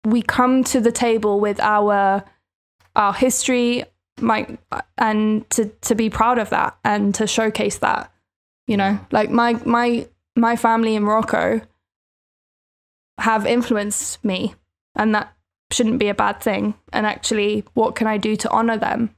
we 0.03 0.21
come 0.21 0.63
to 0.65 0.79
the 0.79 0.91
table 0.91 1.39
with 1.39 1.59
our, 1.59 2.23
our 2.95 3.13
history, 3.13 3.85
my 4.21 4.57
and 4.97 5.49
to 5.49 5.65
to 5.81 5.95
be 5.95 6.09
proud 6.09 6.37
of 6.37 6.49
that 6.49 6.77
and 6.83 7.13
to 7.15 7.27
showcase 7.27 7.79
that 7.79 8.11
you 8.67 8.77
know 8.77 8.99
like 9.11 9.29
my 9.29 9.53
my 9.65 10.07
my 10.35 10.55
family 10.55 10.95
in 10.95 11.03
Morocco 11.03 11.61
have 13.17 13.45
influenced 13.45 14.23
me 14.23 14.55
and 14.95 15.13
that 15.13 15.33
shouldn't 15.71 15.99
be 15.99 16.09
a 16.09 16.13
bad 16.13 16.41
thing 16.41 16.73
and 16.91 17.05
actually 17.05 17.63
what 17.73 17.95
can 17.95 18.07
I 18.07 18.17
do 18.17 18.35
to 18.37 18.49
honor 18.49 18.77
them 18.77 19.15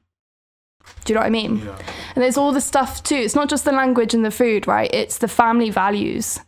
do 1.05 1.11
you 1.11 1.15
know 1.15 1.21
what 1.21 1.27
I 1.27 1.31
mean? 1.31 1.59
Yeah. 1.59 1.77
and 2.15 2.23
there's 2.23 2.37
all 2.37 2.51
the 2.51 2.61
stuff 2.61 3.03
too. 3.03 3.15
It's 3.15 3.35
not 3.35 3.49
just 3.49 3.65
the 3.65 3.71
language 3.71 4.13
and 4.13 4.23
the 4.23 4.31
food 4.31 4.67
right? 4.67 4.89
It's 4.93 5.17
the 5.17 5.27
family 5.27 5.69
values. 5.69 6.39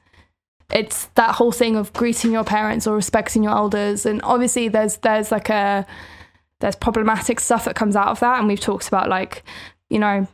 It's 0.71 1.05
that 1.15 1.35
whole 1.35 1.51
thing 1.51 1.75
of 1.75 1.93
greeting 1.93 2.31
your 2.31 2.43
parents 2.43 2.87
or 2.87 2.95
respecting 2.95 3.43
your 3.43 3.53
elders. 3.53 4.05
And 4.05 4.21
obviously 4.23 4.67
there's 4.67 4.97
there's 4.97 5.31
like 5.31 5.49
a 5.49 5.85
there's 6.59 6.75
problematic 6.75 7.39
stuff 7.39 7.65
that 7.65 7.75
comes 7.75 7.95
out 7.95 8.07
of 8.07 8.19
that. 8.21 8.39
And 8.39 8.47
we've 8.47 8.59
talked 8.59 8.87
about 8.87 9.09
like 9.09 9.43
you 9.89 9.99
know 9.99 10.27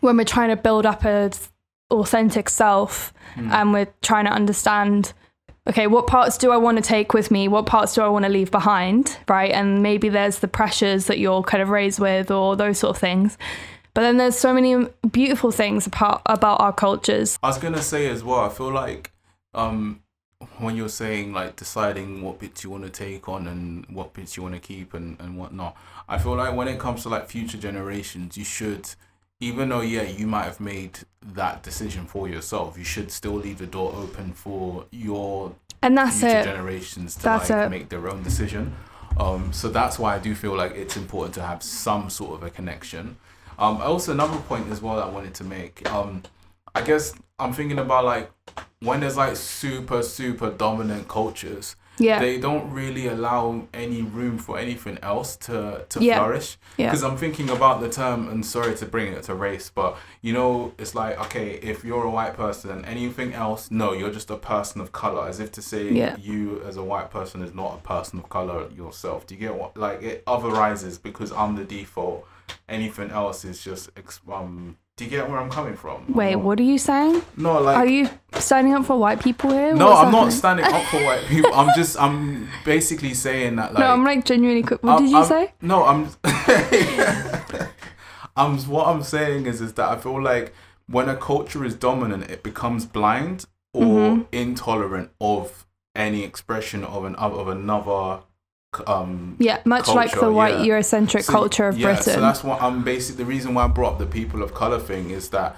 when 0.00 0.16
we're 0.16 0.24
trying 0.24 0.50
to 0.50 0.56
build 0.56 0.86
up 0.86 1.04
a 1.04 1.30
authentic 1.90 2.48
self 2.48 3.12
hmm. 3.34 3.50
and 3.52 3.72
we're 3.72 3.92
trying 4.02 4.24
to 4.24 4.32
understand 4.32 5.12
okay 5.68 5.86
what 5.86 6.06
parts 6.06 6.36
do 6.38 6.50
i 6.50 6.56
want 6.56 6.76
to 6.76 6.82
take 6.82 7.14
with 7.14 7.30
me? 7.30 7.48
What 7.48 7.66
parts 7.66 7.94
do 7.94 8.02
i 8.02 8.08
want 8.08 8.24
to 8.24 8.28
leave 8.30 8.50
behind 8.50 9.16
right? 9.28 9.50
And 9.50 9.82
maybe 9.82 10.08
there's 10.08 10.38
the 10.38 10.48
pressures 10.48 11.06
that 11.06 11.18
you're 11.18 11.42
kind 11.42 11.62
of 11.62 11.68
raised 11.68 11.98
with 11.98 12.30
or 12.30 12.56
those 12.56 12.78
sort 12.78 12.96
of 12.96 13.00
things. 13.00 13.38
But 13.94 14.02
then 14.02 14.16
there's 14.16 14.36
so 14.36 14.52
many 14.52 14.88
beautiful 15.10 15.52
things 15.52 15.86
apart, 15.86 16.20
about 16.26 16.60
our 16.60 16.72
cultures. 16.72 17.38
I 17.42 17.48
was 17.48 17.58
gonna 17.58 17.82
say 17.82 18.08
as 18.08 18.24
well. 18.24 18.40
I 18.40 18.48
feel 18.48 18.72
like 18.72 19.12
um, 19.54 20.02
when 20.58 20.76
you're 20.76 20.88
saying 20.88 21.32
like 21.32 21.54
deciding 21.56 22.20
what 22.22 22.40
bits 22.40 22.64
you 22.64 22.70
want 22.70 22.84
to 22.84 22.90
take 22.90 23.28
on 23.28 23.46
and 23.46 23.86
what 23.86 24.12
bits 24.12 24.36
you 24.36 24.42
want 24.42 24.56
to 24.56 24.60
keep 24.60 24.94
and 24.94 25.16
and 25.20 25.38
whatnot, 25.38 25.76
I 26.08 26.18
feel 26.18 26.34
like 26.34 26.54
when 26.56 26.66
it 26.66 26.80
comes 26.80 27.02
to 27.04 27.08
like 27.08 27.28
future 27.28 27.56
generations, 27.58 28.36
you 28.36 28.44
should, 28.44 28.90
even 29.44 29.68
though 29.68 29.80
yeah 29.82 30.02
you 30.02 30.26
might 30.26 30.44
have 30.44 30.60
made 30.60 31.00
that 31.34 31.62
decision 31.62 32.06
for 32.06 32.28
yourself, 32.28 32.78
you 32.78 32.84
should 32.84 33.10
still 33.10 33.34
leave 33.34 33.58
the 33.58 33.66
door 33.66 33.92
open 33.94 34.32
for 34.32 34.86
your 34.90 35.54
and 35.82 35.96
that's 35.98 36.20
future 36.20 36.38
it 36.38 36.44
generations 36.44 37.14
to 37.16 37.22
That's 37.22 37.50
like 37.50 37.66
it. 37.66 37.70
make 37.70 37.88
their 37.90 38.08
own 38.08 38.22
decision. 38.22 38.74
Um, 39.18 39.52
so 39.52 39.68
that's 39.68 39.98
why 39.98 40.16
I 40.16 40.18
do 40.18 40.34
feel 40.34 40.56
like 40.56 40.72
it's 40.74 40.96
important 40.96 41.34
to 41.34 41.42
have 41.42 41.62
some 41.62 42.10
sort 42.10 42.34
of 42.36 42.42
a 42.42 42.50
connection. 42.50 43.16
Um, 43.58 43.76
also 43.82 44.12
another 44.12 44.38
point 44.38 44.68
as 44.70 44.80
well 44.82 44.96
that 44.96 45.04
I 45.04 45.10
wanted 45.10 45.34
to 45.34 45.44
make. 45.44 45.88
Um, 45.92 46.22
I 46.74 46.80
guess 46.82 47.14
I'm 47.38 47.52
thinking 47.52 47.78
about 47.78 48.04
like 48.04 48.30
when 48.80 49.00
there's 49.00 49.16
like 49.16 49.36
super 49.36 50.02
super 50.02 50.50
dominant 50.50 51.06
cultures, 51.08 51.76
yeah 51.98 52.18
they 52.18 52.38
don't 52.38 52.70
really 52.72 53.06
allow 53.06 53.66
any 53.72 54.02
room 54.02 54.36
for 54.38 54.58
anything 54.58 54.98
else 55.02 55.36
to 55.36 55.84
to 55.88 56.00
Yeah. 56.02 56.18
flourish. 56.18 56.56
Yeah. 56.76 56.86
Because 56.90 57.04
I'm 57.04 57.16
thinking 57.16 57.48
about 57.50 57.80
the 57.80 57.88
term, 57.88 58.28
and 58.28 58.44
sorry 58.44 58.74
to 58.76 58.86
bring 58.86 59.12
it 59.12 59.22
to 59.24 59.34
race, 59.34 59.70
but 59.74 59.96
you 60.22 60.32
know, 60.32 60.72
it's 60.78 60.94
like 60.94 61.18
okay, 61.26 61.50
if 61.62 61.84
you're 61.84 62.04
a 62.04 62.10
white 62.10 62.34
person, 62.36 62.84
anything 62.84 63.32
else, 63.32 63.70
no, 63.70 63.92
you're 63.92 64.10
just 64.10 64.30
a 64.30 64.36
person 64.36 64.80
of 64.80 64.90
color, 64.92 65.28
as 65.28 65.38
if 65.40 65.52
to 65.52 65.62
say 65.62 65.92
Yeah. 65.92 66.16
you 66.18 66.60
as 66.66 66.76
a 66.76 66.82
white 66.82 67.10
person 67.10 67.42
is 67.42 67.54
not 67.54 67.74
a 67.74 67.82
person 67.94 68.18
of 68.18 68.28
color 68.28 68.68
yourself. 68.70 69.26
Do 69.26 69.34
you 69.34 69.40
get 69.40 69.54
what? 69.54 69.76
Like 69.76 70.02
it 70.02 70.24
otherizes 70.26 71.00
because 71.00 71.30
I'm 71.32 71.54
the 71.56 71.64
default. 71.64 72.26
Anything 72.68 73.10
else 73.10 73.44
is 73.44 73.62
just 73.62 73.90
ex- 73.96 74.20
um. 74.30 74.76
Do 74.96 75.04
you 75.04 75.10
get 75.10 75.28
where 75.28 75.40
I'm 75.40 75.50
coming 75.50 75.74
from? 75.74 76.12
Wait 76.12 76.36
what 76.36 76.60
are 76.60 76.62
you 76.62 76.78
saying 76.78 77.20
No, 77.36 77.60
like 77.60 77.76
are 77.76 77.86
you 77.86 78.08
standing 78.38 78.74
up 78.74 78.84
for 78.84 78.96
white 78.96 79.20
people 79.20 79.50
here 79.50 79.74
no, 79.74 79.86
What's 79.88 80.00
I'm 80.06 80.12
not 80.12 80.32
standing 80.32 80.64
up 80.66 80.84
for 80.84 81.02
white 81.04 81.24
people. 81.26 81.52
I'm 81.52 81.74
just, 81.74 82.00
I'm 82.00 82.48
basically 82.64 83.12
saying 83.12 83.56
that, 83.56 83.74
like, 83.74 83.80
no 83.80 83.86
i'm 83.92 84.04
like 84.04 84.24
genuinely 84.24 84.62
co- 84.62 84.78
what 84.82 84.92
I'm- 84.94 85.02
did 85.02 85.10
you 85.10 85.16
I'm- 85.18 85.26
say 85.26 85.52
No, 85.60 85.84
I'm. 85.84 86.08
I'm. 88.36 88.58
What 88.68 88.86
I'm 88.88 89.02
saying 89.02 89.46
is, 89.46 89.60
is 89.60 89.74
that 89.74 89.88
I 89.88 89.96
feel 89.96 90.20
like 90.22 90.52
when 90.88 91.08
a 91.08 91.16
culture 91.16 91.64
is 91.64 91.74
dominant, 91.74 92.30
it 92.30 92.42
becomes 92.42 92.84
blind 92.84 93.46
or 93.72 93.82
Mhm. 93.84 94.26
intolerant 94.32 95.10
of 95.20 95.66
any 95.94 96.22
expression 96.24 96.82
of 96.84 97.04
an 97.04 97.14
of 97.16 97.46
another. 97.48 98.20
Um, 98.86 99.36
Yeah, 99.38 99.60
much 99.64 99.88
like 99.88 100.10
culture, 100.12 100.26
the 100.26 100.32
white 100.32 100.64
yeah. 100.64 100.74
Eurocentric 100.78 101.24
so- 101.24 101.32
culture 101.32 101.68
of 101.68 101.78
yeah, 101.78 101.94
Britain. 101.94 102.14
So 102.14 102.20
that's 102.20 102.42
what 102.44 102.62
I'm 102.62 102.82
basically. 102.84 103.24
The 103.24 103.28
reason 103.30 103.54
why 103.54 103.64
I 103.64 103.68
brought 103.68 103.94
up 103.94 103.98
the 103.98 104.06
people 104.06 104.42
of 104.42 104.54
color 104.54 104.78
thing 104.78 105.10
is 105.10 105.30
that 105.30 105.56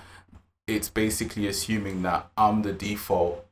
it's 0.66 0.88
basically 0.88 1.46
assuming 1.46 2.02
that 2.02 2.30
I'm 2.36 2.62
the 2.62 2.72
default 2.72 3.46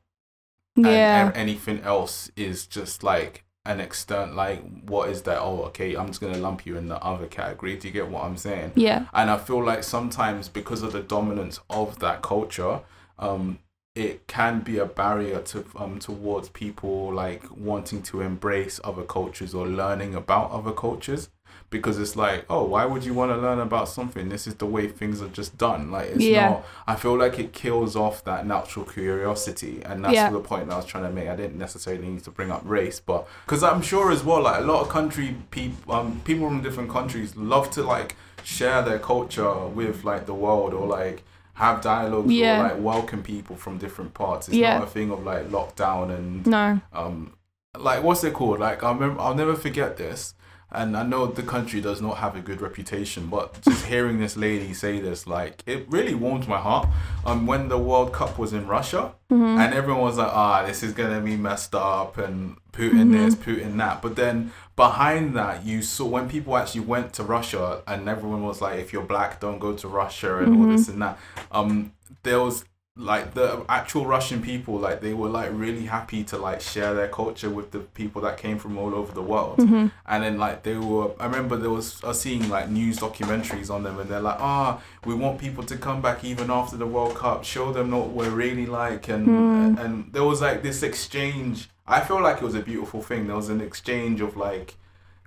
and 0.75 0.85
yeah, 0.85 1.31
anything 1.35 1.79
else 1.81 2.29
is 2.35 2.67
just 2.67 3.03
like 3.03 3.43
an 3.65 3.79
extent 3.79 4.35
like 4.35 4.61
what 4.83 5.09
is 5.09 5.23
that 5.23 5.39
oh 5.39 5.63
okay 5.63 5.95
i'm 5.95 6.07
just 6.07 6.21
gonna 6.21 6.37
lump 6.37 6.65
you 6.65 6.77
in 6.77 6.87
the 6.87 6.97
other 7.03 7.25
category 7.25 7.75
do 7.75 7.87
you 7.87 7.93
get 7.93 8.07
what 8.07 8.23
i'm 8.23 8.37
saying 8.37 8.71
yeah, 8.75 9.05
and 9.13 9.31
i 9.31 9.37
feel 9.37 9.63
like 9.63 9.83
sometimes 9.83 10.49
because 10.49 10.83
of 10.83 10.91
the 10.91 11.01
dominance 11.01 11.59
of 11.69 11.97
that 11.99 12.21
culture 12.21 12.81
um 13.17 13.57
it 13.95 14.27
can 14.27 14.59
be 14.59 14.77
a 14.77 14.85
barrier 14.85 15.39
to 15.39 15.63
um 15.77 15.99
towards 15.99 16.49
people 16.49 17.13
like 17.13 17.43
wanting 17.55 18.01
to 18.03 18.21
embrace 18.21 18.79
other 18.83 19.03
cultures 19.03 19.53
or 19.55 19.65
learning 19.67 20.13
about 20.15 20.51
other 20.51 20.71
cultures. 20.73 21.29
Because 21.71 21.97
it's 21.97 22.15
like 22.15 22.45
oh 22.49 22.63
why 22.65 22.85
would 22.85 23.03
you 23.05 23.13
want 23.13 23.31
to 23.31 23.37
learn 23.37 23.59
about 23.59 23.87
something? 23.89 24.29
This 24.29 24.47
is 24.47 24.55
the 24.55 24.65
way 24.65 24.87
things 24.87 25.21
are 25.21 25.29
just 25.29 25.57
done. 25.57 25.91
Like 25.91 26.09
it's 26.09 26.23
Yeah. 26.25 26.49
not 26.49 26.65
i 26.87 26.95
feel 26.95 27.17
like 27.17 27.39
it 27.39 27.53
kills 27.53 27.95
off 27.95 28.23
that 28.25 28.45
natural 28.45 28.85
curiosity. 28.85 29.81
And 29.85 30.03
that's 30.03 30.13
Yeah. 30.15 30.29
the 30.29 30.39
point 30.41 30.67
that 30.67 30.73
i 30.73 30.77
was 30.77 30.85
trying 30.85 31.05
to 31.05 31.09
make. 31.11 31.27
I 31.29 31.35
didn't 31.35 31.57
necessarily 31.57 32.07
need 32.07 32.23
to 32.25 32.31
bring 32.31 32.51
up 32.51 32.61
race 32.65 32.99
but 32.99 33.27
because 33.45 33.63
i'm 33.63 33.81
sure 33.81 34.11
as 34.11 34.23
well 34.23 34.41
like 34.41 34.59
a 34.61 34.65
lot 34.65 34.81
of 34.81 34.89
country 34.89 35.35
people 35.51 35.93
um 35.95 36.21
people 36.25 36.47
from 36.47 36.61
different 36.61 36.89
countries 36.89 37.35
love 37.35 37.69
to 37.71 37.81
like 37.83 38.15
share 38.43 38.81
their 38.81 38.99
culture 38.99 39.67
with 39.67 40.03
like 40.03 40.25
the 40.27 40.33
world 40.33 40.73
or 40.73 40.85
like 40.85 41.23
have 41.55 41.81
dialogues 41.81 42.31
Yeah. 42.31 42.59
or 42.59 42.63
like 42.69 42.79
welcome 42.81 43.21
people 43.23 43.55
from 43.55 43.77
different 43.77 44.13
parts. 44.13 44.47
It's 44.47 44.57
Yeah. 44.57 44.75
not 44.79 44.83
a 44.87 44.91
thing 44.91 45.09
of 45.11 45.23
like 45.23 45.49
lockdown 45.49 46.15
and 46.15 46.45
no, 46.47 46.79
um 46.93 47.33
like 47.77 48.03
what's 48.03 48.23
it 48.23 48.33
called? 48.33 48.59
Like 48.59 48.83
i 48.83 48.91
remember 48.91 49.19
i'll 49.21 49.35
never 49.35 49.55
forget 49.55 49.97
this. 49.97 50.33
And 50.71 50.97
i 50.97 51.03
know 51.03 51.25
the 51.27 51.43
country 51.43 51.79
does 51.79 52.01
not 52.01 52.17
have 52.17 52.35
a 52.35 52.41
good 52.41 52.59
reputation 52.59 53.27
but 53.27 53.61
just 53.61 53.85
hearing 53.93 54.19
this 54.19 54.35
lady 54.35 54.73
say 54.73 54.99
this 54.99 55.25
like 55.27 55.63
it 55.65 55.85
really 55.89 56.13
warmed 56.15 56.47
my 56.47 56.57
heart. 56.57 56.87
Um 57.25 57.45
when 57.49 57.69
the 57.69 57.77
world 57.77 58.11
cup 58.13 58.37
was 58.37 58.51
in 58.53 58.67
russia 58.67 59.13
Mm-hmm. 59.31 59.59
and 59.61 59.73
everyone 59.73 60.03
was 60.03 60.17
like 60.17 60.31
ah 60.31 60.63
this 60.67 60.83
is 60.83 60.91
gonna 60.93 61.19
be 61.31 61.35
messed 61.35 61.73
up 61.73 62.17
and 62.25 62.57
putin 62.73 63.11
this 63.13 63.33
putin 63.35 63.77
that. 63.77 64.01
But 64.01 64.15
then 64.17 64.51
behind 64.75 65.35
that 65.35 65.65
you 65.65 65.81
saw 65.81 66.05
when 66.05 66.27
people 66.27 66.57
actually 66.57 66.81
went 66.81 67.13
to 67.13 67.23
russia 67.23 67.81
and 67.87 68.09
everyone 68.09 68.43
was 68.43 68.61
like 68.61 68.77
if 68.79 68.91
you're 68.91 69.03
black 69.03 69.39
don't 69.39 69.59
go 69.59 69.73
to 69.73 69.87
russia 69.87 70.37
and 70.39 70.57
all 70.57 70.67
this 70.67 70.89
and 70.89 71.01
that 71.01 71.17
um 71.51 71.91
there 72.23 72.41
was 72.41 72.65
like 72.97 73.33
the 73.33 73.65
actual 73.67 74.05
Russian 74.05 74.41
people, 74.41 74.75
like 74.75 75.01
they 75.01 75.13
were 75.13 75.27
like 75.27 75.49
really 75.51 75.85
happy 75.85 76.23
to 76.25 76.37
like 76.37 76.61
share 76.61 76.93
their 76.93 77.09
culture 77.09 77.49
with 77.49 77.71
the 77.71 77.79
people 77.79 78.21
that 78.21 78.37
came 78.37 78.57
from 78.57 78.77
all 78.77 78.95
over 78.95 79.11
the 79.13 79.21
world. 79.21 79.57
Mm-hmm. 79.57 79.87
And 80.05 80.23
then 80.23 80.37
like 80.37 80.63
they 80.63 80.75
were, 80.77 81.11
I 81.19 81.25
remember 81.25 81.57
there 81.57 81.69
was 81.69 82.01
I 82.03 82.09
was 82.09 82.21
seeing 82.21 82.47
like 82.47 82.69
news 82.69 82.99
documentaries 82.99 83.69
on 83.69 83.83
them, 83.83 83.99
and 83.99 84.09
they're 84.09 84.21
like, 84.21 84.39
ah, 84.39 84.81
we 85.03 85.13
want 85.13 85.39
people 85.39 85.63
to 85.65 85.75
come 85.75 86.01
back 86.01 86.23
even 86.23 86.49
after 86.49 86.77
the 86.77 86.87
World 86.87 87.15
Cup, 87.15 87.43
show 87.43 87.73
them 87.73 87.91
what 87.91 88.09
we're 88.11 88.29
really 88.29 88.65
like, 88.65 89.09
and 89.09 89.25
Hmm. 89.25 89.77
and 89.77 90.13
there 90.13 90.23
was 90.23 90.39
like 90.41 90.63
this 90.63 90.81
exchange. 90.81 91.69
I 91.87 92.01
feel 92.01 92.21
like 92.21 92.37
it 92.37 92.43
was 92.43 92.55
a 92.55 92.61
beautiful 92.61 93.01
thing. 93.01 93.27
There 93.27 93.35
was 93.35 93.49
an 93.49 93.61
exchange 93.61 94.21
of 94.21 94.35
like 94.35 94.75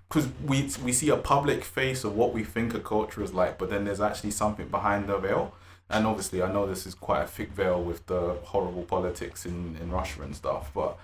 because 0.08 0.28
we 0.44 0.68
we 0.82 0.92
see 0.92 1.10
a 1.10 1.16
public 1.16 1.64
face 1.64 2.04
of 2.04 2.16
what 2.16 2.32
we 2.32 2.42
think 2.44 2.74
a 2.74 2.80
culture 2.80 3.22
is 3.22 3.34
like, 3.34 3.58
but 3.58 3.70
then 3.70 3.84
there's 3.84 4.00
actually 4.00 4.30
something 4.30 4.68
behind 4.68 5.08
the 5.08 5.18
veil. 5.18 5.54
And 5.90 6.06
obviously, 6.06 6.42
I 6.42 6.52
know 6.52 6.66
this 6.66 6.86
is 6.86 6.94
quite 6.94 7.22
a 7.22 7.26
thick 7.26 7.50
veil 7.52 7.82
with 7.82 8.06
the 8.06 8.36
horrible 8.44 8.82
politics 8.82 9.46
in, 9.46 9.76
in 9.80 9.90
Russia 9.90 10.22
and 10.22 10.36
stuff, 10.36 10.70
but 10.74 10.98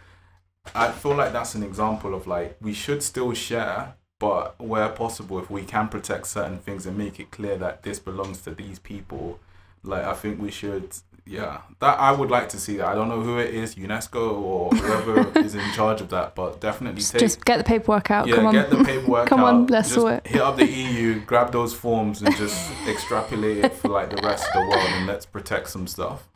I 0.74 0.90
feel 0.92 1.14
like 1.14 1.32
that's 1.32 1.54
an 1.54 1.62
example 1.62 2.14
of 2.14 2.26
like 2.26 2.56
we 2.60 2.72
should 2.72 3.02
still 3.02 3.32
share, 3.34 3.94
but 4.18 4.58
where 4.60 4.88
possible, 4.88 5.38
if 5.38 5.50
we 5.50 5.64
can 5.64 5.88
protect 5.88 6.26
certain 6.26 6.58
things 6.58 6.86
and 6.86 6.96
make 6.98 7.18
it 7.20 7.30
clear 7.30 7.56
that 7.58 7.82
this 7.82 7.98
belongs 7.98 8.42
to 8.42 8.50
these 8.54 8.78
people, 8.78 9.40
like 9.82 10.04
I 10.04 10.14
think 10.14 10.40
we 10.40 10.50
should. 10.50 10.94
Yeah, 11.26 11.62
that 11.80 11.98
I 11.98 12.12
would 12.12 12.30
like 12.30 12.50
to 12.50 12.58
see 12.58 12.76
that. 12.76 12.86
I 12.86 12.94
don't 12.94 13.08
know 13.08 13.22
who 13.22 13.38
it 13.38 13.54
is, 13.54 13.76
UNESCO 13.76 14.32
or 14.42 14.68
whoever 14.70 15.38
is 15.38 15.54
in 15.54 15.72
charge 15.72 16.02
of 16.02 16.10
that, 16.10 16.34
but 16.34 16.60
definitely 16.60 17.00
take 17.00 17.18
Just 17.20 17.42
get 17.46 17.56
the 17.56 17.64
paperwork 17.64 18.10
out. 18.10 18.26
yeah, 18.26 18.34
Come 18.36 18.46
on. 18.46 18.52
get 18.52 18.68
the 18.68 18.84
paperwork 18.84 19.26
Come 19.28 19.40
out. 19.44 19.46
Come 19.46 19.56
on, 19.62 19.66
let's 19.68 19.88
just 19.88 20.00
sort 20.00 20.12
it. 20.14 20.26
hit 20.26 20.42
up 20.42 20.56
the 20.58 20.66
EU, 20.70 21.20
grab 21.20 21.50
those 21.50 21.72
forms, 21.72 22.20
and 22.20 22.36
just 22.36 22.70
extrapolate 22.86 23.64
it 23.64 23.72
for 23.72 23.88
like 23.88 24.10
the 24.10 24.20
rest 24.22 24.46
of 24.48 24.52
the 24.52 24.68
world, 24.68 24.86
and 24.90 25.06
let's 25.06 25.24
protect 25.24 25.68
some 25.70 25.86
stuff. 25.86 26.28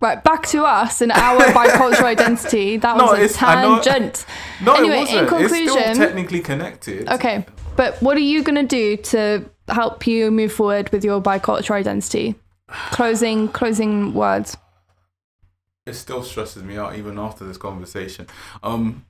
Right, 0.00 0.22
back 0.22 0.46
to 0.46 0.62
us 0.64 1.00
and 1.02 1.10
our 1.12 1.40
bicultural 1.46 2.04
identity. 2.04 2.76
That 2.78 2.96
No, 2.96 3.06
was 3.06 3.18
a 3.18 3.22
it's- 3.24 3.42
I 3.42 3.60
know- 3.60 3.80
tangent. 3.82 4.24
No, 4.62 4.74
Anyway, 4.76 5.00
it 5.02 5.08
in 5.10 5.24
wasn't. 5.24 5.40
it's 5.42 5.52
still 5.52 5.66
conclusion- 5.74 5.96
technically 5.96 6.40
connected. 6.40 7.08
Okay, 7.08 7.44
but 7.76 8.00
what 8.00 8.16
are 8.16 8.20
you 8.20 8.42
going 8.44 8.54
to 8.54 8.62
do 8.62 8.96
to 8.98 9.44
help 9.68 10.06
you 10.06 10.30
move 10.30 10.52
forward 10.52 10.90
with 10.92 11.04
your 11.04 11.20
bicultural 11.20 11.72
identity? 11.74 12.36
Closing 12.92 13.48
closing 13.48 14.12
words. 14.14 14.56
It 15.86 15.94
still 15.94 16.22
stresses 16.22 16.62
me 16.62 16.76
out 16.76 16.96
even 16.96 17.18
after 17.18 17.44
this 17.46 17.56
conversation. 17.56 18.26
Um, 18.62 19.04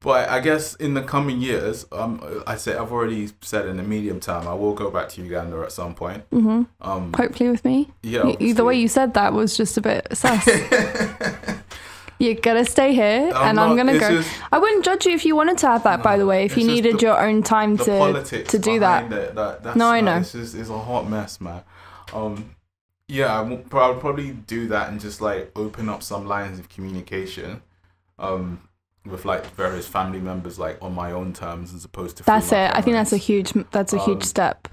but 0.00 0.28
I 0.28 0.40
guess 0.40 0.74
in 0.74 0.94
the 0.94 1.02
coming 1.02 1.40
years, 1.40 1.86
um, 1.92 2.42
I 2.46 2.56
say 2.56 2.74
I've 2.76 2.90
already 2.90 3.30
said 3.40 3.66
in 3.66 3.76
the 3.76 3.82
medium 3.84 4.18
term, 4.20 4.48
I 4.48 4.54
will 4.54 4.74
go 4.74 4.90
back 4.90 5.08
to 5.10 5.22
Uganda 5.22 5.60
at 5.62 5.70
some 5.72 5.94
point. 5.94 6.24
hmm 6.30 6.62
Um, 6.80 7.12
Hopefully 7.12 7.50
with 7.50 7.64
me. 7.64 7.88
yeah, 8.02 8.24
Y- 8.24 8.52
the 8.52 8.64
way 8.64 8.76
you 8.76 8.88
said 8.88 9.14
that 9.14 9.32
was 9.32 9.56
just 9.56 9.76
a 9.76 9.80
bit 9.80 10.06
sus. 10.12 10.48
You're 12.18 12.34
gonna 12.34 12.64
stay 12.64 12.94
here, 12.94 13.32
and 13.34 13.58
I'm 13.58 13.76
gonna 13.76 13.98
go. 13.98 14.08
just 14.22 14.30
I 14.52 14.58
wouldn't 14.58 14.84
judge 14.84 15.06
you 15.06 15.12
if 15.12 15.24
you 15.24 15.34
wanted 15.34 15.58
to 15.58 15.66
have 15.66 15.82
that, 15.82 16.04
by 16.04 16.16
the 16.16 16.24
way. 16.26 16.44
If 16.44 16.56
you 16.56 16.64
needed 16.64 16.98
the- 17.00 17.06
your 17.06 17.20
own 17.20 17.42
time 17.42 17.76
to 17.78 18.44
to 18.44 18.58
do 18.60 18.78
that. 18.78 19.10
It, 19.12 19.34
that 19.34 19.74
No, 19.76 19.86
I 19.86 19.96
like, 19.96 20.04
know. 20.04 20.16
It's 20.18 20.30
just 20.32 20.54
it's 20.54 20.70
a 20.70 20.78
hot 20.78 21.08
mess, 21.10 21.40
man. 21.40 21.62
Um, 22.12 22.54
yeah, 23.08 23.40
I 23.40 23.62
I'll 23.72 23.94
probably 23.96 24.32
do 24.32 24.68
that 24.68 24.90
and 24.90 25.00
just 25.00 25.20
like 25.20 25.52
open 25.56 25.88
up 25.88 26.02
some 26.02 26.26
lines 26.26 26.58
of 26.58 26.68
communication, 26.68 27.62
um, 28.18 28.68
with 29.04 29.24
like 29.24 29.46
various 29.54 29.86
family 29.86 30.20
members, 30.20 30.58
like 30.58 30.78
on 30.80 30.94
my 30.94 31.12
own 31.12 31.32
terms 31.32 31.74
as 31.74 31.84
opposed 31.84 32.16
to. 32.18 32.24
That's 32.24 32.52
it. 32.52 32.70
I 32.72 32.80
think 32.80 32.94
that's 32.94 33.12
a 33.12 33.16
huge. 33.16 33.52
That's 33.70 33.92
a 33.92 33.98
Um, 33.98 34.04
huge 34.04 34.24
step. 34.24 34.68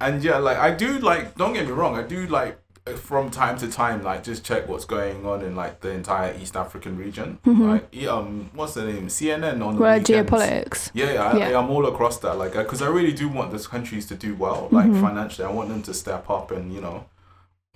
And 0.00 0.22
yeah, 0.22 0.38
like 0.38 0.58
I 0.58 0.70
do 0.74 0.98
like. 0.98 1.36
Don't 1.36 1.52
get 1.54 1.66
me 1.66 1.72
wrong. 1.72 1.96
I 1.96 2.02
do 2.02 2.26
like 2.26 2.58
from 2.94 3.30
time 3.30 3.58
to 3.58 3.68
time, 3.68 4.02
like 4.04 4.22
just 4.22 4.44
check 4.44 4.68
what's 4.68 4.84
going 4.84 5.26
on 5.26 5.42
in 5.42 5.56
like 5.56 5.80
the 5.80 5.90
entire 5.90 6.34
East 6.40 6.56
African 6.56 6.96
region. 6.96 7.38
Mhm. 7.44 7.68
Like 7.68 8.06
um, 8.08 8.50
what's 8.54 8.74
the 8.74 8.84
name? 8.84 9.08
CNN 9.08 9.60
on 9.64 9.74
the 9.76 9.82
Where 9.82 9.98
weekends. 9.98 10.30
geopolitics. 10.30 10.90
Yeah, 10.94 11.12
yeah, 11.12 11.24
I, 11.24 11.36
Yeah. 11.50 11.58
I'm 11.58 11.68
all 11.70 11.86
across 11.86 12.18
that. 12.20 12.38
Like, 12.38 12.52
because 12.52 12.82
I 12.82 12.86
really 12.88 13.12
do 13.12 13.28
want 13.28 13.50
those 13.50 13.66
countries 13.66 14.06
to 14.06 14.14
do 14.14 14.34
well, 14.36 14.68
like 14.70 14.86
Mhm. 14.86 15.00
financially. 15.00 15.46
I 15.48 15.50
want 15.50 15.68
them 15.68 15.82
to 15.82 15.92
step 15.94 16.30
up, 16.30 16.50
and 16.52 16.72
you 16.72 16.80
know, 16.80 17.06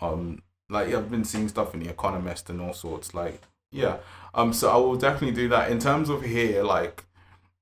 um, 0.00 0.42
like 0.68 0.94
I've 0.94 1.10
been 1.10 1.24
seeing 1.24 1.48
stuff 1.48 1.74
in 1.74 1.80
the 1.80 1.88
Economist 1.90 2.48
and 2.48 2.60
all 2.60 2.72
sorts. 2.72 3.12
Like, 3.12 3.42
yeah, 3.72 3.96
um, 4.34 4.52
so 4.52 4.70
I 4.70 4.76
will 4.76 4.96
definitely 4.96 5.34
do 5.34 5.48
that. 5.48 5.70
In 5.70 5.78
terms 5.80 6.08
of 6.08 6.22
here, 6.22 6.62
like, 6.62 7.04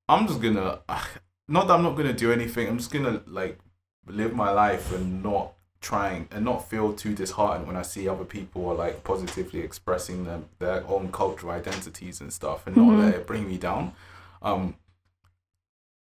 I'm 0.07 0.27
just 0.27 0.39
gonna, 0.41 0.79
not 1.47 1.67
that 1.67 1.73
I'm 1.73 1.83
not 1.83 1.95
gonna 1.97 2.13
do 2.13 2.31
anything. 2.31 2.67
I'm 2.67 2.77
just 2.77 2.91
gonna 2.91 3.21
like 3.25 3.57
live 4.07 4.33
my 4.35 4.51
life 4.51 4.93
and 4.93 5.23
not 5.23 5.53
trying 5.81 6.27
and 6.31 6.43
not 6.43 6.69
feel 6.69 6.93
too 6.93 7.15
disheartened 7.15 7.67
when 7.67 7.75
I 7.77 7.83
see 7.83 8.07
other 8.07 8.25
people 8.25 8.67
are 8.69 8.75
like 8.75 9.03
positively 9.03 9.61
expressing 9.61 10.25
them 10.25 10.49
their 10.59 10.85
own 10.87 11.11
cultural 11.11 11.51
identities 11.53 12.19
and 12.21 12.31
stuff, 12.33 12.67
and 12.67 12.75
Mhm. 12.75 12.87
not 12.87 12.99
let 12.99 13.13
it 13.15 13.27
bring 13.27 13.47
me 13.47 13.57
down. 13.57 13.93
Um, 14.41 14.75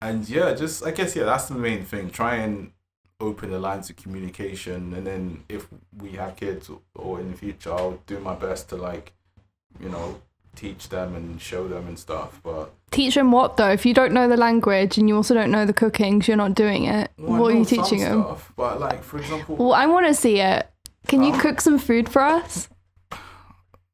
and 0.01 0.29
yeah, 0.29 0.55
just 0.55 0.85
I 0.85 0.91
guess 0.93 1.17
yeah, 1.17 1.25
that's 1.25 1.47
the 1.49 1.55
main 1.55 1.85
thing. 1.85 2.11
Try 2.11 2.37
and 2.37 2.73
open 3.21 3.51
the 3.51 3.59
lines 3.59 3.91
of 3.91 3.97
communication, 3.97 4.95
and 4.95 5.07
then 5.07 5.45
if 5.49 5.67
we 5.97 6.13
have 6.13 6.37
kids 6.37 6.71
or 6.95 7.21
in 7.21 7.31
the 7.33 7.37
future, 7.37 7.73
I'll 7.73 7.99
do 8.07 8.21
my 8.21 8.35
best 8.35 8.69
to 8.71 8.77
like, 8.77 9.13
you 9.81 9.89
know, 9.89 10.21
teach 10.59 10.89
them 10.89 11.15
and 11.15 11.41
show 11.41 11.69
them 11.69 11.87
and 11.87 11.99
stuff. 11.99 12.41
But 12.43 12.73
Teach 12.91 13.15
them 13.15 13.31
what 13.33 13.57
though? 13.57 13.71
If 13.71 13.87
you 13.87 13.95
don't 13.95 14.13
know 14.13 14.29
the 14.29 14.37
language 14.37 14.99
and 14.99 15.09
you 15.09 15.17
also 15.17 15.35
don't 15.35 15.51
know 15.51 15.65
the 15.67 15.73
cooking, 15.73 16.23
you're 16.27 16.37
not 16.37 16.55
doing 16.55 16.85
it. 16.85 17.11
well, 17.19 17.41
what 17.41 17.55
are 17.55 17.59
you 17.59 17.65
teaching 17.65 18.01
them? 18.01 18.23
Stuff, 18.23 18.53
but 18.57 18.81
like 18.81 19.03
for 19.03 19.19
example, 19.19 19.57
Well, 19.57 19.73
I 19.75 19.87
want 19.87 20.07
to 20.07 20.15
see 20.15 20.41
it. 20.41 20.69
Can 21.07 21.23
you 21.23 21.33
Um, 21.33 21.41
cook 21.41 21.61
some 21.61 21.79
food 21.79 22.09
for 22.09 22.23
us? 22.23 22.69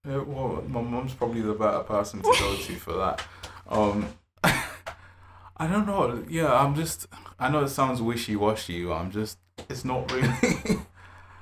Yeah, 0.06 0.18
well, 0.18 0.62
my 0.68 0.80
mum's 0.82 1.14
probably 1.14 1.40
the 1.40 1.54
better 1.54 1.80
person 1.80 2.20
to 2.22 2.34
go 2.38 2.56
to 2.56 2.74
for 2.76 2.92
that. 2.94 3.22
Um, 3.68 4.08
I 4.44 5.66
don't 5.66 5.86
know. 5.86 6.22
Yeah, 6.28 6.52
I'm 6.52 6.74
just. 6.74 7.06
I 7.38 7.48
know 7.48 7.64
it 7.64 7.68
sounds 7.68 8.02
wishy 8.02 8.36
washy. 8.36 8.84
I'm 8.90 9.10
just. 9.10 9.38
It's 9.68 9.84
not 9.84 10.10
really. 10.12 10.78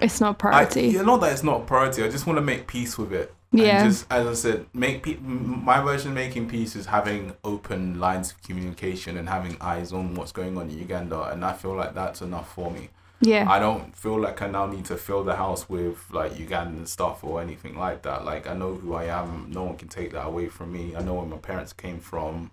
It's 0.00 0.20
not 0.20 0.36
I, 0.36 0.38
priority. 0.38 0.88
yeah, 0.88 1.02
not 1.02 1.20
that 1.22 1.32
it's 1.32 1.42
not 1.42 1.62
a 1.62 1.64
priority. 1.64 2.02
I 2.04 2.08
just 2.08 2.26
want 2.26 2.36
to 2.36 2.42
make 2.42 2.66
peace 2.66 2.96
with 2.98 3.12
it. 3.12 3.34
Yeah. 3.52 3.82
And 3.82 3.90
just 3.92 4.06
as 4.10 4.26
I 4.26 4.32
said, 4.34 4.66
make 4.72 5.02
pe- 5.02 5.18
my 5.18 5.82
version 5.82 6.08
of 6.12 6.14
making 6.14 6.48
peace 6.48 6.74
is 6.74 6.86
having 6.86 7.34
open 7.44 8.00
lines 8.00 8.32
of 8.32 8.42
communication 8.42 9.16
and 9.18 9.28
having 9.28 9.56
eyes 9.60 9.92
on 9.92 10.14
what's 10.14 10.32
going 10.32 10.56
on 10.56 10.70
in 10.70 10.78
Uganda, 10.78 11.24
and 11.24 11.44
I 11.44 11.52
feel 11.52 11.74
like 11.74 11.94
that's 11.94 12.22
enough 12.22 12.54
for 12.54 12.70
me. 12.70 12.88
yeah. 13.20 13.44
I 13.48 13.58
don't 13.58 13.94
feel 13.94 14.18
like 14.18 14.40
I 14.42 14.48
now 14.48 14.66
need 14.66 14.86
to 14.86 14.96
fill 14.96 15.22
the 15.22 15.36
house 15.36 15.68
with 15.68 15.98
like 16.10 16.32
Ugandan 16.32 16.88
stuff 16.88 17.22
or 17.22 17.40
anything 17.42 17.76
like 17.78 18.02
that. 18.02 18.24
Like 18.24 18.46
I 18.48 18.54
know 18.54 18.74
who 18.74 18.94
I 18.94 19.04
am. 19.04 19.50
No 19.50 19.64
one 19.64 19.76
can 19.76 19.88
take 19.88 20.12
that 20.12 20.26
away 20.26 20.48
from 20.48 20.72
me. 20.72 20.96
I 20.96 21.02
know 21.02 21.14
where 21.14 21.26
my 21.26 21.36
parents 21.36 21.72
came 21.72 22.00
from, 22.00 22.50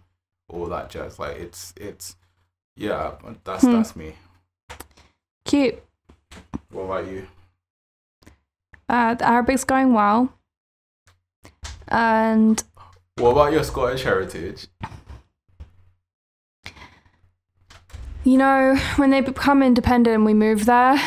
all 0.50 0.66
that 0.68 0.90
jazz. 0.90 1.18
Like 1.18 1.38
it's 1.38 1.74
it's 1.78 2.18
yeah, 2.76 3.14
that's 3.46 3.64
Hmm. 3.64 3.72
that's 3.74 3.96
me. 3.96 4.16
Cute. 5.46 5.82
What 6.72 6.84
about 6.84 7.08
you? 7.08 7.28
Uh, 8.88 9.14
the 9.16 9.26
Arabic's 9.28 9.64
going 9.64 9.94
well. 9.94 10.34
And 11.90 12.64
What 13.16 13.32
about 13.32 13.52
your 13.52 13.64
Scottish 13.64 14.04
heritage? 14.04 14.68
you 18.24 18.38
know, 18.38 18.76
when 18.98 19.10
they 19.10 19.22
become 19.22 19.64
independent 19.64 20.14
and 20.14 20.26
we 20.26 20.34
move 20.34 20.66
there, 20.66 21.00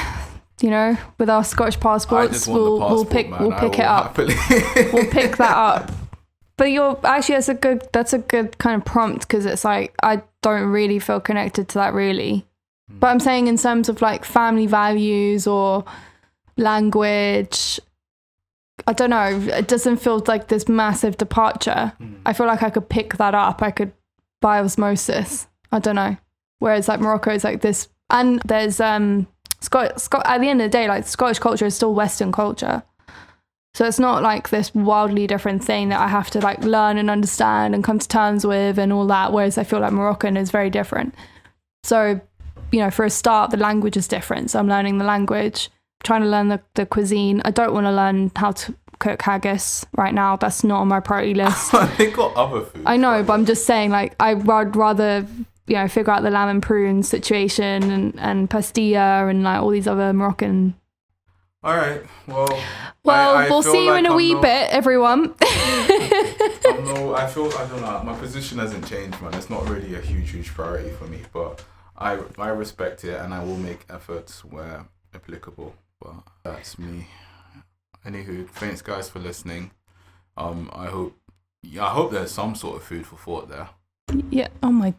you 0.61 0.70
know, 0.70 0.97
with 1.18 1.28
our 1.28 1.45
Scottish 1.45 1.78
passports, 1.78 2.47
we'll 2.49 2.78
passport, 2.80 2.93
we'll 2.93 3.05
pick 3.05 3.28
man. 3.30 3.41
we'll 3.43 3.59
pick 3.59 3.78
it 3.78 3.85
up. 3.85 4.16
we'll 4.16 5.11
pick 5.11 5.37
that 5.37 5.57
up. 5.57 5.93
But 6.57 6.66
you're 6.66 6.99
actually 7.05 7.37
that's 7.37 7.49
a 7.49 7.55
good 7.55 7.83
that's 7.93 8.12
a 8.12 8.18
good 8.18 8.59
kind 8.59 8.76
of 8.80 8.85
prompt 8.85 9.26
because 9.26 9.47
it's 9.47 9.64
like 9.64 9.95
I 10.03 10.22
don't 10.43 10.68
really 10.70 10.99
feel 10.99 11.20
connected 11.20 11.68
to 11.70 11.74
that 11.78 11.93
really. 11.95 12.47
Hmm. 12.91 12.99
But 12.99 13.07
I'm 13.09 13.20
saying 13.20 13.47
in 13.49 13.57
terms 13.57 13.89
of 13.89 14.01
like 14.03 14.24
family 14.24 14.66
values 14.66 15.47
or 15.47 15.85
language, 16.57 17.80
I 18.87 18.93
don't 18.93 19.11
know. 19.11 19.41
It 19.55 19.68
doesn't 19.68 19.99
feel 19.99 20.22
like 20.26 20.49
this 20.49 20.68
massive 20.68 21.16
departure. 21.16 21.93
Hmm. 21.99 22.14
I 22.26 22.33
feel 22.33 22.47
like 22.47 22.62
I 22.62 22.70
could 22.70 22.89
pick 22.89 23.16
that 23.16 23.35
up. 23.35 23.62
I 23.62 23.70
could 23.70 23.93
by 24.41 24.59
osmosis. 24.59 25.47
I 25.70 25.78
don't 25.78 25.97
know. 25.97 26.16
Whereas 26.59 26.89
like 26.89 27.01
Morocco 27.01 27.33
is 27.33 27.45
like 27.45 27.61
this, 27.61 27.89
and 28.11 28.41
there's 28.45 28.80
um 28.80 29.26
Scot 29.61 30.01
Scot. 30.01 30.22
At 30.26 30.41
the 30.41 30.49
end 30.49 30.61
of 30.61 30.66
the 30.66 30.76
day, 30.76 30.89
like 30.89 31.07
Scottish 31.07 31.39
culture 31.39 31.66
is 31.66 31.74
still 31.74 31.95
Western 31.95 32.33
culture. 32.33 32.83
So 33.74 33.87
it's 33.87 33.99
not 33.99 34.22
like 34.22 34.51
this 34.51 34.74
wildly 34.74 35.26
different 35.26 35.64
thing 35.64 35.89
that 35.89 36.01
I 36.01 36.09
have 36.09 36.30
to 36.30 36.41
like 36.41 36.62
learn 36.62 36.99
and 36.99 37.09
understand 37.09 37.74
and 37.74 37.83
come 37.83 37.99
to 37.99 38.07
terms 38.07 38.47
with 38.47 38.78
and 38.78 38.93
all 38.93 39.07
that. 39.07 39.33
Whereas 39.33 39.57
I 39.57 39.64
feel 39.64 39.80
like 39.80 39.93
Moroccan 39.93 40.37
is 40.37 40.51
very 40.51 40.68
different. 40.68 41.14
So, 41.83 42.20
you 42.70 42.80
know, 42.80 42.91
for 42.91 43.07
a 43.07 43.11
start, 43.11 43.51
the 43.51 43.57
language 43.57 43.97
is 43.97 44.07
different. 44.07 44.51
So 44.51 44.59
I'm 44.59 44.68
learning 44.68 44.99
the 44.99 45.05
language, 45.05 45.70
trying 46.03 46.22
to 46.22 46.28
learn 46.28 46.48
the, 46.48 46.61
the 46.74 46.86
cuisine. 46.86 47.42
I 47.44 47.50
don't 47.50 47.72
want 47.72 47.86
to 47.86 47.92
learn 47.92 48.30
how 48.36 48.53
to 48.53 48.74
cook 48.98 49.22
haggis 49.22 49.84
right 49.96 50.14
now. 50.14 50.36
That's 50.36 50.62
not 50.64 50.80
on 50.80 50.88
my 50.88 51.00
priority 51.00 51.34
list. 51.34 51.72
they 51.98 52.11
got 52.11 52.34
other 52.36 52.62
food. 52.62 52.82
I 52.86 52.96
know, 52.96 53.22
but 53.22 53.32
I'm 53.32 53.46
just 53.46 53.66
saying, 53.66 53.90
like, 53.90 54.14
I 54.20 54.34
would 54.34 54.76
rather, 54.76 55.26
you 55.66 55.74
know, 55.76 55.88
figure 55.88 56.12
out 56.12 56.22
the 56.22 56.30
lamb 56.30 56.48
and 56.48 56.62
prune 56.62 57.03
situation 57.03 57.90
and, 57.90 58.18
and 58.20 58.48
pastilla 58.50 59.26
and 59.28 59.42
like 59.42 59.61
all 59.62 59.70
these 59.70 59.86
other 59.88 60.12
Moroccan. 60.12 60.74
All 61.64 61.76
right. 61.76 62.03
Well. 62.26 62.48
Well, 63.05 63.36
I- 63.36 63.46
I 63.46 63.48
we'll 63.48 63.62
see 63.62 63.84
you 63.84 63.90
like 63.90 64.00
in 64.00 64.07
a 64.07 64.11
I'm 64.11 64.16
wee 64.16 64.34
not- 64.34 64.42
bit, 64.42 64.70
everyone. 64.70 65.34
I'm 65.42 66.84
no, 66.84 67.14
I 67.14 67.26
feel 67.26 67.46
I 67.57 67.66
don't 67.66 67.80
know. 67.80 68.03
My 68.05 68.16
position 68.18 68.59
hasn't 68.59 68.86
changed, 68.86 69.20
man. 69.20 69.34
It's 69.34 69.50
not 69.50 69.68
really 69.68 69.94
a 69.94 70.00
huge, 70.00 70.30
huge 70.30 70.48
priority 70.48 70.90
for 70.90 71.05
me, 71.07 71.20
but 71.32 71.64
I 71.96 72.18
I 72.38 72.48
respect 72.48 73.05
it 73.05 73.20
and 73.20 73.32
I 73.34 73.42
will 73.44 73.57
make 73.57 73.84
efforts 73.90 74.44
where 74.44 74.86
applicable 75.14 75.74
but 76.03 76.14
that's 76.42 76.78
me. 76.78 77.07
Anywho, 78.07 78.48
thanks 78.48 78.82
guys 78.82 79.09
for 79.09 79.18
listening. 79.18 79.70
Um, 80.36 80.70
I 80.72 80.86
hope 80.86 81.16
yeah, 81.62 81.86
I 81.86 81.90
hope 81.90 82.11
there's 82.11 82.32
some 82.32 82.55
sort 82.55 82.76
of 82.76 82.82
food 82.82 83.07
for 83.07 83.16
thought 83.16 83.48
there. 83.48 83.68
Yeah. 84.30 84.48
Oh 84.62 84.72
my. 84.72 84.94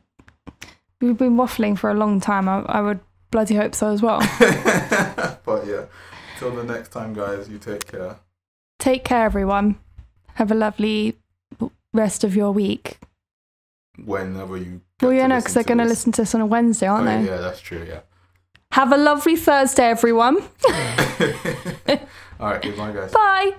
We've 1.02 1.18
been 1.18 1.36
waffling 1.36 1.78
for 1.78 1.90
a 1.90 1.94
long 1.94 2.22
time. 2.22 2.48
I, 2.48 2.62
I 2.62 2.82
would 2.82 3.02
bloody 3.32 3.56
hope 3.56 3.76
so 3.76 3.92
as 3.92 4.02
well. 4.02 4.20
but 5.46 5.68
yeah. 5.68 5.86
Till 6.40 6.52
the 6.52 6.64
next 6.64 6.90
time, 6.90 7.14
guys. 7.14 7.50
You 7.50 7.58
take 7.58 7.86
care. 7.88 8.18
Take 8.80 9.04
care, 9.04 9.26
everyone. 9.26 9.78
Have 10.36 10.52
a 10.52 10.56
lovely 10.56 11.18
rest 11.94 12.24
of 12.24 12.36
your 12.36 12.52
week. 12.52 13.00
Whenever 14.04 14.58
you. 14.58 14.82
well, 15.02 15.14
yeah, 15.14 15.28
no, 15.28 15.38
because 15.38 15.54
they're 15.54 15.64
going 15.64 15.78
to 15.78 15.86
listen 15.86 16.12
to 16.14 16.24
us 16.24 16.34
on 16.34 16.42
a 16.42 16.46
Wednesday, 16.46 16.88
aren't 16.88 17.08
oh, 17.08 17.22
they? 17.22 17.30
Yeah, 17.30 17.38
that's 17.38 17.60
true. 17.60 17.86
Yeah. 17.88 18.00
Have 18.74 18.92
a 18.92 18.98
lovely 18.98 19.36
Thursday, 19.36 19.84
everyone. 19.84 20.38
All 22.40 22.50
right, 22.50 22.60
goodbye, 22.60 22.92
guys. 22.92 23.12
Bye. 23.12 23.54